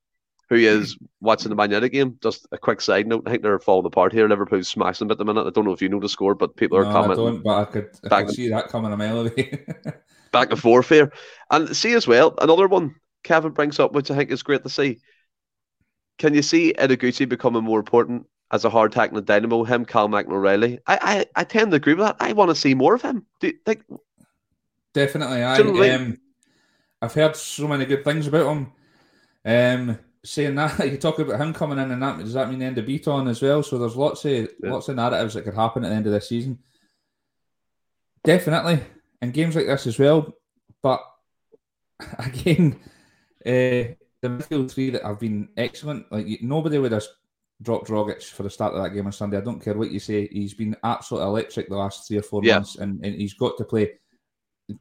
who 0.48 0.56
is 0.56 0.96
watching 1.20 1.48
the 1.50 1.56
Man 1.56 1.70
United 1.70 1.88
game. 1.90 2.18
Just 2.22 2.46
a 2.52 2.58
quick 2.58 2.80
side 2.80 3.06
note: 3.06 3.24
I 3.26 3.30
think 3.30 3.42
they're 3.42 3.58
falling 3.58 3.86
apart 3.86 4.12
here. 4.12 4.28
Liverpool's 4.28 4.68
smashing 4.68 5.08
them 5.08 5.12
at 5.12 5.18
the 5.18 5.24
minute. 5.24 5.46
I 5.46 5.50
don't 5.50 5.64
know 5.64 5.72
if 5.72 5.82
you 5.82 5.88
know 5.88 6.00
the 6.00 6.08
score, 6.08 6.34
but 6.34 6.56
people 6.56 6.78
are 6.78 6.84
no, 6.84 6.92
commenting. 6.92 7.26
I 7.26 7.30
don't, 7.30 7.42
but 7.42 7.58
I 7.58 7.64
could, 7.64 7.90
I 8.04 8.08
back 8.08 8.26
could 8.26 8.34
see 8.36 8.48
that 8.48 8.68
coming 8.68 8.92
a 8.92 8.96
mile 8.96 9.20
away. 9.20 9.64
back 10.32 10.50
and 10.50 10.60
forth 10.60 10.88
here, 10.88 11.12
and 11.50 11.74
see 11.76 11.94
as 11.94 12.06
well 12.06 12.34
another 12.38 12.68
one 12.68 12.94
Kevin 13.26 13.52
brings 13.52 13.78
up, 13.78 13.92
which 13.92 14.10
I 14.10 14.16
think 14.16 14.30
is 14.30 14.42
great 14.42 14.62
to 14.62 14.68
see. 14.68 15.00
Can 16.18 16.32
you 16.32 16.42
see 16.42 16.72
Ideguchi 16.78 17.28
becoming 17.28 17.64
more 17.64 17.78
important 17.78 18.26
as 18.50 18.64
a 18.64 18.70
hard 18.70 18.92
tackling 18.92 19.24
dynamo? 19.24 19.64
Him, 19.64 19.84
Cal 19.84 20.06
O'Riley. 20.06 20.78
I, 20.86 20.98
I, 21.02 21.40
I 21.40 21.44
tend 21.44 21.72
to 21.72 21.76
agree 21.76 21.94
with 21.94 22.06
that. 22.06 22.16
I 22.20 22.32
want 22.32 22.50
to 22.50 22.54
see 22.54 22.74
more 22.74 22.94
of 22.94 23.02
him. 23.02 23.26
Do 23.40 23.48
you 23.48 23.54
think? 23.66 23.82
Definitely, 24.94 25.42
I. 25.42 25.58
Um, 25.94 26.18
I've 27.02 27.12
heard 27.12 27.36
so 27.36 27.68
many 27.68 27.84
good 27.84 28.04
things 28.04 28.26
about 28.26 28.56
him. 28.56 28.72
Um, 29.44 29.98
saying 30.26 30.54
that 30.56 30.90
you 30.90 30.98
talk 30.98 31.18
about 31.18 31.40
him 31.40 31.52
coming 31.52 31.78
in 31.78 31.90
and 31.90 32.02
that 32.02 32.18
does 32.18 32.34
that 32.34 32.48
mean 32.48 32.58
the 32.58 32.66
end 32.66 32.78
of 32.78 32.86
Bitton 32.86 33.28
as 33.28 33.40
well? 33.40 33.62
So 33.62 33.78
there's 33.78 33.96
lots 33.96 34.24
of 34.24 34.32
yeah. 34.32 34.46
lots 34.62 34.88
of 34.88 34.96
narratives 34.96 35.34
that 35.34 35.42
could 35.42 35.54
happen 35.54 35.84
at 35.84 35.88
the 35.88 35.94
end 35.94 36.06
of 36.06 36.12
this 36.12 36.28
season. 36.28 36.58
Definitely, 38.24 38.80
in 39.22 39.30
games 39.30 39.54
like 39.54 39.66
this 39.66 39.86
as 39.86 39.98
well. 39.98 40.34
But 40.82 41.00
again, 42.18 42.78
uh, 43.44 43.94
the 44.20 44.28
midfield 44.28 44.70
three 44.70 44.90
that 44.90 45.04
have 45.04 45.20
been 45.20 45.48
excellent. 45.56 46.10
Like 46.10 46.26
nobody 46.42 46.78
would 46.78 46.92
have 46.92 47.04
dropped 47.62 47.88
Rogic 47.88 48.22
for 48.24 48.42
the 48.42 48.50
start 48.50 48.74
of 48.74 48.82
that 48.82 48.90
game 48.90 49.06
on 49.06 49.12
Sunday. 49.12 49.38
I 49.38 49.42
don't 49.42 49.62
care 49.62 49.74
what 49.74 49.90
you 49.90 50.00
say. 50.00 50.28
He's 50.28 50.54
been 50.54 50.76
absolutely 50.84 51.28
electric 51.28 51.68
the 51.68 51.76
last 51.76 52.06
three 52.06 52.18
or 52.18 52.22
four 52.22 52.42
yeah. 52.44 52.56
months, 52.56 52.76
and, 52.76 53.04
and 53.04 53.14
he's 53.14 53.34
got 53.34 53.56
to 53.58 53.64
play. 53.64 53.92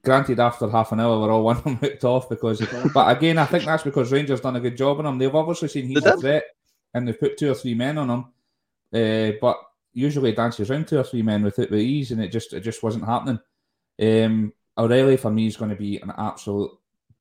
Granted, 0.03 0.39
after 0.39 0.67
half 0.69 0.91
an 0.91 0.99
hour, 0.99 1.19
we're 1.19 1.31
all 1.31 1.43
one 1.51 1.61
him 1.61 1.75
hooked 1.75 2.03
off 2.03 2.29
because. 2.29 2.65
but 2.93 3.15
again, 3.15 3.37
I 3.37 3.45
think 3.45 3.65
that's 3.65 3.83
because 3.83 4.11
Rangers 4.11 4.41
done 4.41 4.55
a 4.55 4.59
good 4.59 4.77
job 4.77 4.99
on 4.99 5.05
him. 5.05 5.17
They've 5.17 5.33
obviously 5.33 5.67
seen 5.67 5.87
he's 5.87 6.05
a 6.05 6.17
threat, 6.17 6.45
and 6.93 7.07
they've 7.07 7.19
put 7.19 7.37
two 7.37 7.51
or 7.51 7.55
three 7.55 7.75
men 7.75 7.97
on 7.97 8.09
him. 8.09 8.25
Uh, 8.93 9.35
but 9.39 9.59
usually 9.93 10.31
dances 10.31 10.69
around 10.69 10.87
two 10.87 10.99
or 10.99 11.03
three 11.03 11.21
men 11.21 11.43
with 11.43 11.59
it 11.59 11.69
with 11.69 11.79
ease, 11.79 12.11
and 12.11 12.21
it 12.21 12.29
just 12.29 12.53
it 12.53 12.61
just 12.61 12.81
wasn't 12.81 13.05
happening. 13.05 13.39
Um, 14.01 14.53
O'Riley 14.77 15.17
for 15.17 15.31
me 15.31 15.47
is 15.47 15.57
going 15.57 15.69
to 15.69 15.75
be 15.75 15.97
an 15.97 16.11
absolute 16.17 16.71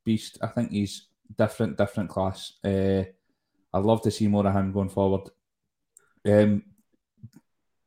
beast. 0.05 0.39
I 0.43 0.49
think 0.49 0.71
he's 0.71 1.07
different, 1.37 1.77
different 1.77 2.11
class. 2.11 2.55
Uh, 2.65 3.05
I'd 3.73 3.85
love 3.85 4.03
to 4.03 4.11
see 4.11 4.29
more 4.29 4.47
of 4.47 4.55
him 4.55 4.73
going 4.73 4.89
forward. 4.89 5.31
Um, 6.27 6.63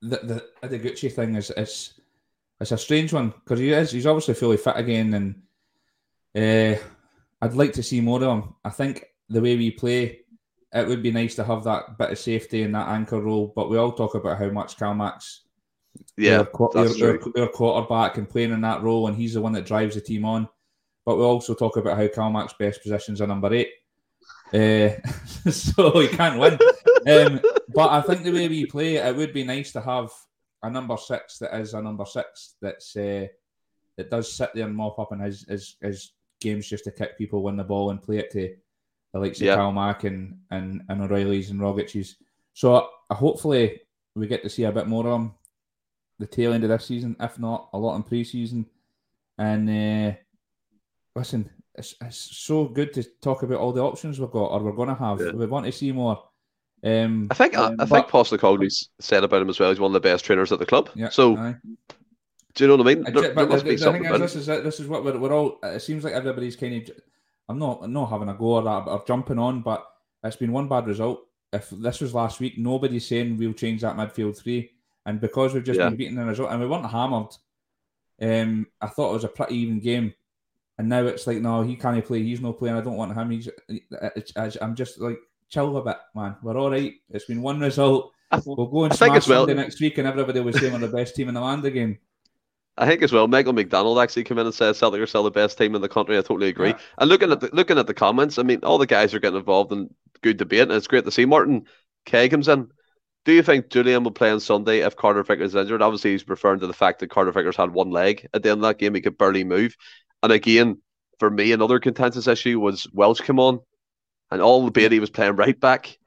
the 0.01 0.43
the 0.61 0.79
Gucci 0.79 1.11
thing 1.11 1.35
is 1.35 1.51
it's 1.55 1.99
it's 2.59 2.71
a 2.71 2.77
strange 2.77 3.13
one 3.13 3.29
because 3.29 3.59
he 3.59 3.71
is 3.71 3.91
he's 3.91 4.05
obviously 4.05 4.33
fully 4.33 4.57
fit 4.57 4.75
again, 4.77 5.13
and 5.13 5.41
uh, 6.35 6.79
I'd 7.41 7.53
like 7.53 7.73
to 7.73 7.83
see 7.83 8.01
more 8.01 8.23
of 8.23 8.43
him. 8.43 8.55
I 8.63 8.69
think 8.69 9.05
the 9.29 9.41
way 9.41 9.55
we 9.55 9.71
play, 9.71 10.21
it 10.73 10.87
would 10.87 11.03
be 11.03 11.11
nice 11.11 11.35
to 11.35 11.43
have 11.43 11.63
that 11.65 11.97
bit 11.97 12.11
of 12.11 12.19
safety 12.19 12.63
in 12.63 12.71
that 12.71 12.89
anchor 12.89 13.21
role. 13.21 13.53
But 13.55 13.69
we 13.69 13.77
all 13.77 13.91
talk 13.91 14.15
about 14.15 14.39
how 14.39 14.49
much 14.49 14.77
Calmax, 14.77 15.39
yeah, 16.17 16.45
their, 16.73 17.19
their 17.35 17.47
quarterback 17.47 18.17
and 18.17 18.29
playing 18.29 18.53
in 18.53 18.61
that 18.61 18.81
role, 18.81 19.07
and 19.07 19.15
he's 19.15 19.35
the 19.35 19.41
one 19.41 19.53
that 19.53 19.65
drives 19.65 19.95
the 19.95 20.01
team 20.01 20.25
on. 20.25 20.49
But 21.05 21.17
we 21.17 21.23
also 21.23 21.53
talk 21.53 21.77
about 21.77 21.97
how 21.97 22.07
Calmax's 22.07 22.55
best 22.59 22.81
positions 22.81 23.21
are 23.21 23.27
number 23.27 23.53
eight. 23.53 23.69
Uh, 24.51 24.89
so 25.51 25.99
he 25.99 26.07
can't 26.07 26.39
win. 26.39 26.53
um, 27.07 27.41
but 27.73 27.91
I 27.91 28.01
think 28.01 28.23
the 28.23 28.31
way 28.31 28.47
we 28.47 28.65
play, 28.65 28.95
it 28.95 29.15
would 29.15 29.33
be 29.33 29.43
nice 29.43 29.71
to 29.73 29.81
have 29.81 30.09
a 30.63 30.69
number 30.69 30.97
six 30.97 31.37
that 31.39 31.55
is 31.59 31.73
a 31.73 31.81
number 31.81 32.05
six 32.05 32.55
that's 32.61 32.95
uh, 32.95 33.27
that 33.97 34.09
does 34.09 34.31
sit 34.31 34.49
there 34.53 34.65
and 34.65 34.75
mop 34.75 34.99
up 34.99 35.11
and 35.11 35.21
his, 35.21 35.45
his 35.47 35.75
his 35.81 36.11
games 36.39 36.67
just 36.67 36.83
to 36.83 36.91
kick 36.91 37.17
people, 37.17 37.43
win 37.43 37.57
the 37.57 37.63
ball, 37.63 37.89
and 37.91 38.01
play 38.01 38.17
it 38.17 38.31
to 38.31 38.55
the 39.13 39.19
likes 39.19 39.41
of 39.41 39.47
Calmac 39.47 40.03
and 40.03 40.37
and 40.51 40.83
and 40.89 41.01
O'Riley's 41.01 41.49
and 41.49 41.59
Rogic's. 41.59 42.15
So 42.53 42.75
uh, 42.75 43.15
hopefully 43.15 43.81
we 44.15 44.27
get 44.27 44.43
to 44.43 44.49
see 44.49 44.63
a 44.63 44.71
bit 44.71 44.87
more 44.87 45.07
of 45.07 45.19
him 45.19 45.33
the 46.19 46.27
tail 46.27 46.53
end 46.53 46.63
of 46.63 46.69
this 46.69 46.85
season, 46.85 47.15
if 47.19 47.39
not 47.39 47.69
a 47.73 47.77
lot 47.77 47.95
in 47.95 48.03
pre-season. 48.03 48.65
And 49.37 49.69
uh, 49.69 50.17
listen, 51.15 51.49
it's, 51.75 51.95
it's 52.01 52.17
so 52.17 52.65
good 52.65 52.93
to 52.93 53.03
talk 53.21 53.43
about 53.43 53.59
all 53.59 53.71
the 53.71 53.83
options 53.83 54.19
we've 54.19 54.31
got 54.31 54.47
or 54.47 54.63
we're 54.63 54.71
going 54.71 54.89
to 54.89 54.95
have. 54.95 55.19
Yeah. 55.19 55.31
We 55.31 55.45
want 55.45 55.65
to 55.65 55.71
see 55.71 55.91
more. 55.91 56.23
Um, 56.87 57.27
I 57.29 57.33
think 57.33 57.57
um, 57.57 57.75
I, 57.79 57.83
I 57.83 57.85
think 57.85 58.07
Postecoglou's 58.07 58.89
said 58.99 59.23
about 59.23 59.41
him 59.41 59.49
as 59.49 59.59
well. 59.59 59.69
He's 59.69 59.79
one 59.79 59.89
of 59.89 59.93
the 59.93 59.99
best 59.99 60.23
trainers 60.23 60.51
at 60.51 60.59
the 60.59 60.65
club. 60.65 60.89
Yeah, 60.95 61.09
so, 61.09 61.35
aye. 61.35 61.55
do 62.53 62.63
you 62.63 62.67
know 62.67 62.77
what 62.77 62.87
I 62.87 62.95
mean? 62.95 63.03
There, 63.03 63.33
there 63.33 63.47
must 63.47 63.65
the, 63.65 63.71
be 63.71 63.75
the 63.75 63.81
something. 63.81 64.05
Is, 64.05 64.19
this 64.19 64.35
is 64.35 64.47
it. 64.47 64.63
This 64.63 64.79
is 64.79 64.87
what 64.87 65.03
we're, 65.03 65.17
we're 65.17 65.33
all. 65.33 65.59
It 65.63 65.81
seems 65.81 66.03
like 66.03 66.13
everybody's 66.13 66.55
kind 66.55 66.75
of. 66.75 66.95
I'm 67.49 67.59
not 67.59 67.79
I'm 67.83 67.91
not 67.91 68.09
having 68.09 68.29
a 68.29 68.33
go 68.33 68.59
at 68.59 68.65
or, 68.65 68.89
or 68.89 69.03
jumping 69.05 69.39
on, 69.39 69.61
but 69.61 69.85
it's 70.23 70.35
been 70.35 70.51
one 70.51 70.69
bad 70.69 70.87
result. 70.87 71.25
If 71.51 71.69
this 71.69 72.01
was 72.01 72.13
last 72.13 72.39
week, 72.39 72.57
nobody's 72.57 73.07
saying 73.07 73.37
we'll 73.37 73.53
change 73.53 73.81
that 73.81 73.97
midfield 73.97 74.37
three, 74.37 74.71
and 75.05 75.19
because 75.19 75.53
we've 75.53 75.63
just 75.63 75.79
yeah. 75.79 75.89
been 75.89 75.97
beaten 75.97 76.17
in 76.19 76.27
result 76.27 76.51
and 76.51 76.61
we 76.61 76.67
weren't 76.67 76.89
hammered, 76.89 77.35
um, 78.21 78.67
I 78.79 78.87
thought 78.87 79.11
it 79.11 79.13
was 79.13 79.23
a 79.23 79.29
pretty 79.29 79.55
even 79.55 79.79
game. 79.79 80.13
And 80.77 80.89
now 80.89 81.05
it's 81.05 81.25
like, 81.25 81.41
no, 81.41 81.63
he 81.63 81.75
can't 81.75 82.05
play. 82.05 82.21
He's 82.21 82.39
no 82.39 82.53
playing. 82.53 82.75
I 82.75 82.81
don't 82.81 82.97
want 82.97 83.17
him. 83.17 83.31
He's. 83.31 83.49
I'm 84.61 84.75
just 84.75 84.99
like, 84.99 85.17
chill 85.49 85.77
a 85.77 85.83
bit, 85.83 85.97
man. 86.15 86.35
We're 86.41 86.57
all 86.57 86.71
right. 86.71 86.93
It's 87.09 87.25
been 87.25 87.41
one 87.41 87.59
result. 87.59 88.13
We'll 88.45 88.67
go 88.67 88.83
and 88.83 88.93
I 88.93 88.95
smash 88.95 89.27
well, 89.27 89.47
Sunday 89.47 89.61
next 89.61 89.79
week, 89.79 89.97
and 89.97 90.07
everybody 90.07 90.39
will 90.41 90.53
say 90.53 90.69
we're 90.69 90.79
the 90.79 90.87
best 90.87 91.15
team 91.15 91.29
in 91.29 91.33
the 91.33 91.41
land 91.41 91.65
again. 91.65 91.97
I 92.77 92.85
think 92.85 93.01
as 93.01 93.11
well, 93.11 93.27
Michael 93.27 93.53
McDonald 93.53 93.97
actually 93.99 94.25
came 94.25 94.37
in 94.37 94.45
and 94.45 94.53
said 94.53 94.75
Celtic 94.75 95.01
are 95.01 95.07
still 95.07 95.23
the 95.23 95.31
best 95.31 95.57
team 95.57 95.73
in 95.75 95.81
the 95.81 95.89
country. 95.89 96.17
I 96.17 96.21
totally 96.21 96.49
agree. 96.49 96.69
Yeah. 96.69 96.79
And 96.99 97.09
looking 97.09 97.31
at 97.31 97.39
the 97.39 97.49
looking 97.53 97.77
at 97.77 97.87
the 97.87 97.93
comments, 97.93 98.37
I 98.37 98.43
mean, 98.43 98.59
all 98.63 98.77
the 98.77 98.85
guys 98.85 99.13
are 99.13 99.19
getting 99.19 99.39
involved 99.39 99.71
in 99.71 99.89
good 100.21 100.37
debate, 100.37 100.61
and 100.61 100.71
it's 100.73 100.87
great 100.87 101.05
to 101.05 101.11
see. 101.11 101.25
Martin 101.25 101.65
Kay 102.05 102.29
comes 102.29 102.47
in. 102.47 102.69
Do 103.25 103.33
you 103.33 103.43
think 103.43 103.67
Jullien 103.67 104.03
will 104.03 104.11
play 104.11 104.29
on 104.29 104.39
Sunday 104.39 104.79
if 104.79 104.95
Carter 104.95 105.23
Vickers 105.23 105.51
is 105.51 105.55
injured? 105.55 105.81
Obviously, 105.81 106.11
he's 106.11 106.27
referring 106.29 106.59
to 106.61 106.67
the 106.67 106.73
fact 106.73 106.99
that 106.99 107.09
Carter 107.09 107.31
Vickers 107.31 107.57
had 107.57 107.71
one 107.71 107.91
leg 107.91 108.27
at 108.33 108.43
the 108.43 108.51
end 108.51 108.59
of 108.59 108.67
that 108.67 108.77
game; 108.77 108.93
he 108.93 109.01
could 109.01 109.17
barely 109.17 109.43
move. 109.43 109.75
And 110.21 110.31
again, 110.31 110.81
for 111.19 111.29
me, 111.29 111.51
another 111.51 111.79
contentious 111.79 112.27
issue 112.27 112.59
was 112.59 112.87
Welsh 112.93 113.21
come 113.21 113.39
on, 113.39 113.59
and 114.31 114.41
all 114.41 114.65
the 114.65 114.71
bait 114.71 114.91
he 114.91 114.99
was 114.99 115.09
playing 115.09 115.35
right 115.35 115.59
back. 115.59 115.97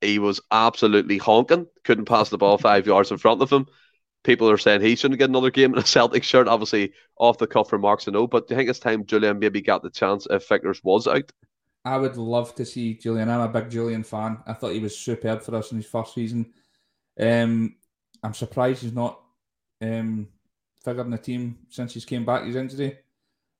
He 0.00 0.18
was 0.18 0.40
absolutely 0.50 1.18
honking, 1.18 1.66
couldn't 1.84 2.06
pass 2.06 2.28
the 2.28 2.38
ball 2.38 2.58
five 2.58 2.86
yards 2.86 3.10
in 3.10 3.18
front 3.18 3.42
of 3.42 3.50
him. 3.50 3.66
People 4.22 4.50
are 4.50 4.58
saying 4.58 4.80
he 4.80 4.96
shouldn't 4.96 5.18
get 5.18 5.28
another 5.30 5.50
game 5.50 5.72
in 5.72 5.78
a 5.78 5.82
Celtic 5.86 6.24
shirt. 6.24 6.48
Obviously, 6.48 6.92
off 7.16 7.38
the 7.38 7.46
cuff 7.46 7.72
remarks, 7.72 8.08
I 8.08 8.12
know. 8.12 8.26
But 8.26 8.48
do 8.48 8.54
you 8.54 8.58
think 8.58 8.70
it's 8.70 8.78
time 8.78 9.04
Jullien 9.04 9.38
maybe 9.38 9.60
got 9.60 9.82
the 9.82 9.90
chance 9.90 10.26
if 10.30 10.48
Vickers 10.48 10.82
was 10.82 11.06
out? 11.06 11.30
I 11.84 11.98
would 11.98 12.16
love 12.16 12.54
to 12.56 12.64
see 12.64 12.96
Jullien. 12.96 13.28
I'm 13.28 13.40
a 13.40 13.48
big 13.48 13.70
Jullien 13.70 14.04
fan. 14.04 14.38
I 14.46 14.54
thought 14.54 14.72
he 14.72 14.80
was 14.80 14.98
superb 14.98 15.42
for 15.42 15.54
us 15.56 15.70
in 15.70 15.76
his 15.78 15.86
first 15.86 16.14
season. 16.14 16.52
Um, 17.20 17.76
I'm 18.22 18.34
surprised 18.34 18.82
he's 18.82 18.94
not 18.94 19.20
um, 19.82 20.28
figured 20.82 21.06
in 21.06 21.12
the 21.12 21.18
team 21.18 21.58
since 21.68 21.94
he's 21.94 22.06
came 22.06 22.24
back 22.24 22.44
his 22.44 22.56
injury 22.56 22.98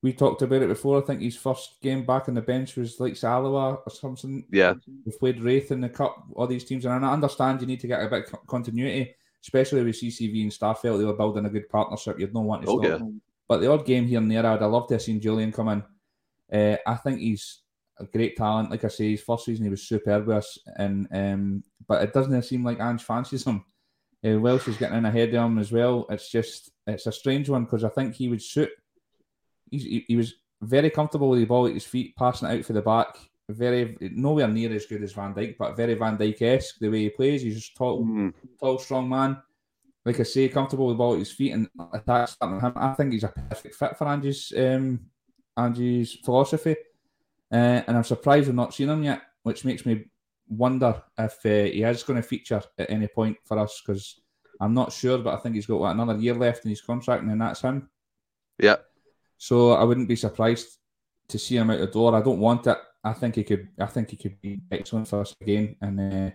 we 0.05 0.13
talked 0.13 0.43
about 0.43 0.61
it 0.61 0.69
before. 0.69 0.99
I 0.99 1.07
think 1.07 1.23
his 1.23 1.35
first 1.35 1.81
game 1.81 2.05
back 2.05 2.29
on 2.29 2.35
the 2.35 2.43
bench 2.43 2.77
was 2.77 3.01
like 3.01 3.15
Salawa 3.15 3.79
or 3.87 3.91
something. 3.91 4.45
Yeah. 4.53 4.75
We've 5.07 5.19
played 5.19 5.41
Raith 5.41 5.73
in 5.73 5.81
the 5.81 5.89
Cup, 5.89 6.27
all 6.35 6.47
these 6.47 6.65
teams. 6.65 6.85
And 6.85 7.07
I 7.07 7.11
understand 7.11 7.63
you 7.63 7.67
need 7.67 7.81
to 7.81 7.87
get 7.87 8.03
a 8.03 8.11
bit 8.11 8.31
of 8.31 8.47
continuity, 8.47 9.15
especially 9.43 9.83
with 9.83 9.99
CCV 9.99 10.43
and 10.43 10.53
Starfelt. 10.53 10.99
They 10.99 11.07
were 11.07 11.15
building 11.15 11.47
a 11.47 11.49
good 11.49 11.71
partnership. 11.71 12.21
You'd 12.21 12.35
not 12.35 12.45
want 12.45 12.67
to 12.67 12.69
oh, 12.69 12.83
stop 12.83 13.01
yeah. 13.01 13.07
But 13.49 13.63
the 13.63 13.73
odd 13.73 13.87
game 13.87 14.07
here 14.07 14.19
and 14.19 14.31
there, 14.31 14.45
I'd 14.45 14.61
have 14.61 14.71
loved 14.71 14.89
to 14.89 14.97
have 14.97 15.03
seen 15.03 15.23
Jullien 15.23 15.55
come 15.55 15.69
in. 15.69 15.83
Uh, 16.53 16.77
I 16.87 16.97
think 16.97 17.21
he's 17.21 17.63
a 17.99 18.05
great 18.05 18.37
talent. 18.37 18.71
Like 18.71 18.85
I 18.85 18.89
say, 18.89 19.13
his 19.13 19.23
first 19.23 19.47
season 19.47 19.65
he 19.65 19.71
was 19.71 19.89
superb 19.89 20.27
with 20.27 20.37
us. 20.37 20.59
And, 20.77 21.09
um, 21.13 21.65
but 21.89 22.03
it 22.03 22.13
doesn't 22.13 22.43
seem 22.43 22.63
like 22.63 22.79
Ange 22.79 23.03
fancies 23.03 23.47
him. 23.47 23.65
Uh, 24.23 24.39
Welsh 24.39 24.69
is 24.69 24.77
getting 24.77 24.99
in 24.99 25.07
ahead 25.07 25.31
of 25.31 25.47
him 25.47 25.59
as 25.59 25.73
well. 25.73 26.05
It's 26.11 26.31
just, 26.31 26.73
it's 26.87 27.07
a 27.07 27.13
strange 27.13 27.49
one 27.49 27.65
because 27.65 27.85
I 27.85 27.89
think 27.89 28.15
he 28.15 28.29
would 28.29 28.43
suit– 28.43 28.69
he, 29.71 30.05
he 30.07 30.17
was 30.17 30.35
very 30.63 30.91
comfortable 30.91 31.29
with 31.29 31.41
the 31.41 31.47
ball 31.47 31.67
at 31.67 31.75
his 31.75 31.85
feet, 31.85 32.17
passing 32.17 32.49
it 32.49 32.59
out 32.59 32.65
for 32.65 32.73
the 32.73 32.83
back. 32.83 33.17
Very 33.49 33.97
nowhere 34.01 34.49
near 34.49 34.73
as 34.73 34.87
good 34.87 35.03
as 35.03 35.13
Van 35.13 35.35
Dijk, 35.35 35.57
but 35.59 35.77
very 35.77 35.95
Van 35.95 36.17
Dijk 36.17 36.41
esque 36.41 36.79
the 36.79 36.89
way 36.89 37.03
he 37.03 37.11
plays. 37.11 37.43
He's 37.43 37.57
just 37.57 37.77
tall, 37.77 38.03
mm. 38.03 38.33
tall, 38.59 38.79
strong 38.79 39.09
man. 39.09 39.37
Like 40.05 40.21
I 40.21 40.23
say, 40.23 40.49
comfortable 40.49 40.87
with 40.87 40.95
the 40.95 40.99
ball 40.99 41.13
at 41.15 41.19
his 41.19 41.33
feet 41.33 41.53
and 41.53 41.69
attacks 41.93 42.37
him. 42.41 42.61
I 42.77 42.95
think 42.95 43.13
he's 43.13 43.25
a 43.25 43.29
perfect 43.29 43.75
fit 43.75 43.97
for 43.97 44.07
Ange's 44.07 44.53
um, 44.57 45.01
Ange's 45.57 46.15
philosophy. 46.25 46.77
Uh, 47.53 47.83
and 47.87 47.97
I'm 47.97 48.05
surprised 48.05 48.47
we've 48.47 48.55
not 48.55 48.75
seen 48.75 48.89
him 48.89 49.05
yet, 49.05 49.23
which 49.43 49.65
makes 49.65 49.85
me 49.87 50.07
wonder 50.49 51.03
if 51.19 51.45
uh, 51.45 51.71
he 51.71 51.83
is 51.83 52.03
going 52.03 52.21
to 52.21 52.27
feature 52.27 52.63
at 52.79 52.91
any 52.91 53.09
point 53.09 53.37
for 53.45 53.59
us 53.59 53.83
because 53.85 54.21
I'm 54.61 54.75
not 54.75 54.93
sure, 54.93 55.19
but 55.19 55.35
I 55.35 55.37
think 55.39 55.55
he's 55.55 55.67
got 55.67 55.81
what, 55.81 55.93
another 55.95 56.19
year 56.19 56.35
left 56.35 56.65
in 56.65 56.71
his 56.71 56.81
contract, 56.81 57.23
and 57.23 57.31
then 57.31 57.39
that's 57.39 57.61
him. 57.61 57.89
Yeah, 58.59 58.77
so 59.39 59.73
I 59.73 59.85
wouldn't 59.85 60.09
be 60.09 60.17
surprised 60.17 60.79
to 61.29 61.39
see 61.39 61.57
him 61.57 61.71
out 61.71 61.81
the 61.81 61.87
door. 61.87 62.15
I 62.15 62.23
don't 62.23 62.39
want 62.39 62.67
it. 62.67 62.79
I 63.03 63.13
think 63.13 63.35
he 63.37 63.45
could. 63.45 63.69
I 63.79 63.87
think 63.87 64.11
he 64.11 64.17
could 64.17 64.41
be 64.41 64.61
excellent 64.71 65.09
for 65.09 65.21
us 65.21 65.35
again, 65.41 65.77
and 65.81 66.01
uh, 66.01 66.31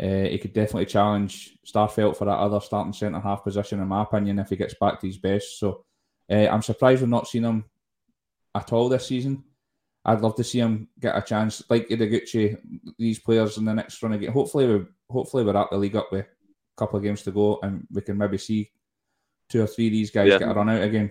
uh, 0.00 0.28
he 0.28 0.38
could 0.38 0.52
definitely 0.52 0.86
challenge 0.86 1.56
Starfelt 1.66 2.16
for 2.16 2.24
that 2.24 2.38
other 2.38 2.60
starting 2.60 2.92
centre 2.92 3.20
half 3.20 3.44
position, 3.44 3.80
in 3.80 3.88
my 3.88 4.02
opinion, 4.02 4.38
if 4.38 4.48
he 4.48 4.56
gets 4.56 4.74
back 4.74 5.00
to 5.00 5.06
his 5.06 5.18
best. 5.18 5.58
So 5.58 5.84
uh, 6.30 6.48
I'm 6.48 6.62
surprised 6.62 7.02
we've 7.02 7.10
not 7.10 7.28
seen 7.28 7.44
him 7.44 7.64
at 8.54 8.72
all 8.72 8.88
this 8.88 9.06
season. 9.06 9.44
I'd 10.04 10.20
love 10.20 10.34
to 10.36 10.44
see 10.44 10.58
him 10.58 10.88
get 10.98 11.16
a 11.16 11.22
chance, 11.22 11.62
like 11.68 11.88
Ideguchi, 11.88 12.58
these 12.98 13.20
players 13.20 13.56
in 13.58 13.64
the 13.64 13.74
next 13.74 14.02
run 14.02 14.12
again. 14.12 14.32
Hopefully, 14.32 14.66
we 14.66 14.84
hopefully 15.08 15.44
we're 15.44 15.56
at 15.56 15.70
the 15.70 15.76
league 15.76 15.96
up 15.96 16.10
with 16.10 16.26
a 16.26 16.76
couple 16.76 16.96
of 16.96 17.04
games 17.04 17.22
to 17.22 17.30
go, 17.30 17.60
and 17.62 17.86
we 17.90 18.02
can 18.02 18.18
maybe 18.18 18.38
see 18.38 18.70
two 19.48 19.62
or 19.62 19.66
three 19.66 19.86
of 19.86 19.92
these 19.92 20.10
guys 20.10 20.28
yeah. 20.28 20.38
get 20.38 20.48
a 20.48 20.54
run 20.54 20.70
out 20.70 20.82
again. 20.82 21.10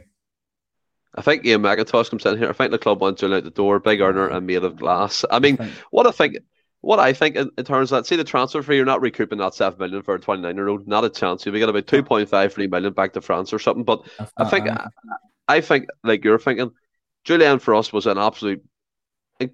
I 1.15 1.21
think 1.21 1.45
Ian 1.45 1.61
McIntosh 1.61 2.09
comes 2.09 2.25
in 2.25 2.37
here. 2.37 2.49
I 2.49 2.53
think 2.53 2.71
the 2.71 2.77
club 2.77 3.01
wants 3.01 3.19
to 3.19 3.35
out 3.35 3.43
the 3.43 3.49
door, 3.49 3.79
big 3.79 3.99
earner 3.99 4.27
and 4.27 4.47
made 4.47 4.63
of 4.63 4.77
glass. 4.77 5.25
I 5.29 5.39
mean, 5.39 5.57
what 5.89 6.07
I 6.07 6.11
think, 6.11 6.37
what 6.79 6.99
I 6.99 7.11
think 7.11 7.35
in, 7.35 7.51
in 7.57 7.65
terms 7.65 7.91
of 7.91 7.97
that, 7.97 8.07
see 8.07 8.15
the 8.15 8.23
transfer 8.23 8.63
fee, 8.63 8.77
you're 8.77 8.85
not 8.85 9.01
recouping 9.01 9.39
that 9.39 9.53
seven 9.53 9.77
million 9.77 10.03
for 10.03 10.15
a 10.15 10.19
29 10.19 10.55
year 10.55 10.69
old. 10.69 10.87
Not 10.87 11.03
a 11.03 11.09
chance. 11.09 11.45
You'll 11.45 11.55
get 11.55 11.67
about 11.67 11.87
2.5, 11.87 12.53
3 12.53 12.67
million 12.67 12.93
back 12.93 13.13
to 13.13 13.21
France 13.21 13.51
or 13.51 13.59
something. 13.59 13.83
But 13.83 14.07
I 14.37 14.49
think, 14.49 14.69
I, 14.69 14.87
I 15.49 15.61
think, 15.61 15.87
like 16.03 16.23
you're 16.23 16.39
thinking, 16.39 16.71
Jullien 17.25 17.59
for 17.59 17.75
us 17.75 17.91
was 17.91 18.07
an 18.07 18.17
absolute. 18.17 18.63
He 19.39 19.49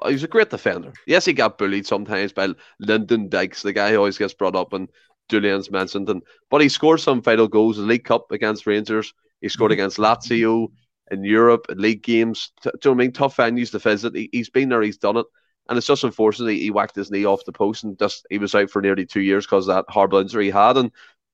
was 0.00 0.22
a 0.22 0.28
great 0.28 0.50
defender. 0.50 0.92
Yes, 1.06 1.24
he 1.24 1.32
got 1.32 1.58
bullied 1.58 1.86
sometimes 1.86 2.32
by 2.32 2.48
Lyndon 2.78 3.28
Dykes, 3.28 3.62
the 3.62 3.72
guy 3.72 3.90
who 3.90 3.96
always 3.96 4.16
gets 4.16 4.34
brought 4.34 4.54
up 4.54 4.72
and 4.72 4.88
Jullien's 5.30 5.70
mentioned. 5.70 6.08
And 6.08 6.22
but 6.48 6.60
he 6.60 6.68
scored 6.68 7.00
some 7.00 7.20
vital 7.20 7.48
goals 7.48 7.76
in 7.76 7.84
the 7.84 7.88
League 7.88 8.04
Cup 8.04 8.30
against 8.30 8.66
Rangers. 8.66 9.12
He 9.40 9.48
scored 9.48 9.72
mm-hmm. 9.72 9.80
against 9.80 9.98
Lazio 9.98 10.68
in 11.12 11.24
Europe, 11.24 11.66
league 11.70 12.02
games. 12.02 12.52
do 12.62 12.70
you 12.72 12.78
know 12.86 12.90
what 12.92 12.94
I 12.94 13.04
mean? 13.04 13.12
Tough 13.12 13.36
venues 13.36 13.70
to 13.72 13.78
visit. 13.78 14.16
He, 14.16 14.30
has 14.34 14.48
been 14.50 14.70
there, 14.70 14.82
he's 14.82 14.98
done 14.98 15.18
it. 15.18 15.26
And 15.68 15.78
it's 15.78 15.86
just 15.86 16.02
unfortunately 16.02 16.58
he 16.58 16.70
whacked 16.70 16.96
his 16.96 17.10
knee 17.10 17.24
off 17.24 17.44
the 17.44 17.52
post 17.52 17.84
and 17.84 17.96
just 17.98 18.26
he 18.30 18.38
was 18.38 18.54
out 18.54 18.70
for 18.70 18.82
nearly 18.82 19.06
two 19.06 19.20
years 19.20 19.46
because 19.46 19.66
that 19.66 19.84
horrible 19.88 20.18
injury 20.18 20.46
he 20.46 20.50
had. 20.50 20.76
And 20.76 20.90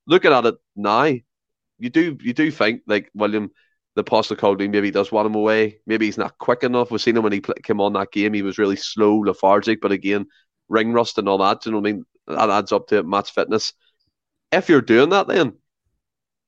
looking 0.07 0.33
at 0.33 0.45
it 0.45 0.57
now, 0.77 1.05
you 1.05 1.91
do 1.91 2.19
you 2.21 2.35
do 2.35 2.51
think 2.51 2.83
like 2.87 3.11
William 3.15 3.51
the 3.95 4.05
Postecoglou 4.05 4.71
maybe 4.71 4.91
does 4.91 5.11
want 5.11 5.27
him 5.27 5.35
away. 5.35 5.81
Maybe 5.87 6.07
he's 6.07 6.19
not 6.19 6.39
quick 6.39 6.63
enough. 6.63 6.91
We've 6.91 7.01
seen 7.01 7.17
him 7.17 7.25
when 7.25 7.33
he 7.33 7.41
came 7.41 7.81
on 7.81 7.95
that 7.95 8.13
game. 8.13 8.33
He 8.33 8.43
was 8.43 8.59
really 8.59 8.77
slow, 8.77 9.17
lethargic, 9.17 9.81
but 9.81 9.91
again, 9.91 10.27
ring 10.69 10.93
rust 10.93 11.19
and 11.19 11.29
all 11.29 11.39
that. 11.39 11.63
Do 11.63 11.71
You 11.71 11.73
know 11.73 11.81
what 11.81 11.89
I 11.89 11.93
mean? 11.93 12.05
That 12.29 12.51
adds 12.51 12.71
up 12.71 12.87
to 12.89 13.03
match 13.03 13.33
fitness. 13.33 13.73
If 14.53 14.69
you're 14.69 14.83
doing 14.83 15.09
that, 15.09 15.27
then 15.27 15.55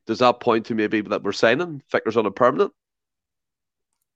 does 0.06 0.20
that 0.20 0.40
point 0.40 0.66
to 0.66 0.74
maybe 0.74 1.00
that 1.00 1.22
we're 1.22 1.32
signing 1.32 1.82
Vickers 1.90 2.16
on 2.16 2.26
a 2.26 2.30
permanent? 2.30 2.72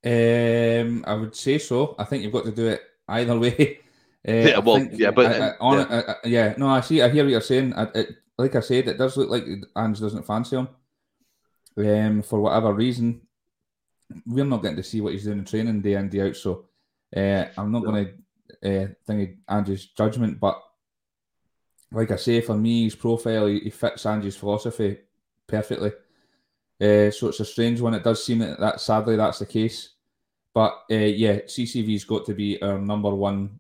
Um, 0.05 1.05
I 1.07 1.15
would 1.15 1.35
say 1.35 1.59
so. 1.59 1.95
I 1.99 2.05
think 2.05 2.23
you've 2.23 2.33
got 2.33 2.45
to 2.45 2.53
do 2.53 2.67
it 2.69 2.83
either 3.09 3.39
way. 3.41 3.81
Uh, 4.27 4.33
yeah, 4.33 4.59
well, 4.59 4.77
think, 4.77 4.93
yeah, 4.95 5.11
but 5.11 5.27
I, 5.27 5.49
I, 5.49 5.57
on 5.61 5.79
yeah. 5.79 6.03
I, 6.09 6.27
yeah. 6.27 6.55
no, 6.57 6.69
I 6.69 6.81
see. 6.81 7.03
I 7.03 7.09
hear 7.09 7.25
what 7.25 7.31
you're 7.31 7.41
saying. 7.41 7.75
It, 7.95 8.17
like 8.39 8.55
I 8.55 8.61
said, 8.61 8.89
it 8.89 8.99
does 8.99 9.17
look 9.17 9.31
like 9.31 9.45
Ange 9.77 10.01
doesn't 10.01 10.27
fancy 10.27 10.57
him. 10.57 10.69
Um, 11.77 12.23
for 12.23 12.41
whatever 12.41 12.73
reason, 12.73 13.21
we're 14.27 14.45
not 14.45 14.63
getting 14.63 14.77
to 14.77 14.83
see 14.83 15.01
what 15.01 15.13
he's 15.13 15.25
doing 15.25 15.39
in 15.39 15.45
training 15.45 15.81
day 15.81 15.95
in 15.95 16.09
day 16.09 16.29
out. 16.29 16.37
So, 16.37 16.67
uh, 17.17 17.47
I'm 17.57 17.73
not 17.73 17.83
no. 17.83 17.91
going 17.91 18.15
to 18.63 18.85
uh, 18.85 18.89
think 19.07 19.37
Ange's 19.49 19.87
judgment, 19.87 20.41
but 20.41 20.61
like 21.93 22.11
I 22.11 22.17
say, 22.17 22.41
for 22.41 22.57
me, 22.57 22.85
his 22.85 22.95
profile 22.95 23.47
he, 23.47 23.61
he 23.61 23.71
fits 23.71 24.07
Ange's 24.07 24.37
philosophy 24.37 24.99
perfectly. 25.47 25.93
Uh, 26.81 27.11
so 27.11 27.29
it's 27.29 27.41
a 27.41 27.45
strange 27.45 27.81
one. 27.81 27.95
It 27.95 28.03
does 28.03 28.25
seem 28.25 28.41
that, 28.41 28.59
that 28.61 28.81
sadly 28.81 29.17
that's 29.17 29.39
the 29.39 29.47
case. 29.47 29.94
But 30.55 30.85
uh, 30.91 30.95
yeah, 30.95 31.41
CCV's 31.41 32.05
got 32.05 32.25
to 32.27 32.35
be 32.35 32.63
our 32.63 32.79
number 32.79 33.13
one 33.13 33.59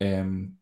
um, 0.00 0.54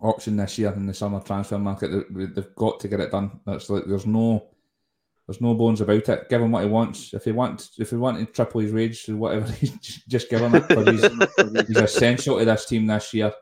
option 0.00 0.36
this 0.36 0.58
year 0.58 0.72
in 0.72 0.86
the 0.86 0.94
summer 0.94 1.20
transfer 1.20 1.58
market. 1.58 2.06
They've 2.10 2.54
got 2.54 2.78
to 2.80 2.88
get 2.88 3.00
it 3.00 3.10
done. 3.10 3.40
That's 3.44 3.68
like 3.68 3.84
there's 3.84 4.06
no 4.06 4.48
there's 5.26 5.40
no 5.40 5.54
bones 5.54 5.80
about 5.80 6.08
it. 6.08 6.28
Give 6.30 6.40
him 6.40 6.52
what 6.52 6.62
he 6.62 6.70
wants. 6.70 7.12
If 7.12 7.24
he 7.24 7.32
wants, 7.32 7.72
if 7.78 7.90
he 7.90 7.96
wants 7.96 8.20
to 8.20 8.26
triple 8.26 8.62
his 8.62 8.72
wage 8.72 9.08
or 9.08 9.16
whatever, 9.16 9.52
just 10.08 10.30
give 10.30 10.40
him 10.40 10.54
it. 10.54 10.88
He's, 10.88 11.66
he's 11.66 11.76
essential 11.76 12.38
to 12.38 12.44
this 12.44 12.64
team 12.64 12.86
this 12.86 13.12
year, 13.12 13.32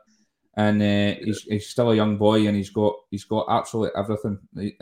and 0.57 0.81
uh, 0.81 1.19
he's, 1.23 1.43
he's 1.43 1.69
still 1.69 1.91
a 1.91 1.95
young 1.95 2.17
boy, 2.17 2.47
and 2.47 2.57
he's 2.57 2.71
got 2.71 2.95
he's 3.11 3.23
got 3.23 3.45
absolutely 3.49 3.91
everything, 3.97 4.39
the 4.51 4.73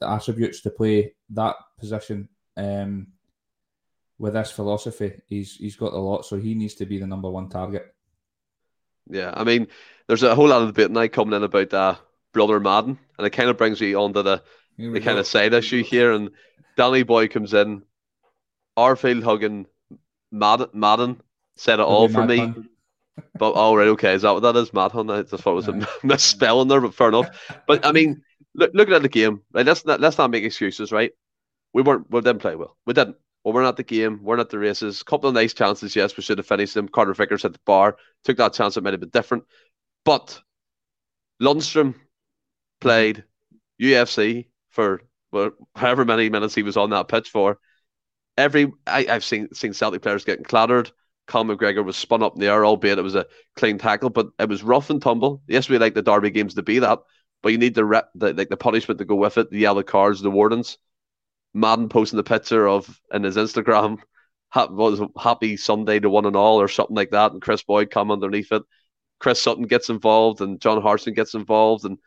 attributes 0.00 0.62
to 0.62 0.70
play 0.70 1.12
that 1.30 1.56
position. 1.78 2.28
Um, 2.56 3.08
with 4.18 4.34
this 4.34 4.50
philosophy, 4.50 5.20
he's 5.26 5.56
he's 5.56 5.76
got 5.76 5.92
a 5.92 5.98
lot, 5.98 6.24
so 6.24 6.36
he 6.36 6.54
needs 6.54 6.74
to 6.74 6.86
be 6.86 6.98
the 6.98 7.06
number 7.06 7.30
one 7.30 7.48
target. 7.48 7.94
Yeah, 9.08 9.32
I 9.34 9.44
mean, 9.44 9.68
there's 10.06 10.22
a 10.22 10.34
whole 10.34 10.48
lot 10.48 10.62
of 10.62 10.68
debate 10.68 10.90
now 10.90 11.06
coming 11.06 11.34
in 11.34 11.42
about 11.42 11.72
uh, 11.72 11.94
brother 12.32 12.60
Madden, 12.60 12.98
and 13.16 13.26
it 13.26 13.30
kind 13.30 13.48
of 13.48 13.56
brings 13.56 13.80
me 13.80 13.94
onto 13.94 14.22
the 14.22 14.42
the 14.76 15.00
kind 15.00 15.18
of 15.18 15.26
side 15.26 15.54
issue 15.54 15.82
here. 15.82 16.12
And 16.12 16.30
Danny 16.76 17.02
Boy 17.02 17.28
comes 17.28 17.54
in, 17.54 17.82
Arfield 18.76 19.22
hugging 19.22 19.66
Madden, 20.30 20.68
Madden 20.72 21.20
said 21.56 21.80
it 21.80 21.82
all 21.82 22.08
for 22.08 22.24
me. 22.24 22.52
but 23.38 23.52
all 23.52 23.72
oh, 23.72 23.76
right, 23.76 23.88
okay, 23.88 24.14
is 24.14 24.22
that 24.22 24.32
what 24.32 24.42
that 24.42 24.56
is? 24.56 24.72
Mad 24.72 24.92
Hunt? 24.92 25.10
I 25.10 25.22
just 25.22 25.42
thought 25.42 25.52
it 25.52 25.54
was 25.54 25.68
a 25.68 25.88
misspelling 26.02 26.68
there, 26.68 26.80
but 26.80 26.94
fair 26.94 27.08
enough. 27.08 27.28
But 27.66 27.84
I 27.84 27.92
mean, 27.92 28.22
look, 28.54 28.70
looking 28.74 28.94
at 28.94 29.02
the 29.02 29.08
game, 29.08 29.42
right? 29.52 29.66
Let's 29.66 29.84
not 29.84 30.00
let's 30.00 30.18
not 30.18 30.30
make 30.30 30.44
excuses, 30.44 30.92
right? 30.92 31.12
We 31.72 31.82
weren't 31.82 32.10
we 32.10 32.20
didn't 32.20 32.40
play 32.40 32.56
well. 32.56 32.76
We 32.86 32.94
didn't. 32.94 33.16
We're 33.52 33.62
not 33.62 33.76
the 33.76 33.82
game. 33.82 34.20
We're 34.22 34.36
not 34.36 34.50
the 34.50 34.58
races. 34.58 35.00
A 35.00 35.04
couple 35.04 35.28
of 35.28 35.34
nice 35.34 35.54
chances, 35.54 35.96
yes, 35.96 36.16
we 36.16 36.22
should 36.22 36.38
have 36.38 36.46
finished 36.46 36.74
them. 36.74 36.88
Carter 36.88 37.14
Vickers 37.14 37.44
at 37.44 37.52
the 37.52 37.60
bar 37.64 37.96
took 38.24 38.36
that 38.36 38.52
chance. 38.52 38.76
It 38.76 38.82
might 38.82 38.92
have 38.92 39.00
been 39.00 39.08
different, 39.10 39.44
but 40.04 40.40
Lundstram 41.40 41.94
played 42.80 43.24
UFC 43.80 44.48
for 44.70 45.02
however 45.74 46.04
many 46.04 46.30
minutes 46.30 46.54
he 46.54 46.62
was 46.62 46.76
on 46.76 46.90
that 46.90 47.08
pitch 47.08 47.30
for. 47.30 47.58
Every 48.36 48.72
I, 48.86 49.02
have 49.04 49.24
seen 49.24 49.52
seen 49.52 49.72
Celtic 49.72 50.02
players 50.02 50.24
getting 50.24 50.44
clattered. 50.44 50.90
Callum 51.26 51.48
McGregor 51.48 51.84
was 51.84 51.96
spun 51.96 52.22
up 52.22 52.34
in 52.34 52.40
the 52.40 52.46
air, 52.46 52.64
albeit 52.64 52.98
it 52.98 53.02
was 53.02 53.14
a 53.14 53.26
clean 53.56 53.76
tackle, 53.76 54.08
but 54.08 54.28
it 54.38 54.48
was 54.48 54.62
rough 54.62 54.88
and 54.88 55.02
tumble. 55.02 55.42
Yes, 55.46 55.68
we 55.68 55.78
like 55.78 55.94
the 55.94 56.02
Derby 56.02 56.30
games 56.30 56.54
to 56.54 56.62
be 56.62 56.78
that, 56.78 57.00
but 57.42 57.52
you 57.52 57.58
need 57.58 57.74
the 57.74 57.84
rep, 57.84 58.10
the, 58.14 58.32
like 58.32 58.48
the 58.48 58.56
punishment 58.56 58.98
to 58.98 59.04
go 59.04 59.14
with 59.14 59.36
it, 59.36 59.50
the 59.50 59.58
yellow 59.58 59.82
cards, 59.82 60.22
the 60.22 60.30
wardens. 60.30 60.78
Madden 61.58 61.88
posting 61.88 62.16
the 62.16 62.22
picture 62.22 62.68
of 62.68 63.00
in 63.12 63.24
his 63.24 63.36
Instagram, 63.36 63.98
was 64.54 65.00
happy 65.20 65.56
Sunday 65.56 66.00
to 66.00 66.10
one 66.10 66.26
and 66.26 66.36
all 66.36 66.60
or 66.60 66.68
something 66.68 66.96
like 66.96 67.10
that, 67.10 67.32
and 67.32 67.42
Kris 67.42 67.62
Boyd 67.62 67.90
come 67.90 68.10
underneath 68.10 68.52
it. 68.52 68.62
Chris 69.20 69.42
Sutton 69.42 69.64
gets 69.64 69.90
involved 69.90 70.40
and 70.40 70.60
John 70.60 70.80
Hartson 70.80 71.14
gets 71.14 71.34
involved, 71.34 71.84
and 71.84 71.98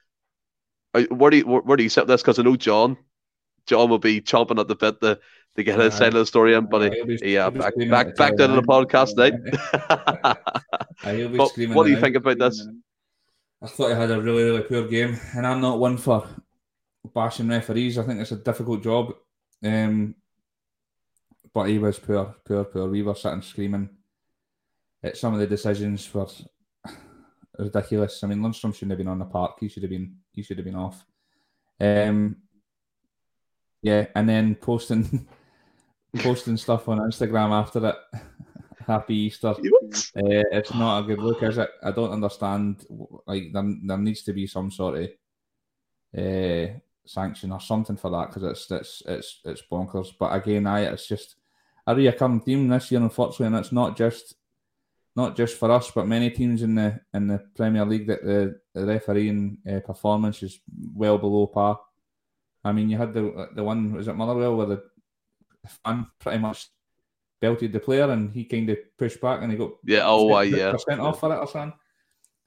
uh, 0.94 1.04
where 1.10 1.30
do 1.30 1.38
you 1.38 1.48
where, 1.48 1.62
where 1.62 1.78
do 1.78 1.84
you 1.84 1.90
set 1.90 2.08
this? 2.08 2.22
Because 2.22 2.40
I 2.40 2.44
know 2.44 2.56
John, 2.56 2.98
John 3.68 3.90
will 3.90 4.00
be 4.00 4.22
chomping 4.22 4.60
at 4.60 4.68
the 4.68 4.76
bit 4.76 5.02
to, 5.02 5.20
to 5.56 5.64
get 5.64 5.80
his 5.80 5.94
uh, 5.94 5.98
side 5.98 6.08
of 6.08 6.14
the 6.14 6.26
story 6.26 6.54
in, 6.54 6.68
but 6.68 6.94
uh, 6.94 7.06
yeah, 7.24 7.50
back 7.50 7.74
back 7.90 8.16
back 8.16 8.38
down 8.38 8.50
to 8.50 8.56
the 8.56 8.62
podcast 8.62 9.18
now. 9.18 10.36
but 11.38 11.76
what 11.76 11.86
do 11.86 11.92
you 11.92 12.00
think 12.00 12.16
about 12.16 12.40
this? 12.40 12.66
I 13.62 13.68
thought 13.68 13.90
he 13.90 13.96
had 13.96 14.12
a 14.12 14.22
really 14.22 14.44
really 14.44 14.64
poor 14.64 14.88
game, 14.88 15.20
and 15.36 15.46
I'm 15.46 15.62
not 15.62 15.80
one 15.80 15.98
for 15.98 16.28
bashing 17.14 17.50
referees. 17.50 17.98
I 17.98 18.04
think 18.04 18.22
it's 18.22 18.32
a 18.32 18.38
difficult 18.38 18.82
job. 18.82 19.14
Um, 19.64 20.16
but 21.54 21.70
he 21.70 21.80
was 21.80 22.00
poor, 22.00 22.36
poor, 22.46 22.64
poor. 22.64 22.90
We 22.90 23.04
were 23.04 23.16
sitting 23.16 23.42
screaming 23.42 23.90
at 25.04 25.18
some 25.18 25.34
of 25.34 25.40
the 25.40 25.48
decisions 25.48 26.12
were 26.14 26.28
ridiculous. 27.58 28.24
I 28.24 28.28
mean, 28.28 28.40
Lundstram 28.40 28.74
shouldn't 28.74 28.92
have 28.92 28.98
been 28.98 29.08
on 29.08 29.20
the 29.20 29.26
park. 29.26 29.58
He 29.60 29.68
should 29.68 29.84
have 29.84 29.90
been. 29.90 30.16
He 30.32 30.44
should 30.44 30.58
have 30.58 30.66
been 30.66 30.76
off. 30.76 31.06
Um, 31.80 32.38
yeah, 33.82 34.06
and 34.16 34.30
then 34.30 34.56
posting 34.56 35.28
posting 36.18 36.58
stuff 36.58 36.88
on 36.88 37.00
Instagram 37.00 37.52
after 37.52 37.86
it. 37.88 37.96
Happy 38.88 39.16
Easter. 39.16 39.50
Uh, 39.50 39.54
it's 40.16 40.74
not 40.74 41.00
a 41.00 41.04
good 41.04 41.20
look, 41.20 41.44
is 41.44 41.58
it? 41.58 41.70
I 41.84 41.92
don't 41.92 42.12
understand. 42.12 42.86
Like 43.26 43.52
there, 43.54 43.64
there 43.84 43.98
needs 43.98 44.24
to 44.24 44.34
be 44.34 44.48
some 44.48 44.72
sort 44.72 44.98
of 44.98 45.10
uh, 46.18 46.74
sanction 47.06 47.52
or 47.52 47.60
something 47.60 47.98
for 47.98 48.10
that 48.12 48.28
because 48.28 48.44
it's 48.44 48.72
it's 48.72 49.04
it's 49.06 49.40
it's 49.46 49.64
bonkers. 49.72 50.10
But 50.18 50.34
again, 50.34 50.68
I 50.68 50.82
it's 50.82 51.08
just 51.08 51.36
a 51.88 51.96
reoccurring 51.96 52.44
theme 52.44 52.68
this 52.68 52.92
year, 52.92 53.02
unfortunately, 53.02 53.48
and 53.48 53.56
it's 53.56 53.72
not 53.72 53.98
just 53.98 54.36
not 55.16 55.36
just 55.36 55.58
for 55.58 55.72
us, 55.72 55.92
but 55.92 56.08
many 56.08 56.30
teams 56.30 56.62
in 56.62 56.76
the 56.76 57.00
in 57.14 57.28
the 57.28 57.40
Premier 57.56 57.86
League 57.86 58.08
that 58.08 58.24
the, 58.24 58.60
the 58.74 58.86
refereeing 58.86 59.58
uh, 59.70 59.80
performance 59.80 60.42
is 60.44 60.60
well 60.94 61.18
below 61.18 61.48
par. 61.48 61.80
I 62.64 62.72
mean, 62.72 62.90
you 62.90 62.98
had 62.98 63.14
the 63.14 63.50
the 63.56 63.64
one 63.64 63.94
was 63.94 64.08
it 64.08 64.16
Motherwell 64.16 64.56
where 64.56 64.68
the 64.68 64.84
fan 65.84 66.08
pretty 66.20 66.40
much 66.40 66.70
belted 67.40 67.74
the 67.74 67.80
player 67.80 68.10
and 68.10 68.32
he 68.32 68.46
kind 68.46 68.70
of 68.70 68.78
pushed 68.98 69.20
back 69.20 69.42
and 69.42 69.52
he 69.52 69.58
got 69.58 69.72
yeah 69.84 70.04
oh 70.06 70.34
uh, 70.36 70.42
yeah 70.42 70.72
percent 70.72 71.02
off 71.02 71.20
for 71.20 71.34
it 71.34 71.38
or 71.38 71.48
something. 71.48 71.78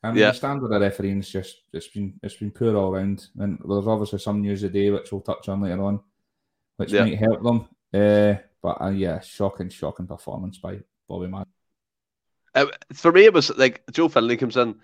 I 0.04 0.08
mean, 0.08 0.18
yeah. 0.18 0.32
the 0.32 0.36
standard 0.36 0.70
of 0.70 0.82
refereeing 0.82 1.20
is 1.20 1.30
just 1.30 1.62
it's 1.72 1.88
been 1.88 2.20
it's 2.22 2.36
been 2.36 2.50
poor 2.50 2.76
all 2.76 2.92
round, 2.92 3.26
and 3.38 3.58
there's 3.66 3.86
obviously 3.86 4.18
some 4.18 4.42
news 4.42 4.60
today 4.60 4.90
which 4.90 5.10
we'll 5.10 5.22
touch 5.22 5.48
on 5.48 5.62
later 5.62 5.82
on, 5.82 5.98
which 6.76 6.92
yeah. 6.92 7.04
might 7.04 7.18
help 7.18 7.42
them. 7.42 7.68
Uh, 7.92 8.34
but 8.62 8.82
uh, 8.82 8.90
yeah, 8.90 9.20
shocking, 9.20 9.70
shocking 9.70 10.06
performance 10.06 10.58
by 10.58 10.80
Bobby 11.08 11.28
Madden. 11.28 11.46
Uh, 12.54 12.66
for 12.92 13.12
me, 13.12 13.24
it 13.24 13.32
was 13.32 13.48
like 13.56 13.82
Joe 13.92 14.08
Findlay 14.08 14.36
comes 14.36 14.58
in. 14.58 14.74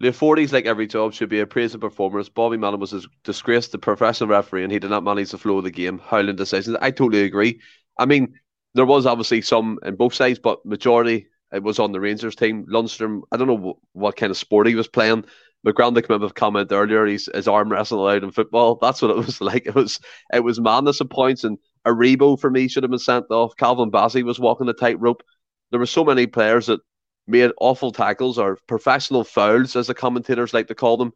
The 0.00 0.08
40s, 0.08 0.52
like 0.52 0.66
every 0.66 0.86
job, 0.86 1.12
should 1.12 1.28
be 1.28 1.40
a 1.40 1.46
praise 1.46 1.74
of 1.74 1.82
performance. 1.82 2.30
Bobby 2.30 2.56
Madden 2.56 2.80
was 2.80 2.94
a 2.94 3.02
disgrace 3.22 3.68
to 3.68 3.78
professional 3.78 4.30
referee, 4.30 4.64
and 4.64 4.72
he 4.72 4.78
did 4.78 4.90
not 4.90 5.04
manage 5.04 5.30
the 5.30 5.38
flow 5.38 5.58
of 5.58 5.64
the 5.64 5.70
game. 5.70 5.98
Howling 5.98 6.36
decisions. 6.36 6.78
I 6.80 6.90
totally 6.90 7.24
agree. 7.24 7.60
I 7.98 8.06
mean, 8.06 8.40
there 8.72 8.86
was 8.86 9.04
obviously 9.04 9.42
some 9.42 9.78
in 9.84 9.96
both 9.96 10.14
sides, 10.14 10.38
but 10.38 10.64
majority 10.64 11.28
it 11.52 11.62
was 11.62 11.78
on 11.78 11.92
the 11.92 12.00
Rangers 12.00 12.36
team. 12.36 12.66
Lundstram, 12.66 13.22
I 13.30 13.36
don't 13.36 13.46
know 13.46 13.78
what, 13.92 14.16
kind 14.16 14.30
of 14.30 14.36
sport 14.36 14.66
he 14.66 14.74
was 14.74 14.88
playing. 14.88 15.24
McGrandy 15.66 16.06
came 16.06 16.16
up 16.16 16.22
with 16.22 16.34
comment 16.34 16.70
earlier. 16.72 17.06
He's 17.06 17.28
his 17.34 17.48
arm 17.48 17.70
wrestling 17.70 18.00
allowed 18.00 18.24
in 18.24 18.30
football. 18.30 18.74
That's 18.82 19.00
what 19.00 19.10
it 19.10 19.16
was 19.16 19.40
like. 19.40 19.66
It 19.66 19.74
was 19.74 20.00
it 20.32 20.44
was 20.44 20.60
madness 20.60 21.00
at 21.00 21.10
points. 21.10 21.44
And 21.44 21.58
Aribo 21.86 22.38
for 22.38 22.50
me 22.50 22.68
should 22.68 22.82
have 22.82 22.90
been 22.90 22.98
sent 22.98 23.26
off. 23.30 23.56
Calvin 23.56 23.90
Bassey 23.90 24.22
was 24.22 24.38
walking 24.38 24.66
the 24.66 24.74
tightrope. 24.74 25.22
There 25.70 25.80
were 25.80 25.86
so 25.86 26.04
many 26.04 26.26
players 26.26 26.66
that 26.66 26.80
made 27.26 27.50
awful 27.60 27.90
tackles 27.90 28.38
or 28.38 28.58
professional 28.66 29.24
fouls, 29.24 29.76
as 29.76 29.86
the 29.86 29.94
commentators 29.94 30.52
like 30.52 30.66
to 30.68 30.74
call 30.74 30.96
them. 30.96 31.12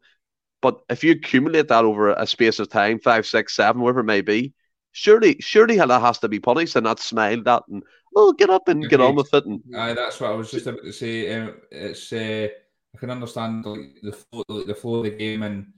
But 0.61 0.79
if 0.89 1.03
you 1.03 1.11
accumulate 1.11 1.67
that 1.69 1.85
over 1.85 2.09
a 2.09 2.27
space 2.27 2.59
of 2.59 2.69
time, 2.69 2.99
five, 2.99 3.25
six, 3.25 3.55
seven, 3.55 3.81
whatever 3.81 4.01
it 4.01 4.05
may 4.05 4.21
be, 4.21 4.53
surely, 4.91 5.37
surely 5.39 5.77
that 5.77 6.01
has 6.01 6.19
to 6.19 6.27
be 6.27 6.39
punished 6.39 6.75
and 6.75 6.83
not 6.83 6.99
smiled 6.99 7.47
at 7.47 7.63
and 7.69 7.83
well, 8.11 8.33
get 8.33 8.49
up 8.49 8.67
and 8.67 8.89
get 8.89 9.01
on 9.01 9.15
with 9.15 9.33
it. 9.33 9.45
And 9.45 9.61
Aye, 9.75 9.93
that's 9.93 10.19
what 10.19 10.31
I 10.31 10.35
was 10.35 10.51
just 10.51 10.67
about 10.67 10.83
to 10.83 10.91
say. 10.91 11.35
Um, 11.35 11.55
it's 11.71 12.11
uh, 12.11 12.47
I 12.95 12.97
can 12.97 13.11
understand 13.11 13.65
like 13.65 13.99
the 14.01 14.13
flow, 14.13 14.43
like, 14.47 14.65
the 14.65 14.75
flow 14.75 14.95
of 14.95 15.03
the 15.03 15.11
game 15.11 15.43
and 15.43 15.73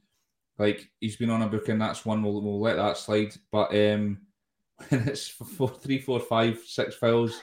like 0.58 0.90
he's 1.00 1.18
been 1.18 1.30
on 1.30 1.42
a 1.42 1.48
book 1.48 1.68
and 1.70 1.82
that's 1.82 2.06
one 2.06 2.24
we'll, 2.24 2.42
we'll 2.42 2.60
let 2.60 2.78
that 2.78 2.98
slide. 2.98 3.36
But 3.52 3.76
um, 3.76 4.20
when 4.90 5.08
it's 5.08 5.28
four, 5.28 5.70
three, 5.70 6.00
four, 6.00 6.20
five, 6.20 6.60
six 6.66 6.96
fouls 6.96 7.42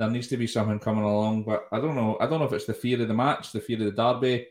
there 0.00 0.10
needs 0.10 0.28
to 0.28 0.38
be 0.38 0.46
something 0.46 0.78
coming 0.78 1.04
along. 1.04 1.42
But 1.42 1.68
I 1.70 1.78
don't 1.78 1.94
know. 1.94 2.16
I 2.18 2.26
don't 2.26 2.40
know 2.40 2.46
if 2.46 2.52
it's 2.54 2.64
the 2.64 2.72
fear 2.72 3.00
of 3.02 3.06
the 3.06 3.14
match, 3.14 3.52
the 3.52 3.60
fear 3.60 3.78
of 3.78 3.84
the 3.84 3.90
derby, 3.92 4.46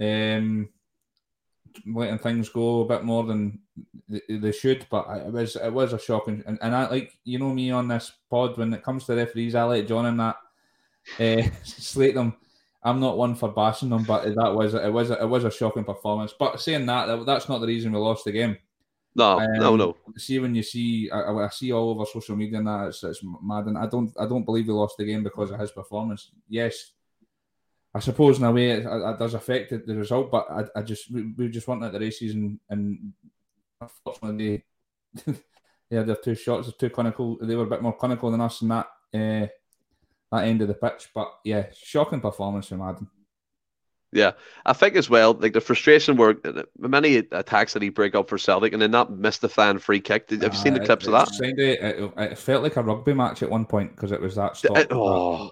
um, 0.00 0.68
letting 1.86 2.18
things 2.18 2.48
go 2.48 2.80
a 2.82 2.86
bit 2.86 3.04
more 3.04 3.24
than 3.24 3.60
they 4.28 4.52
should. 4.52 4.86
But 4.90 5.06
it 5.26 5.32
was 5.32 5.56
it 5.56 5.72
was 5.72 5.92
a 5.92 5.98
shocking. 5.98 6.42
And, 6.46 6.58
and 6.62 6.74
I 6.74 6.88
like 6.88 7.12
you 7.24 7.38
know 7.38 7.52
me 7.52 7.70
on 7.70 7.88
this 7.88 8.12
pod 8.30 8.56
when 8.56 8.72
it 8.72 8.82
comes 8.82 9.04
to 9.06 9.14
referees, 9.14 9.54
I 9.54 9.64
let 9.64 9.88
John 9.88 10.06
in 10.06 10.16
that 10.16 10.36
uh, 11.18 11.48
slate 11.64 12.14
them. 12.14 12.34
I'm 12.82 13.00
not 13.00 13.18
one 13.18 13.34
for 13.34 13.50
bashing 13.50 13.90
them, 13.90 14.04
but 14.04 14.24
that 14.24 14.54
was 14.54 14.74
it 14.74 14.92
was 14.92 15.10
it 15.10 15.28
was 15.28 15.44
a 15.44 15.50
shocking 15.50 15.84
performance. 15.84 16.34
But 16.38 16.60
saying 16.60 16.86
that, 16.86 17.26
that's 17.26 17.48
not 17.48 17.58
the 17.58 17.66
reason 17.66 17.92
we 17.92 17.98
lost 17.98 18.24
the 18.24 18.32
game. 18.32 18.56
No, 19.14 19.40
um, 19.40 19.52
no, 19.54 19.76
no. 19.76 19.96
See 20.16 20.38
when 20.38 20.54
you 20.54 20.62
see, 20.62 21.10
I, 21.10 21.32
I, 21.32 21.48
see 21.48 21.72
all 21.72 21.90
over 21.90 22.04
social 22.04 22.36
media 22.36 22.58
and 22.58 22.68
that 22.68 22.88
it's, 22.88 23.02
it's 23.02 23.20
mad, 23.42 23.66
and 23.66 23.76
I 23.76 23.86
don't, 23.86 24.14
I 24.20 24.26
don't 24.26 24.44
believe 24.44 24.68
we 24.68 24.74
lost 24.74 24.96
the 24.96 25.04
game 25.04 25.24
because 25.24 25.50
of 25.50 25.58
his 25.58 25.72
performance. 25.72 26.30
Yes, 26.48 26.92
I 27.98 28.00
suppose 28.00 28.38
in 28.38 28.44
a 28.44 28.52
way 28.52 28.70
it, 28.70 28.86
it 28.86 29.18
does 29.18 29.34
affect 29.34 29.70
the 29.70 29.96
result, 29.96 30.30
but 30.30 30.46
I, 30.48 30.78
I 30.78 30.82
just 30.82 31.10
we, 31.12 31.32
we 31.36 31.48
just 31.48 31.66
went 31.66 31.82
at 31.82 31.90
the 31.90 31.98
races 31.98 32.32
and, 32.32 32.60
and 32.70 33.12
unfortunately 33.80 34.64
yeah, 35.90 36.04
their 36.04 36.14
two 36.14 36.36
shots 36.36 36.68
are 36.68 36.72
too 36.78 36.90
clinical. 36.90 37.38
They 37.40 37.56
were 37.56 37.64
a 37.64 37.70
bit 37.70 37.82
more 37.82 37.96
clinical 37.96 38.30
than 38.30 38.40
us 38.40 38.62
in 38.62 38.68
that 38.68 38.86
uh, 39.12 39.48
that 40.30 40.44
end 40.44 40.62
of 40.62 40.68
the 40.68 40.74
pitch. 40.74 41.08
But 41.12 41.28
yeah, 41.44 41.66
shocking 41.74 42.20
performance 42.20 42.68
from 42.68 42.82
Adam. 42.82 43.10
Yeah, 44.12 44.32
I 44.64 44.74
think 44.74 44.94
as 44.94 45.10
well, 45.10 45.32
like 45.32 45.54
the 45.54 45.60
frustration 45.60 46.16
were 46.16 46.36
many 46.78 47.16
attacks 47.16 47.72
that 47.72 47.82
he 47.82 47.88
break 47.88 48.14
up 48.14 48.28
for 48.28 48.38
Celtic, 48.38 48.74
and 48.74 48.80
then 48.80 48.92
that 48.92 49.10
missed 49.10 49.40
the 49.40 49.48
fan 49.48 49.80
free 49.80 50.00
kick. 50.00 50.30
Have 50.30 50.40
you 50.40 50.48
uh, 50.48 50.52
seen 50.52 50.74
the 50.74 50.86
clips 50.86 51.06
it, 51.06 51.12
of 51.12 51.26
that? 51.26 51.44
It, 51.44 51.58
it, 51.58 52.12
it, 52.16 52.38
felt 52.38 52.62
like 52.62 52.76
a 52.76 52.82
rugby 52.82 53.12
match 53.12 53.42
at 53.42 53.50
one 53.50 53.66
point 53.66 53.90
because 53.96 54.12
it 54.12 54.20
was 54.20 54.36
that 54.36 54.56
stop. 54.56 54.86
oh, 54.92 55.50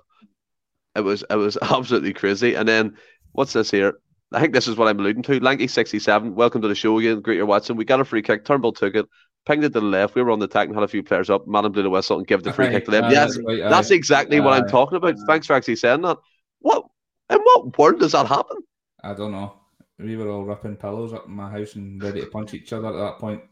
it 0.97 1.05
was 1.05 1.25
it 1.29 1.37
was 1.37 1.59
absolutely 1.63 2.13
crazy. 2.13 2.55
And 2.55 2.69
then 2.69 2.97
what's 3.33 3.53
this 3.53 3.71
here? 3.71 3.95
I 4.33 4.41
think 4.41 4.55
this 4.55 4.67
is 4.67 4.77
what 4.77 4.89
I'm 4.89 4.99
alluding 4.99 5.23
to. 5.25 5.41
Lanky 5.41 5.69
sixty 5.69 5.99
seven. 5.99 6.35
Welcome 6.35 6.63
to 6.63 6.69
the 6.69 6.75
show 6.75 6.99
again. 6.99 7.21
Great 7.21 7.37
you're 7.37 7.47
watching. 7.47 7.77
We 7.77 7.85
got 7.85 8.01
a 8.01 8.05
free 8.05 8.23
kick. 8.23 8.45
Turnbull 8.45 8.73
took 8.73 8.95
it. 8.95 9.07
Pinged 9.47 9.65
it 9.65 9.73
to 9.75 9.81
the 9.81 9.87
left. 9.87 10.17
We 10.17 10.23
were 10.23 10.33
on 10.33 10.41
the 10.41 10.47
attack 10.47 10.67
and 10.67 10.75
had 10.75 10.83
a 10.83 10.89
few 10.89 11.05
players 11.05 11.31
up. 11.31 11.47
Madden 11.47 11.71
blew 11.71 11.85
the 11.85 11.91
whistle 11.91 12.19
and 12.19 12.27
gave 12.27 12.43
the 12.43 12.53
free 12.53 12.69
kick 12.69 12.87
to 12.87 12.91
them. 12.91 13.05
Uh, 13.05 13.11
yes, 13.11 13.37
that's, 13.37 13.47
right, 13.47 13.71
that's 13.71 13.91
exactly 13.93 14.39
uh, 14.39 14.43
what 14.43 14.61
I'm 14.61 14.69
talking 14.69 14.97
about. 14.97 15.15
Thanks 15.29 15.47
for 15.47 15.53
actually 15.53 15.77
saying 15.77 16.03
that. 16.03 16.19
What 16.59 16.85
in 17.31 17.39
what 17.39 17.79
world 17.79 18.01
does 18.01 18.13
that 18.13 18.27
happen? 18.27 18.57
I 19.05 19.15
don't 19.15 19.33
know. 19.33 19.61
We 19.99 20.17
were 20.17 20.29
all 20.29 20.45
ripping 20.45 20.77
pillows 20.77 21.13
up 21.13 21.27
in 21.27 21.33
my 21.33 21.51
house 21.51 21.77
and 21.77 22.03
ready 22.03 22.21
to 22.21 22.27
punch 22.27 22.55
each 22.55 22.73
other 22.73 22.89
at 22.89 22.97
that 22.97 23.19
point. 23.19 23.43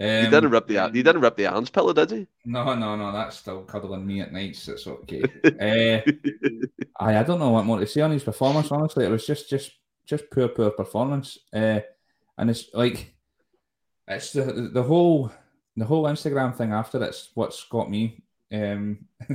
Um, 0.00 0.24
you 0.24 0.30
didn't 0.30 0.50
rip 0.50 0.66
the 0.66 0.90
you 0.94 1.02
didn't 1.02 1.20
rip 1.20 1.36
the 1.36 1.44
Anne's 1.46 1.68
pillow, 1.68 1.92
did 1.92 2.10
you? 2.10 2.26
No, 2.46 2.74
no, 2.74 2.96
no. 2.96 3.12
That's 3.12 3.36
still 3.36 3.62
cuddling 3.62 4.06
me 4.06 4.22
at 4.22 4.32
nights. 4.32 4.66
It's 4.66 4.86
okay. 4.86 5.22
uh, 5.44 6.10
I 6.98 7.18
I 7.18 7.22
don't 7.22 7.38
know 7.38 7.50
what 7.50 7.66
more 7.66 7.80
to 7.80 7.86
say 7.86 8.00
on 8.00 8.12
his 8.12 8.24
performance. 8.24 8.72
Honestly, 8.72 9.04
it 9.04 9.10
was 9.10 9.26
just 9.26 9.50
just 9.50 9.72
just 10.06 10.30
poor 10.30 10.48
poor 10.48 10.70
performance. 10.70 11.38
Uh, 11.52 11.80
and 12.38 12.48
it's 12.48 12.70
like 12.72 13.14
it's 14.08 14.32
the 14.32 14.70
the 14.72 14.82
whole 14.82 15.30
the 15.76 15.84
whole 15.84 16.04
Instagram 16.04 16.56
thing 16.56 16.72
after 16.72 17.02
it's 17.04 17.30
what's 17.34 17.62
got 17.64 17.90
me. 17.90 18.22
Um, 18.50 19.04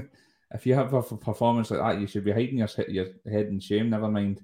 if 0.51 0.65
you 0.65 0.73
have 0.73 0.93
a 0.93 1.03
performance 1.03 1.69
like 1.69 1.79
that, 1.79 2.01
you 2.01 2.07
should 2.07 2.25
be 2.25 2.31
hiding 2.31 2.57
your 2.57 2.69
your 2.87 3.07
head 3.29 3.47
in 3.47 3.59
shame. 3.59 3.91
Never 3.91 4.09
mind 4.09 4.43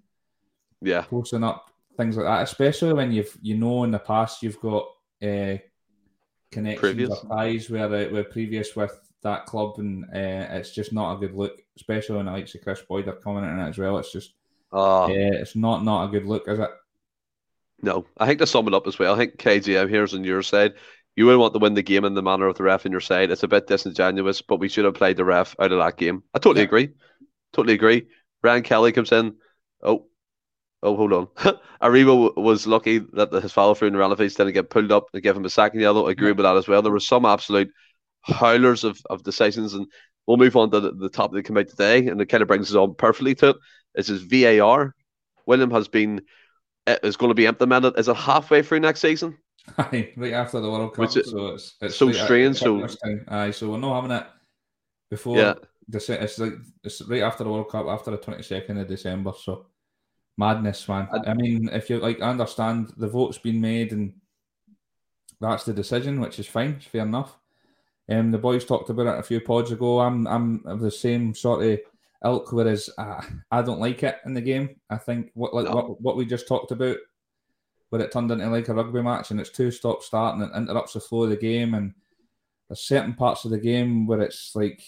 yeah, 0.82 1.02
posting 1.02 1.44
up 1.44 1.72
things 1.98 2.16
like 2.16 2.28
that, 2.28 2.44
especially 2.44 2.94
when 2.94 3.12
you've 3.12 3.36
you 3.42 3.58
know 3.58 3.84
in 3.86 3.92
the 3.92 4.00
past 4.00 4.44
you've 4.44 4.60
got 4.62 4.86
uh, 5.24 5.58
connections 6.52 6.80
previous. 6.80 7.10
or 7.10 7.30
ties 7.30 7.70
where 7.70 7.86
uh, 7.86 8.10
we're 8.12 8.24
previous 8.24 8.76
with 8.76 8.98
that 9.24 9.46
club, 9.46 9.76
and 9.78 10.06
uh, 10.06 10.48
it's 10.56 10.72
just 10.72 10.94
not 10.94 11.14
a 11.14 11.20
good 11.20 11.36
look, 11.36 11.62
especially 11.78 12.18
when 12.18 12.26
the 12.26 12.32
likes 12.32 12.56
of 12.56 12.62
Kris 12.62 12.82
Boyd 12.82 13.08
are 13.08 13.16
coming 13.16 13.44
in 13.44 13.60
as 13.60 13.78
well. 13.78 13.98
It's 13.98 14.12
just, 14.12 14.34
uh, 14.74 15.06
uh, 15.06 15.08
it's 15.10 15.56
not 15.56 15.84
not 15.84 16.06
a 16.06 16.12
good 16.12 16.26
look, 16.26 16.48
is 16.48 16.60
it? 16.60 16.70
No, 17.82 18.06
I 18.18 18.28
think 18.28 18.40
to 18.40 18.48
sum 18.48 18.68
it 18.68 18.74
up 18.74 18.88
as 18.88 19.00
well, 19.00 19.16
I 19.16 19.18
think 19.18 19.38
KGM 19.38 19.90
here's 19.90 20.14
on 20.14 20.24
your 20.24 20.44
side. 20.44 20.74
You 21.16 21.26
would 21.26 21.38
want 21.38 21.54
to 21.54 21.60
win 21.60 21.74
the 21.74 21.82
game 21.82 22.06
in 22.06 22.14
the 22.14 22.22
manner 22.22 22.48
of 22.48 22.58
the 22.58 22.64
ref 22.64 22.86
in 22.86 22.92
your 22.92 23.02
side. 23.02 23.32
It's 23.32 23.44
a 23.44 23.48
bit 23.48 23.68
disingenuous, 23.68 24.42
but 24.42 24.60
we 24.60 24.70
should 24.70 24.86
have 24.86 24.94
played 24.94 25.18
the 25.18 25.26
ref 25.26 25.56
out 25.60 25.72
of 25.72 25.80
that 25.80 25.98
game. 25.98 26.24
I 26.34 26.40
totally 26.40 26.62
yeah. 26.62 26.68
agree. 26.68 26.90
Totally 27.52 27.74
agree. 27.74 28.08
Ryan 28.44 28.64
Kelly 28.64 28.92
comes 28.92 29.12
in. 29.12 29.36
Oh, 29.84 30.08
Oh, 30.84 30.96
hold 30.96 31.14
on. 31.14 31.28
Aribo 31.82 32.36
was 32.36 32.66
lucky 32.66 33.00
that 33.14 33.32
his 33.34 33.52
follow 33.52 33.74
through 33.74 33.90
in 33.90 33.94
the 33.94 34.00
relatives 34.00 34.36
didn't 34.36 34.54
get 34.54 34.70
pulled 34.70 34.92
up 34.92 35.08
and 35.14 35.22
give 35.22 35.38
him 35.38 35.46
a 35.46 35.50
second 35.50 35.80
yellow. 35.80 36.08
I 36.08 36.12
agree 36.12 36.32
with 36.32 36.44
that 36.44 36.58
as 36.58 36.68
well. 36.68 36.82
There 36.82 36.92
were 36.92 37.00
some 37.00 37.26
absolute 37.26 37.72
howlers 38.22 38.84
of, 38.84 39.00
of 39.10 39.24
decisions, 39.24 39.74
and 39.74 39.86
we'll 40.26 40.38
move 40.38 40.56
on 40.56 40.72
to 40.72 40.80
the, 40.80 40.92
the 40.94 41.10
top 41.10 41.32
that 41.32 41.44
come 41.46 41.58
out 41.58 41.68
today, 41.68 42.08
and 42.08 42.20
it 42.20 42.28
kind 42.28 42.42
of 42.42 42.48
brings 42.48 42.70
us 42.72 42.76
on 42.76 42.96
perfectly 42.96 43.36
to 43.36 43.50
it. 43.50 43.58
This 43.94 44.10
is 44.10 44.24
VAR. 44.24 44.96
William 45.46 45.72
has 45.72 45.88
been 45.88 46.22
eh, 46.88 46.98
is 47.04 47.18
going 47.18 47.30
to 47.30 47.36
be 47.36 47.46
implemented. 47.46 47.98
Is 47.98 48.08
it 48.08 48.16
halfway 48.16 48.64
through 48.64 48.80
next 48.80 49.02
season? 49.02 49.38
Aye, 49.78 50.14
right 50.18 50.34
after 50.34 50.60
the 50.60 50.70
World 50.70 50.94
Cup. 50.96 51.00
Which 51.14 51.26
so 51.26 51.48
it's, 51.50 51.76
it's 51.82 51.96
so 51.96 52.12
strange. 52.12 52.58
So 52.58 52.88
aye, 53.28 53.52
so 53.52 53.70
we're 53.70 53.78
not 53.78 54.02
having 54.02 54.18
it 54.18 54.26
before. 55.12 55.38
Yeah. 55.38 55.54
It's 55.94 56.40
like 56.40 56.54
it's 56.84 57.02
right 57.04 57.22
after 57.22 57.44
the 57.44 57.52
World 57.52 57.70
Cup, 57.70 57.86
after 57.88 58.12
the 58.12 58.18
twenty 58.18 58.42
second 58.42 58.78
of 58.78 58.88
December. 58.88 59.34
So 59.40 59.68
Madness, 60.42 60.88
man. 60.90 61.08
I, 61.14 61.32
I 61.32 61.34
mean, 61.36 61.70
if 61.72 61.88
you 61.90 62.00
like, 62.00 62.20
I 62.20 62.30
understand 62.30 62.94
the 62.98 63.08
vote's 63.08 63.38
been 63.38 63.62
made 63.62 63.94
and 63.94 64.14
that's 65.40 65.66
the 65.66 65.74
decision, 65.74 66.20
which 66.20 66.40
is 66.40 66.48
fine. 66.48 66.72
It's 66.78 66.88
fair 66.88 67.04
enough. 67.04 67.38
Um, 68.10 68.32
the 68.32 68.40
boys 68.40 68.66
talked 68.66 68.90
about 68.90 69.08
it 69.08 69.20
a 69.20 69.24
few 69.24 69.40
pods 69.40 69.72
ago. 69.72 70.00
I'm 70.00 70.28
I'm 70.28 70.64
of 70.66 70.80
the 70.80 70.90
same 70.90 71.36
sort 71.36 71.64
of 71.64 71.80
ilk, 72.26 72.52
whereas 72.52 72.90
uh, 72.98 73.22
I 73.52 73.62
don't 73.62 73.80
like 73.80 74.02
it 74.04 74.18
in 74.26 74.34
the 74.34 74.42
game. 74.42 74.80
I 74.90 74.98
think 74.98 75.30
what 75.36 75.54
like 75.54 75.66
no. 75.66 75.76
what, 75.76 76.02
what 76.02 76.18
we 76.18 76.26
just 76.26 76.48
talked 76.48 76.72
about, 76.72 76.98
where 77.90 78.02
it 78.02 78.12
turned 78.12 78.32
into 78.32 78.50
like 78.50 78.68
a 78.70 78.74
rugby 78.74 79.02
match 79.02 79.32
and 79.32 79.40
it's 79.40 79.52
two 79.52 79.72
stop 79.72 80.02
start 80.02 80.36
and 80.36 80.44
it 80.44 80.58
interrupts 80.58 80.94
the 80.94 81.00
flow 81.00 81.24
of 81.24 81.30
the 81.30 81.38
game, 81.38 81.76
and 81.76 81.94
there's 82.68 82.82
certain 82.82 83.14
parts 83.14 83.46
of 83.46 83.52
the 83.52 83.60
game 83.60 84.08
where 84.08 84.22
it's 84.22 84.56
like 84.56 84.82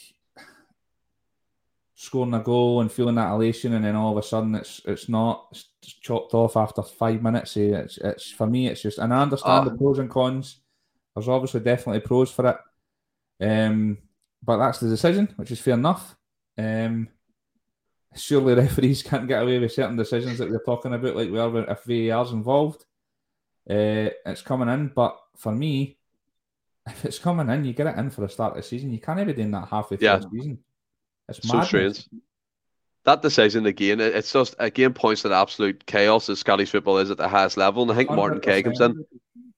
scoring 2.03 2.33
a 2.33 2.39
goal 2.39 2.81
and 2.81 2.91
feeling 2.91 3.15
that 3.15 3.31
elation, 3.31 3.73
and 3.73 3.85
then 3.85 3.95
all 3.95 4.11
of 4.11 4.17
a 4.17 4.27
sudden 4.27 4.53
it's 4.55 4.81
it's 4.85 5.07
not 5.07 5.47
it's 5.81 5.93
chopped 6.01 6.33
off 6.33 6.57
after 6.57 6.83
five 6.83 7.21
minutes. 7.21 7.55
Eh, 7.55 7.71
it's 7.71 7.97
it's 7.97 8.29
for 8.29 8.45
me, 8.45 8.67
it's 8.67 8.81
just, 8.81 8.99
and 8.99 9.13
I 9.13 9.21
understand 9.21 9.67
the 9.67 9.71
ah. 9.71 9.77
pros 9.77 9.99
and 9.99 10.09
cons. 10.09 10.59
There's 11.15 11.29
obviously 11.29 11.61
definitely 11.61 12.01
pros 12.01 12.29
for 12.29 12.49
it, 12.49 12.57
um, 13.47 13.97
but 14.43 14.57
that's 14.57 14.79
the 14.79 14.89
decision, 14.89 15.33
which 15.37 15.51
is 15.51 15.61
fair 15.61 15.75
enough. 15.75 16.15
Um, 16.57 17.07
surely 18.15 18.53
referees 18.61 19.01
can't 19.01 19.27
get 19.27 19.41
away 19.41 19.59
with 19.59 19.71
certain 19.71 19.95
decisions 19.95 20.39
that 20.39 20.49
we're 20.49 20.63
talking 20.63 20.93
about, 20.93 21.15
like 21.15 21.31
we 21.31 21.39
are 21.39 21.71
if 21.71 21.83
VAR's 21.85 22.31
involved. 22.31 22.83
Uh, 23.69 24.11
it's 24.25 24.41
coming 24.41 24.67
in, 24.67 24.89
but 24.89 25.17
for 25.37 25.53
me, 25.53 25.97
if 26.87 27.05
it's 27.05 27.19
coming 27.19 27.49
in, 27.49 27.63
you 27.63 27.71
get 27.71 27.87
it 27.87 27.97
in 27.97 28.09
for 28.09 28.21
the 28.21 28.29
start 28.29 28.51
of 28.51 28.57
the 28.57 28.63
season. 28.63 28.91
You 28.91 28.99
can't 28.99 29.25
be 29.25 29.31
doing 29.31 29.51
that 29.51 29.69
halfway 29.69 29.95
through 29.95 30.05
yeah. 30.05 30.17
the 30.17 30.29
season. 30.29 30.59
It's 31.29 31.47
so 31.47 31.61
strange. 31.61 32.07
That 33.05 33.21
decision 33.21 33.65
again, 33.65 33.99
it's 33.99 34.31
just 34.31 34.55
again 34.59 34.93
points 34.93 35.23
to 35.23 35.29
the 35.29 35.35
absolute 35.35 35.85
chaos 35.85 36.27
that 36.27 36.37
Scottish 36.37 36.71
football 36.71 36.99
is 36.99 37.11
at 37.11 37.17
the 37.17 37.27
highest 37.27 37.57
level. 37.57 37.83
And 37.83 37.91
I 37.91 37.95
think 37.95 38.09
100%. 38.09 38.15
Martin 38.15 38.39
Kay 38.39 38.63
comes 38.63 38.79
in. 38.79 39.05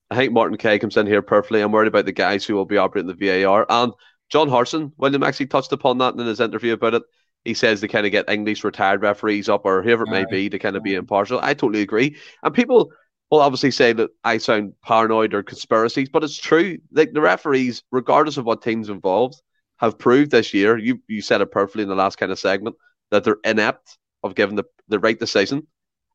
I 0.10 0.16
think 0.16 0.34
Martin 0.34 0.58
Kay 0.58 0.80
comes 0.80 0.98
in 0.98 1.08
here 1.08 1.22
perfectly. 1.22 1.62
I'm 1.62 1.72
worried 1.72 1.88
about 1.88 2.06
the 2.06 2.12
guys 2.12 2.46
who 2.46 2.56
will 2.56 2.66
be 2.66 2.78
operating 2.78 3.14
the 3.16 3.44
VAR. 3.44 3.66
And 3.70 3.94
John 4.30 4.50
Hartson, 4.50 4.94
William 4.98 5.24
actually 5.24 5.48
touched 5.48 5.72
upon 5.72 6.00
that 6.00 6.16
in 6.16 6.26
his 6.26 6.40
interview 6.40 6.74
about 6.74 6.96
it. 6.96 7.04
He 7.44 7.54
says 7.54 7.80
they 7.80 7.88
kind 7.88 8.08
of 8.08 8.12
get 8.12 8.30
English 8.30 8.64
retired 8.64 9.04
referees 9.04 9.50
up 9.50 9.66
or 9.66 9.84
whoever 9.84 10.06
it 10.06 10.12
may 10.12 10.26
be 10.30 10.50
to 10.50 10.58
kind 10.58 10.76
of 10.76 10.82
be 10.82 10.96
impartial. 10.96 11.40
I 11.42 11.54
totally 11.54 11.82
agree. 11.82 12.16
And 12.42 12.54
people 12.54 12.92
will 13.30 13.42
obviously 13.42 13.70
say 13.70 13.94
that 13.94 14.10
I 14.24 14.40
sound 14.40 14.74
paranoid 14.84 15.36
or 15.36 15.44
conspiracies, 15.44 16.10
but 16.10 16.24
it's 16.24 16.38
true. 16.38 16.80
Like 16.92 17.14
the 17.14 17.22
referees, 17.22 17.84
regardless 17.92 18.38
of 18.38 18.46
what 18.46 18.64
team's 18.64 18.90
involved, 18.90 19.40
have 19.78 19.98
proved 19.98 20.32
this 20.32 20.54
year, 20.54 20.78
you 20.78 21.02
you 21.08 21.22
said 21.22 21.42
it 21.42 21.52
perfectly 21.52 21.84
in 21.84 21.90
the 21.90 21.96
last 21.96 22.18
kind 22.18 22.32
of 22.32 22.40
segment, 22.40 22.76
that 23.12 23.24
they're 23.24 23.38
inept 23.44 23.98
of 24.24 24.36
giving 24.36 24.56
the, 24.56 24.64
the 24.88 25.00
right 25.00 25.20
decision. 25.20 25.68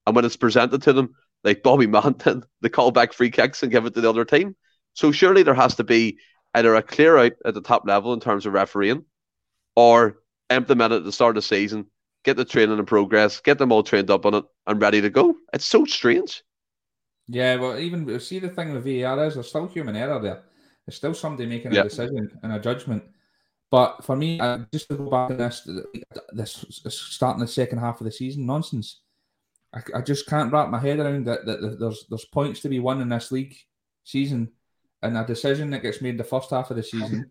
And 0.07 0.17
when 0.17 0.25
it's 0.25 0.37
presented 0.37 0.83
to 0.83 0.93
them, 0.93 1.15
like 1.45 1.63
Bobby 1.63 1.87
Madden, 1.87 2.45
they 2.61 2.69
call 2.69 2.91
back 2.91 3.13
free 3.13 3.31
kicks 3.31 3.63
and 3.63 3.73
give 3.73 3.87
it 3.87 3.95
to 3.95 4.01
the 4.01 4.11
other 4.11 4.25
team. 4.25 4.57
So 4.95 5.13
surely 5.13 5.43
there 5.43 5.55
has 5.55 5.77
to 5.77 5.85
be 5.85 6.19
either 6.55 6.75
a 6.75 6.83
clear 6.83 7.17
out 7.17 7.33
at 7.45 7.55
the 7.55 7.61
top 7.61 7.87
level 7.87 8.13
in 8.13 8.21
terms 8.21 8.47
of 8.47 8.53
refereeing 8.53 9.05
or 9.77 10.19
implement 10.51 10.93
it 10.93 10.97
at 10.97 11.05
the 11.05 11.13
start 11.13 11.37
of 11.37 11.43
the 11.43 11.47
season, 11.47 11.87
get 12.25 12.37
the 12.37 12.45
training 12.45 12.79
in 12.79 12.87
progress, 12.87 13.41
get 13.41 13.59
them 13.59 13.71
all 13.71 13.83
trained 13.83 14.11
up 14.11 14.27
on 14.27 14.35
it 14.35 14.45
and 14.67 14.83
ready 14.83 15.01
to 15.01 15.11
go. 15.11 15.37
It's 15.53 15.65
so 15.65 15.85
strange. 15.85 16.43
Yeah, 17.29 17.57
well, 17.57 17.79
even 17.79 18.19
see 18.19 18.41
the 18.41 18.49
thing 18.49 18.73
with 18.73 18.85
VAR 18.85 19.25
is 19.25 19.35
there's 19.35 19.49
still 19.49 19.69
human 19.69 19.95
error 19.95 20.21
there. 20.21 20.43
There's 20.85 20.97
still 20.97 21.15
somebody 21.15 21.49
making 21.49 21.73
a 21.73 21.77
yeah. 21.77 21.83
decision 21.85 22.29
and 22.43 22.53
a 22.53 22.59
judgment. 22.59 23.05
But 23.71 24.05
for 24.05 24.17
me, 24.17 24.41
uh, 24.41 24.61
just 24.73 24.89
to 24.89 24.97
go 24.97 25.09
back 25.09 25.29
to 25.29 25.37
this, 26.33 26.83
this 26.85 26.99
starting 26.99 27.41
the 27.41 27.47
second 27.47 27.79
half 27.79 28.01
of 28.01 28.05
the 28.05 28.13
season 28.13 28.45
nonsense. 28.47 29.01
I, 29.73 29.81
I 29.95 30.01
just 30.01 30.27
can't 30.27 30.53
wrap 30.53 30.69
my 30.69 30.81
head 30.81 30.99
around 30.99 31.27
that, 31.27 31.47
that, 31.47 31.61
that. 31.61 31.79
There's 31.79 32.05
there's 32.09 32.25
points 32.25 32.61
to 32.63 32.69
be 32.69 32.81
won 32.81 33.01
in 33.01 33.09
this 33.09 33.31
league 33.31 33.57
season, 34.03 34.51
and 35.03 35.17
a 35.17 35.25
decision 35.25 35.71
that 35.71 35.83
gets 35.83 36.01
made 36.01 36.19
the 36.19 36.25
first 36.25 36.51
half 36.51 36.71
of 36.71 36.77
the 36.77 36.83
season 36.83 37.31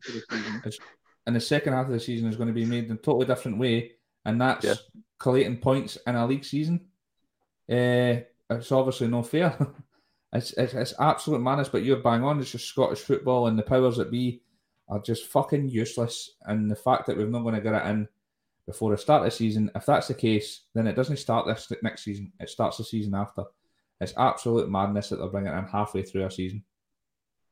is, 0.66 0.80
in 1.28 1.34
the 1.34 1.42
second 1.42 1.74
half 1.74 1.88
of 1.88 1.92
the 1.92 2.00
season 2.00 2.30
is 2.30 2.38
going 2.38 2.48
to 2.48 2.54
be 2.54 2.66
made 2.66 2.86
in 2.86 2.94
a 2.94 2.96
totally 2.96 3.26
different 3.26 3.58
way, 3.58 3.92
and 4.24 4.40
that's 4.40 4.64
yeah. 4.64 4.76
collating 5.20 5.58
points 5.58 5.98
in 6.08 6.16
a 6.16 6.26
league 6.26 6.46
season. 6.46 6.80
Uh, 7.70 8.24
it's 8.50 8.72
obviously 8.72 9.08
no 9.08 9.24
fair. 9.24 9.56
it's, 10.34 10.54
it's, 10.54 10.74
it's 10.74 10.94
absolute 11.00 11.42
madness. 11.42 11.70
But 11.70 11.84
you're 11.84 11.98
bang 11.98 12.24
on. 12.24 12.40
It's 12.40 12.52
just 12.52 12.70
Scottish 12.70 13.02
football, 13.02 13.48
and 13.48 13.60
the 13.60 13.64
powers 13.64 13.98
that 13.98 14.10
be 14.10 14.42
are 14.90 15.00
just 15.00 15.28
fucking 15.28 15.70
useless. 15.70 16.32
And 16.46 16.70
the 16.70 16.76
fact 16.76 17.08
that 17.08 17.18
we're 17.18 17.28
not 17.28 17.44
going 17.44 17.56
to 17.56 17.62
get 17.62 17.76
it 17.76 17.88
in 17.88 18.08
before 18.66 18.92
the 18.92 18.98
start 18.98 19.22
of 19.22 19.26
the 19.26 19.32
season, 19.32 19.72
if 19.76 19.86
that's 19.86 20.08
the 20.08 20.14
case, 20.14 20.62
then 20.74 20.88
it 20.88 20.96
doesn't 20.96 21.18
start 21.18 21.48
this 21.48 21.72
next 21.82 22.04
season. 22.04 22.32
It 22.40 22.50
starts 22.50 22.78
the 22.78 22.84
season 22.84 23.16
after. 23.16 23.44
It's 24.02 24.14
absolute 24.18 24.70
madness 24.70 25.10
that 25.10 25.18
they're 25.18 25.28
bringing 25.28 25.54
it 25.54 25.58
in 25.58 25.66
halfway 25.66 26.04
through 26.04 26.26
a 26.26 26.32
season. 26.32 26.64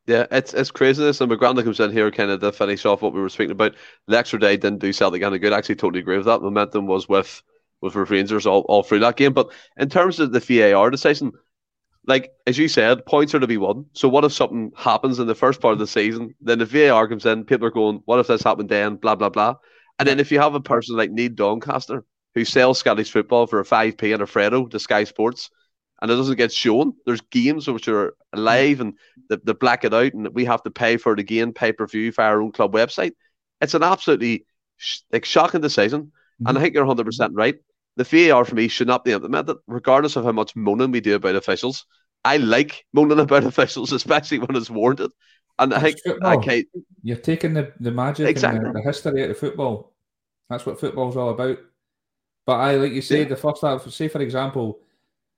Yeah, 0.05 0.25
it's 0.31 0.53
it's 0.53 0.71
craziness. 0.71 1.19
And 1.19 1.29
McGranda 1.29 1.65
comes 1.65 1.81
in 1.81 1.91
here 1.91 2.09
kind 2.11 2.31
of 2.31 2.39
to 2.39 2.53
finish 2.53 2.85
off 2.85 3.01
what 3.01 3.13
we 3.13 3.19
were 3.19 3.27
speaking 3.27 3.51
about. 3.51 3.75
The 4.07 4.17
extra 4.17 4.39
day 4.39 4.55
didn't 4.55 4.79
do 4.79 4.93
Celtic 4.93 5.21
any 5.21 5.37
good. 5.37 5.51
I 5.51 5.57
actually 5.57 5.75
totally 5.75 5.99
agree 5.99 6.15
with 6.15 6.27
that. 6.27 6.41
Momentum 6.41 6.87
was 6.87 7.09
with 7.09 7.43
with 7.81 7.95
Rangers 7.95 8.47
all, 8.47 8.61
all 8.61 8.83
through 8.83 8.99
that 8.99 9.17
game. 9.17 9.33
But 9.33 9.51
in 9.77 9.89
terms 9.89 10.19
of 10.19 10.31
the 10.31 10.39
VAR 10.39 10.89
decision, 10.89 11.33
like 12.07 12.31
as 12.47 12.57
you 12.57 12.67
said, 12.67 13.05
points 13.05 13.35
are 13.35 13.39
to 13.39 13.47
be 13.47 13.57
won. 13.57 13.85
So 13.93 14.07
what 14.07 14.23
if 14.23 14.33
something 14.33 14.71
happens 14.75 15.19
in 15.19 15.27
the 15.27 15.35
first 15.35 15.61
part 15.61 15.73
of 15.73 15.79
the 15.79 15.87
season? 15.87 16.33
Then 16.41 16.59
the 16.59 16.65
VAR 16.65 17.07
comes 17.07 17.25
in, 17.25 17.43
people 17.43 17.67
are 17.67 17.71
going, 17.71 18.01
What 18.05 18.19
if 18.19 18.27
this 18.27 18.43
happened 18.43 18.69
then? 18.69 18.95
Blah 18.95 19.15
blah 19.15 19.29
blah. 19.29 19.55
And 19.99 20.07
then 20.07 20.19
if 20.19 20.31
you 20.31 20.39
have 20.39 20.55
a 20.55 20.61
person 20.61 20.95
like 20.95 21.11
Neil 21.11 21.29
Doncaster 21.29 22.05
who 22.37 22.45
sells 22.45 22.77
Scottish 22.77 23.11
football 23.11 23.47
for 23.47 23.59
a 23.59 23.65
5p 23.65 24.13
and 24.13 24.21
a 24.21 24.25
Freddo 24.27 24.69
to 24.69 24.79
Sky 24.79 25.05
Sports, 25.05 25.49
and 25.99 26.11
it 26.11 26.15
doesn't 26.15 26.37
get 26.37 26.53
shown. 26.53 26.93
There's 27.05 27.21
games 27.21 27.67
which 27.67 27.87
are 27.87 28.13
live 28.31 28.79
and 28.79 28.93
they, 29.29 29.37
they 29.43 29.53
black 29.53 29.83
it 29.83 29.93
out, 29.93 30.13
and 30.13 30.27
we 30.29 30.45
have 30.45 30.61
to 30.63 30.69
pay 30.69 30.97
for 30.97 31.13
it 31.13 31.19
again, 31.19 31.53
pay 31.53 31.71
per 31.71 31.87
view 31.87 32.11
via 32.11 32.27
our 32.27 32.41
own 32.41 32.51
club 32.51 32.73
website. 32.73 33.13
It's 33.59 33.73
an 33.73 33.81
absolutely 33.81 34.45
sh- 34.75 34.99
like 35.11 35.25
shocking 35.25 35.61
decision, 35.61 36.03
mm-hmm. 36.03 36.47
and 36.47 36.57
I 36.57 36.61
think 36.61 36.75
you're 36.75 36.85
100 36.85 37.05
percent 37.05 37.33
right. 37.33 37.55
The 37.95 38.03
VAR 38.03 38.45
for 38.45 38.53
me 38.53 38.67
should 38.67 38.87
not 38.87 39.03
be 39.03 39.13
implemented, 39.13 39.57
regardless 39.65 40.15
of 40.15 40.23
how 40.23 40.31
much 40.31 40.55
moaning 40.55 40.91
we 40.91 41.01
do 41.01 41.15
about 41.15 41.35
officials. 41.35 41.87
I 42.23 42.37
like 42.37 42.85
moaning 42.93 43.19
about 43.19 43.43
officials, 43.43 43.91
especially 43.93 44.39
when 44.39 44.55
it's 44.55 44.69
warranted. 44.69 45.11
And 45.59 45.73
I 45.73 45.79
think 45.79 45.97
okay, 46.05 46.65
you're 47.01 47.17
taking 47.17 47.53
the, 47.53 47.73
the 47.79 47.91
magic 47.91 48.27
exactly. 48.27 48.59
and 48.59 48.75
the, 48.75 48.79
the 48.79 48.85
history 48.85 49.23
out 49.23 49.31
of 49.31 49.37
football. 49.39 49.93
That's 50.49 50.65
what 50.65 50.79
football's 50.79 51.17
all 51.17 51.29
about. 51.29 51.57
But 52.45 52.59
I, 52.59 52.75
like 52.75 52.93
you 52.93 53.01
say, 53.01 53.19
yeah. 53.19 53.27
the 53.27 53.35
first 53.35 53.61
half, 53.61 53.89
say 53.89 54.07
for 54.07 54.21
example, 54.21 54.79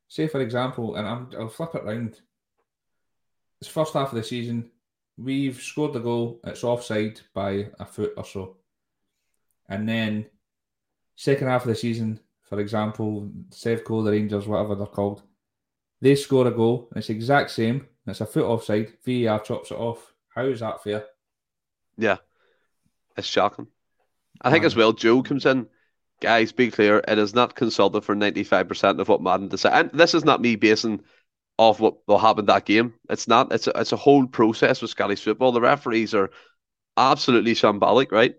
say 0.09 0.27
for 0.27 0.41
example, 0.41 0.95
and 0.95 1.07
I'm, 1.07 1.30
I'll 1.38 1.47
flip 1.47 1.73
it 1.75 1.86
round. 1.86 2.19
It's 3.61 3.69
first 3.69 3.93
half 3.93 4.09
of 4.09 4.15
the 4.15 4.23
season. 4.23 4.69
We've 5.17 5.59
scored 5.61 5.93
the 5.93 5.99
goal. 5.99 6.39
It's 6.43 6.63
offside 6.63 7.21
by 7.34 7.69
a 7.80 7.86
foot 7.86 8.13
or 8.17 8.25
so. 8.25 8.57
And 9.69 9.88
then 9.88 10.25
second 11.15 11.47
half 11.47 11.63
of 11.63 11.69
the 11.69 11.75
season, 11.75 12.19
for 12.43 12.59
example, 12.59 13.30
Sevco, 13.49 14.03
the 14.03 14.11
Rangers, 14.11 14.47
whatever 14.47 14.75
they're 14.75 14.88
called, 14.88 15.23
they 16.02 16.16
score 16.16 16.47
a 16.47 16.52
goal. 16.52 16.89
It's 16.95 17.10
exact 17.10 17.52
same. 17.52 17.88
It's 18.08 18.22
a 18.22 18.26
foot 18.26 18.45
offside. 18.45 18.93
VAR 19.06 19.39
chops 19.39 19.72
it 19.72 19.78
off. 19.78 20.14
How 20.34 20.45
is 20.45 20.62
that 20.62 20.84
fair? 20.84 21.06
Yeah, 21.97 22.18
it's 23.18 23.28
shocking. 23.28 23.68
I 24.41 24.52
think 24.52 24.64
as 24.64 24.74
um, 24.74 24.80
well, 24.80 24.93
Joe 24.93 25.22
comes 25.22 25.45
in 25.45 25.68
guys, 26.20 26.52
be 26.52 26.72
clear, 26.72 27.02
it 27.08 27.18
is 27.18 27.34
not 27.34 27.56
consulted 27.56 28.02
for 28.02 28.16
95% 28.16 29.00
of 29.00 29.08
what 29.08 29.22
Madden 29.22 29.47
decides. 29.47 29.76
And 29.76 30.00
this 30.00 30.14
is 30.14 30.26
not 30.26 30.41
me 30.41 30.56
basing 30.56 31.02
off 31.58 31.80
what 31.80 32.08
will 32.08 32.18
happen 32.18 32.45
that 32.45 32.66
game. 32.66 32.93
It's 33.10 33.28
not. 33.28 33.52
It's 33.52 33.68
a, 33.68 33.72
it's 33.76 33.91
a 33.91 33.97
whole 33.97 34.28
process 34.28 34.82
with 34.82 34.91
Scottish 34.91 35.24
football. 35.24 35.52
The 35.52 35.62
referees 35.62 36.14
are 36.14 36.32
absolutely 36.97 37.54
shambolic, 37.54 38.12
right? 38.12 38.36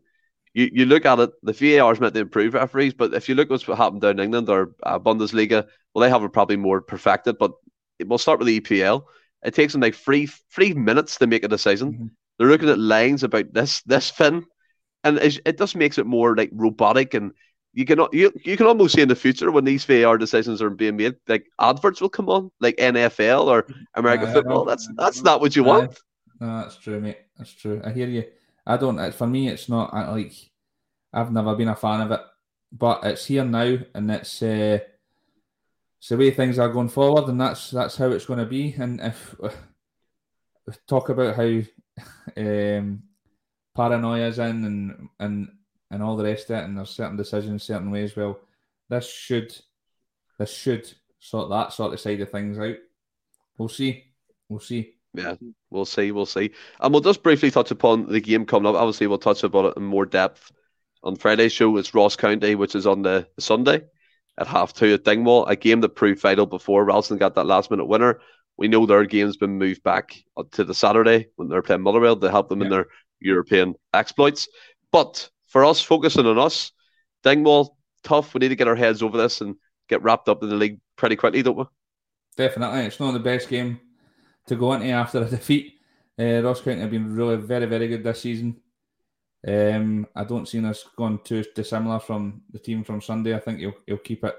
You 0.55 0.68
you 0.72 0.86
look 0.86 1.05
at 1.07 1.18
it, 1.18 1.30
the 1.42 1.53
VAR 1.53 1.92
is 1.92 2.01
meant 2.01 2.14
to 2.14 2.20
improve 2.20 2.55
referees, 2.55 2.94
but 2.94 3.14
if 3.14 3.28
you 3.28 3.34
look 3.34 3.51
what's 3.51 3.64
happened 3.64 4.03
down 4.03 4.18
in 4.18 4.24
England 4.24 4.48
or 4.48 4.74
uh, 4.82 4.98
Bundesliga, 4.98 5.66
well, 5.94 6.03
they 6.03 6.11
have 6.11 6.22
it 6.24 6.32
probably 6.32 6.57
more 6.57 6.80
perfected, 6.80 7.38
but 7.38 7.53
it 7.98 8.09
will 8.09 8.18
start 8.18 8.38
with 8.38 8.48
the 8.48 8.61
EPL. 8.61 9.05
It 9.44 9.55
takes 9.55 9.72
them 9.72 9.82
like 9.82 9.94
three 9.94 10.26
three 10.53 10.74
minutes 10.74 11.18
to 11.18 11.26
make 11.26 11.44
a 11.44 11.48
decision. 11.48 11.92
Mm-hmm. 11.92 12.07
They're 12.38 12.48
looking 12.48 12.68
at 12.68 12.78
lines 12.78 13.22
about 13.22 13.53
this 13.53 13.82
this 13.82 14.11
fin, 14.11 14.44
and 15.05 15.18
it 15.18 15.59
just 15.59 15.76
makes 15.76 15.98
it 15.98 16.07
more 16.07 16.36
like 16.36 16.51
robotic 16.53 17.14
and 17.14 17.32
you 17.72 17.84
can 17.84 18.05
you, 18.12 18.32
you 18.44 18.57
can 18.57 18.66
almost 18.66 18.94
see 18.94 19.03
in 19.03 19.09
the 19.09 19.14
future 19.14 19.51
when 19.51 19.64
these 19.64 19.84
VAR 19.84 20.18
decisions 20.18 20.61
are 20.61 20.70
being 20.70 20.96
made, 20.96 21.14
like 21.28 21.46
adverts 21.61 22.01
will 22.01 22.09
come 22.09 22.28
on, 22.28 22.51
like 22.61 22.76
NFL 22.76 23.46
or 23.46 23.66
American 23.94 24.28
uh, 24.28 24.32
football. 24.32 24.64
That's 24.64 24.88
that's 24.96 25.22
not 25.22 25.40
what 25.40 25.55
you 25.55 25.62
want. 25.62 26.01
No, 26.40 26.62
that's 26.62 26.76
true, 26.76 27.01
mate. 27.01 27.18
That's 27.38 27.53
true. 27.53 27.80
I 27.84 27.90
hear 27.92 28.09
you. 28.09 28.24
I 28.67 28.77
don't. 28.77 29.15
For 29.15 29.27
me, 29.27 29.49
it's 29.49 29.69
not 29.69 29.95
like 29.95 30.33
I've 31.13 31.33
never 31.33 31.55
been 31.57 31.69
a 31.69 31.77
fan 31.77 32.01
of 32.03 32.11
it, 32.13 32.21
but 32.73 33.01
it's 33.05 33.27
here 33.27 33.45
now, 33.45 33.79
and 33.95 34.11
it's 34.11 34.43
uh, 34.43 34.79
it's 35.99 36.09
the 36.09 36.17
way 36.17 36.31
things 36.31 36.59
are 36.59 36.69
going 36.69 36.89
forward, 36.89 37.29
and 37.29 37.41
that's 37.41 37.71
that's 37.71 37.97
how 37.97 38.07
it's 38.11 38.27
going 38.27 38.39
to 38.39 38.47
be. 38.47 38.75
And 38.79 39.01
if 39.01 39.35
uh, 39.43 39.51
talk 40.87 41.09
about 41.09 41.37
how 41.37 41.61
um, 42.37 43.03
paranoia 43.75 44.29
is 44.29 44.39
in, 44.39 44.65
and 44.65 45.09
and 45.19 45.49
and 45.91 46.03
all 46.03 46.17
the 46.17 46.25
rest 46.25 46.51
of 46.51 46.59
it, 46.59 46.65
and 46.65 46.79
there's 46.79 46.91
certain 46.91 47.17
decisions, 47.17 47.65
certain 47.65 47.91
ways. 47.91 48.15
Well, 48.15 48.41
this 48.89 49.11
should 49.11 49.57
this 50.39 50.53
should 50.53 50.91
sort 51.19 51.51
that 51.51 51.73
sort 51.73 51.93
of 51.93 52.01
side 52.01 52.21
of 52.21 52.31
things 52.31 52.59
out. 52.59 52.77
We'll 53.59 53.69
see. 53.69 54.05
We'll 54.49 54.61
see. 54.61 54.95
Yeah, 55.15 55.33
mm-hmm. 55.33 55.51
we'll 55.71 55.85
see. 55.85 56.13
We'll 56.13 56.27
see. 56.27 56.53
And 56.81 56.93
we'll 56.93 57.03
just 57.03 57.23
briefly 57.23 57.51
touch 57.51 57.71
upon 57.71 58.07
the 58.07 58.21
game 58.21 58.47
coming 58.47 58.69
up. 58.69 58.77
Obviously, 58.77 59.07
we'll 59.07 59.19
touch 59.19 59.43
about 59.43 59.67
it 59.67 59.77
in 59.77 59.85
more 59.85 60.07
depth 60.07 60.53
on 61.03 61.17
Friday's 61.17 61.53
show. 61.53 61.77
It's 61.77 61.95
Ross 61.95 62.17
County, 62.17 62.55
which 62.55 62.75
is 62.75 62.87
on 62.87 63.03
the 63.03 63.27
Sunday 63.39 63.83
at 64.39 64.47
half 64.47 64.73
two 64.73 64.95
at 64.95 65.05
Dingwall, 65.05 65.47
a 65.47 65.57
game 65.57 65.81
that 65.83 65.91
proved 65.91 66.21
vital 66.21 66.47
before 66.47 66.85
Ralston 66.85 67.19
got 67.19 67.35
that 67.35 67.47
last 67.47 67.71
minute 67.71 67.87
winner. 67.87 68.21
We 68.57 68.69
know 68.69 68.87
their 68.87 69.05
game's 69.05 69.37
been 69.37 69.59
moved 69.59 69.83
back 69.83 70.17
to 70.53 70.65
the 70.65 70.75
Saturday 70.75 71.29
when 71.37 71.49
they're 71.49 71.63
playing 71.63 71.83
Motherwell 71.83 72.17
to 72.17 72.31
help 72.31 72.49
them 72.49 72.61
yeah. 72.61 72.67
in 72.67 72.71
their 72.71 72.87
European 73.21 73.75
exploits. 73.93 74.49
But 74.93 75.29
for 75.49 75.65
us, 75.65 75.81
focusing 75.81 76.27
on 76.27 76.39
us, 76.39 76.73
Dingwall, 77.23 77.77
tough. 78.03 78.35
We 78.35 78.39
need 78.39 78.49
to 78.49 78.57
get 78.57 78.69
our 78.69 78.77
heads 78.77 79.03
over 79.03 79.19
this 79.19 79.41
and 79.41 79.57
get 79.89 80.03
wrapped 80.03 80.29
up 80.29 80.43
in 80.43 80.49
the 80.49 80.57
league 80.57 80.81
pretty 80.97 81.17
quickly, 81.17 81.43
don't 81.43 81.57
we? 81.57 81.65
Definitely. 82.37 82.81
It's 82.81 83.01
not 83.01 83.13
the 83.13 83.19
best 83.19 83.49
game 83.49 83.81
to 84.47 84.57
go 84.57 84.72
into 84.72 84.88
after 84.88 85.22
a 85.22 85.24
defeat. 85.28 85.74
Uh, 86.18 86.43
Ross 86.43 86.61
County 86.61 86.80
have 86.80 86.91
been 86.91 87.14
really 87.14 87.36
very, 87.36 87.66
very 87.66 87.88
good 87.88 88.05
this 88.05 88.20
season. 88.20 88.61
Um, 89.47 90.07
I 90.14 90.24
don't 90.24 90.47
see 90.47 90.64
us 90.64 90.84
going 90.97 91.20
too 91.24 91.45
dissimilar 91.55 91.99
from 91.99 92.43
the 92.53 92.59
team 92.59 92.84
from 92.84 93.01
Sunday. 93.01 93.34
I 93.34 93.41
think 93.41 93.61
he'll, 93.61 93.74
you'll 93.86 93.99
keep 93.99 94.24
it 94.24 94.34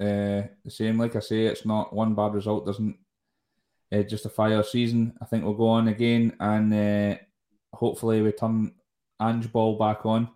uh, 0.00 0.46
the 0.64 0.70
same. 0.70 0.98
Like 0.98 1.16
I 1.16 1.20
say, 1.20 1.46
it's 1.46 1.66
not 1.66 1.92
one 1.92 2.14
bad 2.14 2.34
result 2.34 2.66
doesn't 2.66 2.96
uh, 3.92 4.02
justify 4.02 4.54
our 4.54 4.62
season. 4.62 5.14
I 5.20 5.24
think 5.24 5.44
we'll 5.44 5.54
go 5.54 5.68
on 5.68 5.88
again 5.88 6.36
and 6.38 6.72
uh, 6.72 7.18
hopefully 7.72 8.22
we 8.22 8.32
turn 8.32 8.74
Ange 9.20 9.50
ball 9.50 9.76
back 9.76 10.06
on 10.06 10.28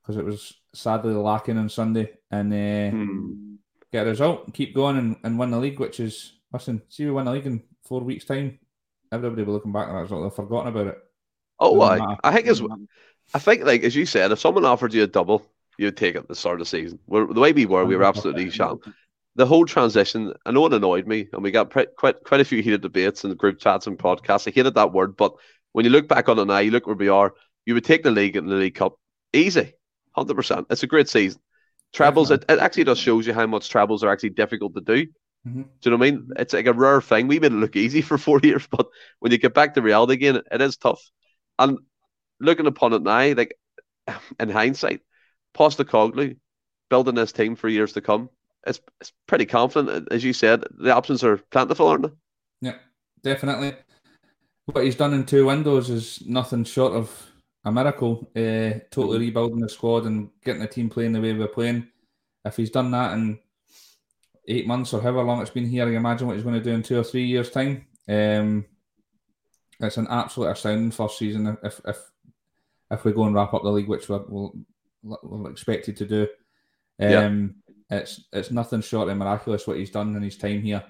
because 0.00 0.16
it 0.16 0.24
was 0.24 0.54
sadly 0.72 1.12
lacking 1.12 1.58
on 1.58 1.68
Sunday 1.68 2.10
and 2.30 2.52
uh, 2.52 2.96
hmm. 2.96 3.54
get 3.92 4.06
a 4.06 4.10
result 4.10 4.44
and 4.44 4.54
keep 4.54 4.74
going 4.74 4.96
and, 4.96 5.16
and 5.24 5.38
win 5.38 5.50
the 5.50 5.58
league, 5.58 5.80
which 5.80 5.98
is 5.98 6.34
listen, 6.52 6.82
see 6.88 7.04
we 7.04 7.10
win 7.10 7.24
the 7.24 7.32
league 7.32 7.46
in 7.46 7.62
four 7.88 8.00
weeks' 8.00 8.24
time. 8.24 8.58
Everybody 9.10 9.42
will 9.42 9.46
be 9.46 9.52
looking 9.52 9.72
back 9.72 9.88
at 9.88 9.92
that 9.92 10.00
result. 10.00 10.22
They've 10.24 10.36
forgotten 10.36 10.68
about 10.68 10.88
it. 10.88 10.98
Oh, 11.58 11.80
I, 11.80 12.16
I 12.22 12.34
think 12.34 12.46
as 12.46 12.62
I 13.34 13.38
think 13.38 13.64
like 13.64 13.82
as 13.82 13.96
you 13.96 14.06
said, 14.06 14.30
if 14.30 14.38
someone 14.38 14.64
offered 14.64 14.94
you 14.94 15.02
a 15.02 15.06
double, 15.06 15.44
you'd 15.78 15.96
take 15.96 16.14
it 16.14 16.18
at 16.18 16.28
the 16.28 16.36
start 16.36 16.54
of 16.54 16.58
the 16.60 16.66
season. 16.66 16.98
We're, 17.06 17.32
the 17.32 17.40
way 17.40 17.52
we 17.52 17.66
were, 17.66 17.84
we 17.84 17.96
were 17.96 18.04
absolutely 18.04 18.50
sham. 18.50 18.78
The 19.36 19.46
whole 19.46 19.66
transition, 19.66 20.32
I 20.44 20.50
know 20.50 20.66
it 20.66 20.72
annoyed 20.72 21.06
me, 21.06 21.28
and 21.32 21.42
we 21.42 21.50
got 21.50 21.70
pre- 21.70 21.86
quite 21.96 22.22
quite 22.24 22.40
a 22.40 22.44
few 22.44 22.62
heated 22.62 22.82
debates 22.82 23.24
in 23.24 23.30
the 23.30 23.36
group 23.36 23.58
chats 23.58 23.86
and 23.86 23.98
podcasts. 23.98 24.48
I 24.48 24.52
hated 24.52 24.74
that 24.74 24.92
word, 24.92 25.16
but 25.16 25.34
when 25.72 25.84
you 25.84 25.90
look 25.90 26.08
back 26.08 26.28
on 26.28 26.38
it 26.38 26.44
now, 26.44 26.58
you 26.58 26.70
look 26.70 26.86
where 26.86 26.96
we 26.96 27.08
are. 27.08 27.34
You 27.66 27.74
would 27.74 27.84
take 27.84 28.02
the 28.02 28.10
league 28.10 28.36
and 28.36 28.48
the 28.48 28.54
League 28.54 28.74
Cup 28.74 28.98
easy, 29.32 29.74
hundred 30.12 30.34
percent. 30.34 30.66
It's 30.70 30.82
a 30.82 30.88
great 30.88 31.08
season. 31.08 31.40
Travels, 31.92 32.30
it, 32.30 32.44
it, 32.48 32.58
actually 32.58 32.84
just 32.84 33.00
shows 33.00 33.26
you 33.26 33.32
how 33.32 33.46
much 33.46 33.70
travels 33.70 34.04
are 34.04 34.10
actually 34.10 34.30
difficult 34.30 34.74
to 34.74 34.80
do. 34.80 35.06
Mm-hmm. 35.48 35.62
Do 35.62 35.68
you 35.82 35.90
know 35.90 35.96
what 35.96 36.06
I 36.06 36.10
mean? 36.10 36.30
It's 36.36 36.52
like 36.52 36.66
a 36.66 36.72
rare 36.72 37.00
thing. 37.00 37.26
We 37.26 37.40
made 37.40 37.52
it 37.52 37.56
look 37.56 37.76
easy 37.76 38.02
for 38.02 38.18
four 38.18 38.40
years, 38.42 38.66
but 38.70 38.86
when 39.20 39.32
you 39.32 39.38
get 39.38 39.54
back 39.54 39.74
to 39.74 39.82
reality 39.82 40.14
again, 40.14 40.42
it 40.50 40.60
is 40.60 40.76
tough. 40.76 41.02
And 41.58 41.78
looking 42.40 42.66
upon 42.66 42.92
it 42.92 43.02
now, 43.02 43.34
like 43.34 43.56
in 44.40 44.50
hindsight, 44.50 45.00
Postecoglou 45.56 46.36
building 46.90 47.14
this 47.14 47.32
team 47.32 47.56
for 47.56 47.68
years 47.68 47.92
to 47.94 48.00
come, 48.00 48.30
it's, 48.66 48.80
it's 49.00 49.12
pretty 49.26 49.46
confident. 49.46 50.08
As 50.10 50.24
you 50.24 50.32
said, 50.32 50.64
the 50.70 50.94
options 50.94 51.24
are 51.24 51.38
plentiful, 51.38 51.88
aren't 51.88 52.02
they? 52.02 52.68
Yeah, 52.68 52.76
definitely. 53.22 53.74
What 54.66 54.84
he's 54.84 54.96
done 54.96 55.14
in 55.14 55.24
two 55.24 55.46
windows 55.46 55.88
is 55.88 56.22
nothing 56.26 56.64
short 56.64 56.92
of 56.92 57.26
a 57.64 57.72
miracle. 57.72 58.30
Uh, 58.36 58.84
totally 58.90 59.18
rebuilding 59.18 59.60
the 59.60 59.68
squad 59.68 60.04
and 60.04 60.30
getting 60.44 60.60
the 60.60 60.68
team 60.68 60.90
playing 60.90 61.12
the 61.12 61.20
way 61.20 61.32
we're 61.32 61.48
playing. 61.48 61.88
If 62.44 62.56
he's 62.56 62.70
done 62.70 62.90
that 62.90 63.12
in 63.14 63.38
eight 64.48 64.66
months 64.66 64.92
or 64.92 65.00
however 65.00 65.22
long 65.22 65.40
it's 65.40 65.50
been 65.50 65.66
here, 65.66 65.86
I 65.86 65.92
imagine 65.92 66.26
what 66.26 66.36
he's 66.36 66.44
going 66.44 66.56
to 66.56 66.64
do 66.64 66.72
in 66.72 66.82
two 66.82 66.98
or 66.98 67.04
three 67.04 67.26
years' 67.26 67.50
time. 67.50 67.86
Um, 68.08 68.64
it's 69.80 69.96
an 69.96 70.08
absolute 70.10 70.48
astounding 70.48 70.90
first 70.90 71.18
season. 71.18 71.56
If 71.62 71.80
if 71.86 71.98
if 72.90 73.04
we 73.04 73.12
go 73.12 73.24
and 73.24 73.34
wrap 73.34 73.54
up 73.54 73.62
the 73.62 73.70
league, 73.70 73.88
which 73.88 74.08
we're, 74.08 74.24
we're, 74.28 74.50
we're 75.22 75.50
expected 75.50 75.96
to 75.98 76.06
do. 76.06 76.22
Um, 77.00 77.54
yeah. 77.90 77.98
It's 77.98 78.24
it's 78.32 78.50
nothing 78.50 78.80
short 78.80 79.08
of 79.08 79.16
miraculous 79.16 79.66
what 79.66 79.76
he's 79.76 79.90
done 79.90 80.16
in 80.16 80.22
his 80.22 80.36
time 80.36 80.62
here. 80.62 80.82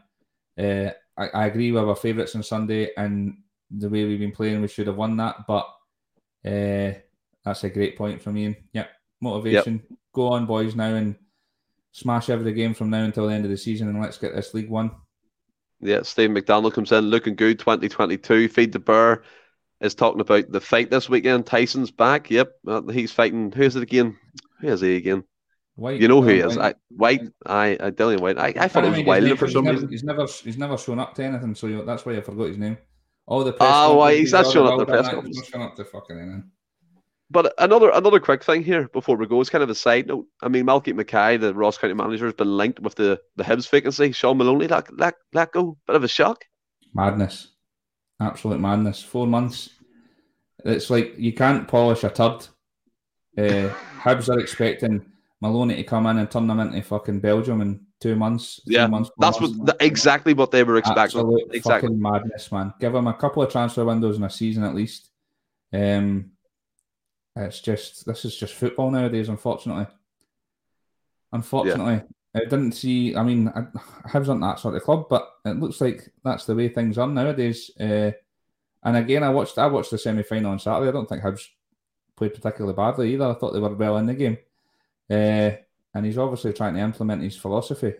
Uh, 0.58 0.90
I, 1.16 1.28
I 1.28 1.46
agree 1.46 1.70
with 1.72 1.84
our 1.84 1.96
favourites 1.96 2.34
on 2.34 2.42
Sunday 2.42 2.90
and 2.96 3.38
the 3.70 3.88
way 3.88 4.04
we've 4.04 4.18
been 4.18 4.32
playing, 4.32 4.60
we 4.62 4.68
should 4.68 4.86
have 4.86 4.96
won 4.96 5.16
that. 5.18 5.46
But 5.46 5.66
uh, 6.44 6.98
that's 7.44 7.64
a 7.64 7.70
great 7.70 7.96
point 7.96 8.22
from 8.22 8.36
Ian. 8.36 8.56
Yep, 8.72 8.90
motivation. 9.20 9.74
Yep. 9.74 9.98
Go 10.12 10.28
on, 10.28 10.46
boys, 10.46 10.74
now 10.74 10.94
and 10.94 11.16
smash 11.92 12.30
every 12.30 12.52
game 12.52 12.74
from 12.74 12.90
now 12.90 13.04
until 13.04 13.26
the 13.26 13.34
end 13.34 13.44
of 13.44 13.50
the 13.50 13.56
season, 13.56 13.88
and 13.88 14.00
let's 14.00 14.18
get 14.18 14.34
this 14.34 14.54
league 14.54 14.70
won. 14.70 14.90
Yeah, 15.80 16.02
Steve 16.02 16.30
McDonald 16.30 16.74
comes 16.74 16.92
in 16.92 17.04
looking 17.04 17.36
good. 17.36 17.58
2022. 17.58 18.48
Feed 18.48 18.72
the 18.72 18.78
Bear 18.78 19.22
is 19.80 19.94
talking 19.94 20.20
about 20.20 20.50
the 20.50 20.60
fight 20.60 20.90
this 20.90 21.08
weekend. 21.08 21.46
Tyson's 21.46 21.90
back. 21.90 22.30
Yep, 22.30 22.52
uh, 22.66 22.82
he's 22.82 23.12
fighting. 23.12 23.52
Who 23.52 23.62
is 23.62 23.76
it 23.76 23.82
again? 23.82 24.16
Who 24.60 24.68
is 24.68 24.80
he 24.80 24.96
again? 24.96 25.24
Whyte. 25.76 26.00
You 26.00 26.08
know 26.08 26.20
who 26.20 26.28
he 26.28 26.40
is? 26.40 26.56
Whyte. 26.56 26.74
I, 26.74 26.78
Whyte. 26.90 27.20
I, 27.46 27.66
I 27.80 27.90
Dillian 27.92 28.20
Whyte. 28.20 28.38
I, 28.38 28.52
I 28.56 28.68
thought 28.68 28.84
it 28.84 28.90
was 28.90 29.04
Wilder 29.04 29.36
for 29.36 29.48
some 29.48 29.66
reason. 29.66 29.88
He's 29.88 30.02
never, 30.02 30.26
he's 30.26 30.58
never 30.58 30.76
shown 30.76 30.98
up 30.98 31.14
to 31.14 31.24
anything, 31.24 31.54
so 31.54 31.84
that's 31.84 32.04
why 32.04 32.16
I 32.16 32.20
forgot 32.20 32.48
his 32.48 32.58
name. 32.58 32.76
All 33.26 33.44
the 33.44 33.52
press. 33.52 33.70
Oh, 33.72 33.98
why 33.98 34.16
he's 34.16 34.32
not 34.32 34.50
showing 34.50 34.72
up 34.72 34.78
the 34.78 34.86
press 34.86 35.08
conference. 35.08 35.36
He's 35.36 35.44
not 35.44 35.52
showing 35.52 35.66
up 35.66 35.76
to 35.76 35.84
fucking 35.84 36.18
anything. 36.18 36.50
But 37.30 37.52
another 37.58 37.90
another 37.90 38.20
quick 38.20 38.42
thing 38.42 38.62
here 38.62 38.88
before 38.88 39.16
we 39.16 39.26
go 39.26 39.40
is 39.40 39.50
kind 39.50 39.62
of 39.62 39.68
a 39.68 39.74
side 39.74 40.06
note. 40.06 40.26
I 40.42 40.48
mean, 40.48 40.64
Malky 40.64 40.94
Mackay, 40.94 41.36
the 41.36 41.52
Ross 41.52 41.76
County 41.76 41.94
manager, 41.94 42.24
has 42.24 42.34
been 42.34 42.56
linked 42.56 42.80
with 42.80 42.94
the 42.94 43.20
the 43.36 43.44
Hibs 43.44 43.68
vacancy. 43.68 44.12
Shaun 44.12 44.38
Maloney, 44.38 44.66
let, 44.66 44.96
let, 44.98 45.14
let 45.34 45.52
go. 45.52 45.76
Bit 45.86 45.96
of 45.96 46.04
a 46.04 46.08
shock. 46.08 46.44
Madness. 46.94 47.48
Absolute 48.20 48.60
madness. 48.60 49.02
Four 49.02 49.26
months. 49.26 49.70
It's 50.64 50.88
like 50.88 51.14
you 51.18 51.34
can't 51.34 51.68
polish 51.68 52.02
a 52.02 52.08
turd. 52.08 52.46
Uh, 53.36 53.72
Hibs 54.00 54.30
are 54.30 54.40
expecting 54.40 55.04
Maloney 55.42 55.76
to 55.76 55.84
come 55.84 56.06
in 56.06 56.18
and 56.18 56.30
turn 56.30 56.46
them 56.46 56.60
into 56.60 56.82
fucking 56.82 57.20
Belgium 57.20 57.60
in 57.60 57.86
two 58.00 58.16
months. 58.16 58.60
Yeah, 58.64 58.86
months, 58.86 59.10
that's 59.18 59.38
months, 59.38 59.56
what 59.56 59.78
the, 59.78 59.84
exactly 59.84 60.32
what 60.32 60.50
they 60.50 60.64
were 60.64 60.78
expecting. 60.78 61.02
Absolute 61.02 61.50
exactly. 61.52 61.88
fucking 61.88 62.00
madness, 62.00 62.50
man. 62.50 62.72
Give 62.80 62.94
them 62.94 63.06
a 63.06 63.14
couple 63.14 63.42
of 63.42 63.52
transfer 63.52 63.84
windows 63.84 64.16
in 64.16 64.24
a 64.24 64.30
season 64.30 64.64
at 64.64 64.74
least. 64.74 65.10
Um, 65.72 66.30
it's 67.38 67.60
just 67.60 68.04
this 68.04 68.24
is 68.24 68.36
just 68.36 68.54
football 68.54 68.90
nowadays, 68.90 69.28
unfortunately. 69.28 69.86
Unfortunately, 71.32 72.02
yeah. 72.34 72.40
I 72.42 72.44
didn't 72.44 72.72
see. 72.72 73.14
I 73.14 73.22
mean, 73.22 73.48
I, 73.48 73.62
Hibs 74.08 74.28
aren't 74.28 74.40
that 74.40 74.58
sort 74.58 74.74
of 74.74 74.82
club, 74.82 75.06
but 75.08 75.30
it 75.44 75.58
looks 75.58 75.80
like 75.80 76.10
that's 76.24 76.46
the 76.46 76.54
way 76.54 76.68
things 76.68 76.98
are 76.98 77.06
nowadays. 77.06 77.70
Uh, 77.78 78.12
and 78.82 78.96
again, 78.96 79.22
I 79.22 79.30
watched 79.30 79.58
I 79.58 79.66
watched 79.66 79.90
the 79.90 79.98
semi 79.98 80.22
final 80.22 80.50
on 80.50 80.58
Saturday. 80.58 80.88
I 80.88 80.92
don't 80.92 81.08
think 81.08 81.22
Hibs 81.22 81.46
played 82.16 82.34
particularly 82.34 82.74
badly 82.74 83.12
either. 83.12 83.26
I 83.26 83.34
thought 83.34 83.52
they 83.52 83.60
were 83.60 83.74
well 83.74 83.98
in 83.98 84.06
the 84.06 84.14
game. 84.14 84.38
Uh, 85.10 85.52
and 85.94 86.04
he's 86.04 86.18
obviously 86.18 86.52
trying 86.52 86.74
to 86.74 86.80
implement 86.80 87.22
his 87.22 87.36
philosophy. 87.36 87.94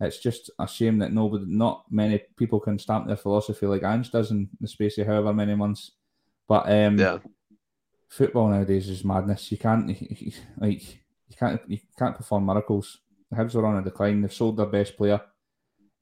It's 0.00 0.18
just 0.18 0.50
a 0.58 0.66
shame 0.66 0.98
that 0.98 1.12
nobody, 1.12 1.44
not 1.46 1.84
many 1.90 2.22
people 2.36 2.58
can 2.58 2.78
stamp 2.78 3.06
their 3.06 3.16
philosophy 3.16 3.66
like 3.66 3.82
Ange 3.82 4.10
does 4.10 4.30
in 4.30 4.48
the 4.58 4.66
space 4.66 4.96
of 4.96 5.06
however 5.06 5.34
many 5.34 5.54
months. 5.54 5.90
But 6.48 6.70
um, 6.70 6.98
yeah 6.98 7.18
football 8.10 8.48
nowadays 8.48 8.88
is 8.88 9.04
madness. 9.04 9.50
You 9.50 9.58
can't 9.58 9.88
like 10.58 10.82
you 11.28 11.36
can't 11.38 11.60
you 11.66 11.78
can't 11.98 12.16
perform 12.16 12.44
miracles. 12.44 12.98
The 13.30 13.36
Hibs 13.36 13.54
are 13.54 13.64
on 13.64 13.78
a 13.78 13.82
decline. 13.82 14.20
They've 14.20 14.32
sold 14.32 14.56
their 14.56 14.66
best 14.66 14.96
player. 14.96 15.20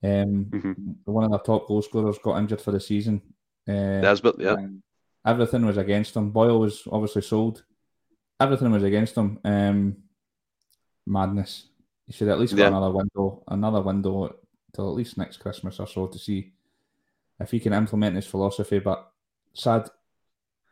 Um, 0.03 0.47
mm-hmm. 0.47 0.73
one 1.05 1.25
of 1.25 1.31
their 1.31 1.41
top 1.41 1.69
goal 1.69 1.83
scorers 1.83 2.19
got 2.23 2.39
injured 2.39 2.61
for 2.61 2.73
the 2.73 2.81
season. 2.81 3.21
Uh, 3.69 4.01
yeah. 4.39 4.57
Everything 5.27 5.67
was 5.67 5.77
against 5.77 6.15
them. 6.15 6.31
Boyle 6.31 6.61
was 6.61 6.83
obviously 6.91 7.23
sold. 7.23 7.65
Everything 8.41 8.71
was 8.71 8.85
against 8.85 9.15
them. 9.15 9.39
Um, 9.45 9.97
madness. 11.07 11.67
You 12.07 12.15
should 12.15 12.29
at 12.29 12.39
least 12.39 12.55
yeah. 12.55 12.69
another 12.69 12.91
window, 12.91 13.43
another 13.49 13.83
window 13.83 14.35
till 14.75 14.89
at 14.89 14.95
least 14.95 15.19
next 15.19 15.39
Christmas 15.39 15.79
or 15.81 15.87
so 15.87 16.07
to 16.07 16.19
see 16.19 16.53
if 17.41 17.51
he 17.51 17.61
can 17.61 17.75
implement 17.75 18.17
his 18.17 18.27
philosophy. 18.27 18.79
But 18.79 19.11
sad, 19.53 19.91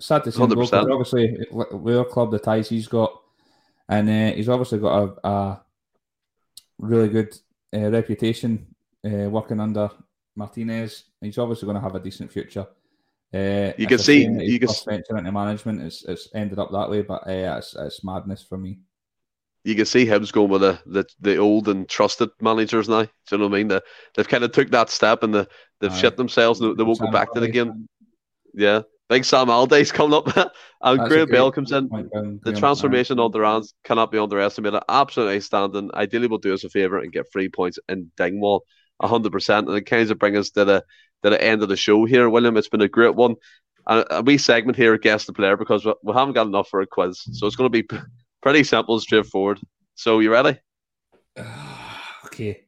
sad 0.01 0.25
to 0.25 0.33
see 0.33 0.43
him 0.43 0.51
go. 0.51 0.63
Obviously, 0.63 1.47
we're 1.51 2.05
club 2.05 2.31
the 2.31 2.39
ties 2.39 2.69
he's 2.69 2.89
got, 2.89 3.13
and 3.89 4.09
uh, 4.09 4.35
he's 4.35 4.49
obviously 4.49 4.79
got 4.79 5.03
a, 5.03 5.29
a 5.29 5.63
really 6.79 7.09
good 7.09 7.37
uh, 7.75 7.91
reputation 7.91 8.75
uh, 9.05 9.29
working 9.31 9.61
under 9.61 9.91
Martinez. 10.35 11.05
He's 11.21 11.39
obviously 11.39 11.67
going 11.67 11.77
to 11.77 11.83
have 11.83 11.95
a 11.95 12.01
decent 12.01 12.31
future. 12.31 12.67
Uh, 13.35 13.73
you 13.77 13.87
can 13.87 13.99
see 13.99 14.25
you 14.25 14.59
can 14.59 14.69
venture 14.87 15.17
into 15.17 15.33
management. 15.33 15.83
It's, 15.83 16.05
it's 16.05 16.29
ended 16.35 16.59
up 16.59 16.71
that 16.71 16.89
way, 16.89 17.03
but 17.03 17.27
uh, 17.27 17.57
it's, 17.59 17.75
it's 17.75 18.05
madness 18.05 18.43
for 18.43 18.57
me. 18.57 18.79
You 19.65 19.75
can 19.75 19.85
see 19.85 20.07
him 20.07 20.25
going 20.31 20.49
with 20.49 20.61
the, 20.61 20.79
the, 20.87 21.05
the 21.21 21.37
old 21.39 21.67
and 21.69 21.89
trusted 21.89 22.31
managers 22.41 22.89
now. 22.89 23.03
Do 23.03 23.11
you 23.33 23.39
know 23.39 23.49
what 23.49 23.57
I 23.57 23.59
mean? 23.59 23.69
The, 23.69 23.83
they've 24.15 24.29
kind 24.29 24.45
of 24.45 24.53
took 24.53 24.71
that 24.71 24.91
step 24.91 25.25
and 25.25 25.35
the, 25.35 25.49
they've 25.81 25.91
uh, 25.91 25.95
shit 25.95 26.17
themselves. 26.17 26.61
They, 26.61 26.73
they 26.73 26.85
won't 26.85 27.01
go 27.01 27.11
back 27.11 27.33
to 27.33 27.43
it 27.43 27.49
again. 27.49 27.89
Yeah, 28.55 28.83
Big 29.09 29.25
Sam 29.25 29.49
Allardyce 29.49 29.93
coming 29.93 30.15
up. 30.15 30.27
and 30.83 31.01
That's 31.01 31.09
Graham 31.09 31.29
Bell 31.29 31.53
comes 31.53 31.73
in. 31.73 31.89
the 32.43 32.53
transformation 32.53 33.21
of 33.21 33.33
the 33.33 33.41
Rams 33.41 33.75
cannot 33.85 34.11
be 34.11 34.19
underestimated. 34.19 34.81
Absolutely 34.89 35.37
outstanding. 35.37 35.91
Ideally, 35.95 36.27
we'll 36.27 36.39
do 36.39 36.55
us 36.55 36.65
a 36.65 36.69
favour 36.69 36.99
and 36.99 37.13
get 37.13 37.31
three 37.33 37.49
points 37.49 37.79
in 37.89 38.11
Dingwall, 38.17 38.65
100%. 39.03 39.59
And 39.59 39.77
it 39.77 39.83
kind 39.83 40.11
of 40.11 40.19
brings 40.19 40.39
us 40.39 40.51
to 40.51 40.65
the, 40.65 40.85
to 41.23 41.31
the 41.31 41.43
end 41.43 41.63
of 41.63 41.69
the 41.69 41.77
show 41.77 42.05
here, 42.05 42.29
William. 42.29 42.57
It's 42.57 42.69
been 42.69 42.81
a 42.81 42.89
great 42.89 43.15
one. 43.15 43.37
And 43.87 44.05
a 44.11 44.23
wee 44.23 44.39
segment 44.39 44.77
here, 44.77 44.99
guess 44.99 45.27
the 45.27 45.33
player, 45.33 45.57
because 45.57 45.85
we, 45.85 45.95
we 46.03 46.13
haven't 46.13 46.35
got 46.35 46.49
enough 46.49 46.69
for 46.69 46.81
a 46.81 46.87
quiz. 46.87 47.23
So 47.33 47.47
it's 47.47 47.55
going 47.55 47.71
to 47.71 47.83
be 47.83 47.89
pretty 48.43 48.65
simple, 48.65 48.99
straightforward. 48.99 49.61
So, 49.95 50.19
you 50.19 50.33
ready? 50.33 50.59
okay. 52.25 52.65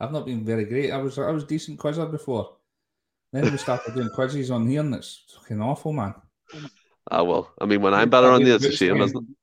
I've 0.00 0.12
not 0.12 0.26
been 0.26 0.44
very 0.44 0.64
great. 0.64 0.90
I 0.90 0.98
was 0.98 1.18
I 1.18 1.30
was 1.30 1.44
decent 1.44 1.78
quizzer 1.78 2.06
before. 2.06 2.55
Then 3.32 3.50
we 3.50 3.58
started 3.58 3.94
doing 3.94 4.08
quizzes 4.10 4.50
on 4.50 4.66
here, 4.66 4.80
and 4.80 4.94
it's 4.94 5.24
fucking 5.36 5.60
awful, 5.60 5.92
man. 5.92 6.14
Ah, 7.10 7.22
well, 7.22 7.52
I 7.60 7.66
mean, 7.66 7.82
when 7.82 7.94
I'm 7.94 8.10
better 8.10 8.28
on 8.28 8.42
here, 8.42 8.54
it's 8.54 8.64
a 8.64 8.72
shame, 8.72 9.00
isn't 9.00 9.36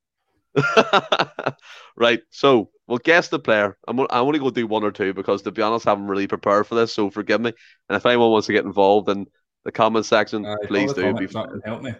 it? 0.55 1.55
right, 1.95 2.21
so 2.29 2.69
we'll 2.88 2.97
guess 2.99 3.29
the 3.29 3.39
player. 3.39 3.77
I'm, 3.88 3.99
I'm 3.99 4.07
only 4.11 4.39
going 4.39 4.53
to 4.53 4.61
do 4.61 4.67
one 4.67 4.84
or 4.84 4.91
two 4.91 5.13
because, 5.13 5.41
to 5.43 5.51
be 5.51 5.61
honest, 5.61 5.88
I 5.88 5.91
haven't 5.91 6.07
really 6.07 6.27
prepared 6.27 6.67
for 6.67 6.75
this, 6.75 6.93
so 6.93 7.09
forgive 7.09 7.41
me. 7.41 7.53
And 7.89 7.95
if 7.95 8.05
anyone 8.05 8.31
wants 8.31 8.47
to 8.47 8.53
get 8.53 8.65
involved 8.65 9.09
in 9.09 9.27
the 9.63 9.71
comment 9.71 10.05
section, 10.05 10.45
uh, 10.45 10.55
please 10.67 10.93
do. 10.93 11.13
Be... 11.13 11.27
Help 11.65 11.81
me. 11.81 11.93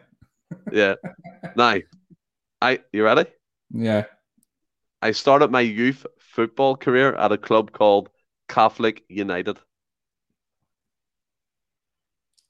yeah. 0.72 0.96
Now, 1.56 1.76
I 2.62 2.80
you 2.92 3.04
ready? 3.04 3.26
Yeah. 3.70 4.06
I 5.02 5.12
started 5.12 5.52
my 5.52 5.62
youth 5.62 6.06
football 6.20 6.78
career 6.78 7.14
at 7.14 7.32
a 7.32 7.38
club 7.38 7.72
called 7.72 8.10
Catholic 8.48 9.04
United. 9.10 9.60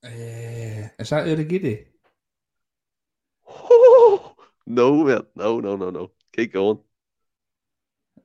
Uh, 0.03 0.89
is 0.99 1.09
that 1.09 1.25
Urhoghide? 1.25 1.85
Oh, 3.47 4.35
no, 4.67 5.03
man. 5.03 5.21
No, 5.35 5.59
no, 5.59 5.75
no, 5.77 5.89
no. 5.89 6.11
Keep 6.33 6.53
going. 6.53 6.79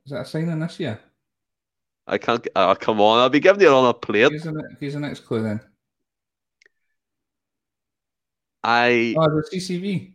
Is 0.04 0.12
that 0.12 0.22
a 0.22 0.24
signing 0.24 0.58
this 0.58 0.80
year? 0.80 0.98
I 2.06 2.18
can't. 2.18 2.46
Oh, 2.56 2.74
come 2.74 3.00
on. 3.00 3.20
I'll 3.20 3.28
be 3.28 3.40
giving 3.40 3.60
you 3.60 3.68
it 3.68 3.72
on 3.72 3.88
a 3.88 3.94
plate. 3.94 4.30
Here's 4.30 4.42
the, 4.42 4.76
here's 4.80 4.94
the 4.94 5.00
next 5.00 5.20
clue 5.20 5.42
then. 5.42 5.60
I. 8.64 9.14
Oh, 9.16 9.28
the 9.28 9.48
CCV. 9.52 10.14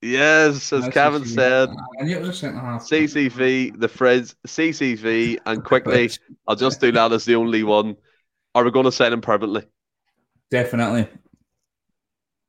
Yes, 0.00 0.72
as 0.72 0.88
Kevin 0.88 1.22
CCV. 1.22 1.34
said. 1.34 1.68
I 2.00 2.04
knew 2.04 2.16
it 2.16 2.20
was 2.20 2.30
a 2.30 2.32
centre 2.32 2.58
half. 2.58 2.82
CCV, 2.82 3.78
the 3.78 3.88
Fred's 3.88 4.34
CCV, 4.46 5.38
and 5.44 5.64
quickly, 5.64 6.10
I'll 6.46 6.56
just 6.56 6.80
do 6.80 6.90
that 6.92 7.12
as 7.12 7.24
the 7.24 7.34
only 7.34 7.62
one. 7.62 7.96
Are 8.54 8.64
we 8.64 8.70
going 8.70 8.86
to 8.86 8.92
sign 8.92 9.12
him 9.12 9.20
permanently? 9.20 9.64
Definitely. 10.50 11.08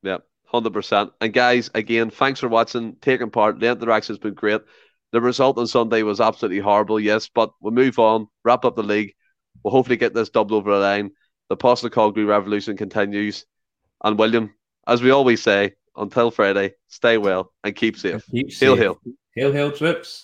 Yeah, 0.02 0.18
100%. 0.52 1.10
And 1.20 1.32
guys, 1.32 1.70
again, 1.74 2.10
thanks 2.10 2.40
for 2.40 2.48
watching, 2.48 2.96
taking 3.00 3.30
part. 3.30 3.60
The 3.60 3.70
interaction 3.70 4.14
has 4.14 4.18
been 4.18 4.34
great. 4.34 4.62
The 5.12 5.20
result 5.20 5.58
on 5.58 5.66
Sunday 5.66 6.02
was 6.02 6.20
absolutely 6.20 6.60
horrible, 6.60 7.00
yes, 7.00 7.28
but 7.28 7.50
we'll 7.60 7.72
move 7.72 7.98
on, 7.98 8.28
wrap 8.44 8.64
up 8.64 8.76
the 8.76 8.82
league. 8.82 9.14
We'll 9.62 9.72
hopefully 9.72 9.96
get 9.96 10.14
this 10.14 10.30
double 10.30 10.56
over 10.56 10.72
the 10.72 10.78
line. 10.78 11.10
The 11.48 11.56
Postecoglou 11.56 12.26
revolution 12.26 12.76
continues. 12.76 13.44
And 14.02 14.18
William, 14.18 14.54
as 14.86 15.02
we 15.02 15.10
always 15.10 15.42
say, 15.42 15.74
until 15.96 16.30
Friday, 16.30 16.74
stay 16.88 17.18
well 17.18 17.52
and 17.64 17.74
keep 17.74 17.98
safe. 17.98 18.22
Keep 18.30 18.52
safe. 18.52 18.60
Hail, 18.60 18.76
hail. 18.76 19.00
Hail, 19.34 19.52
hail, 19.52 19.72
trips. 19.72 20.18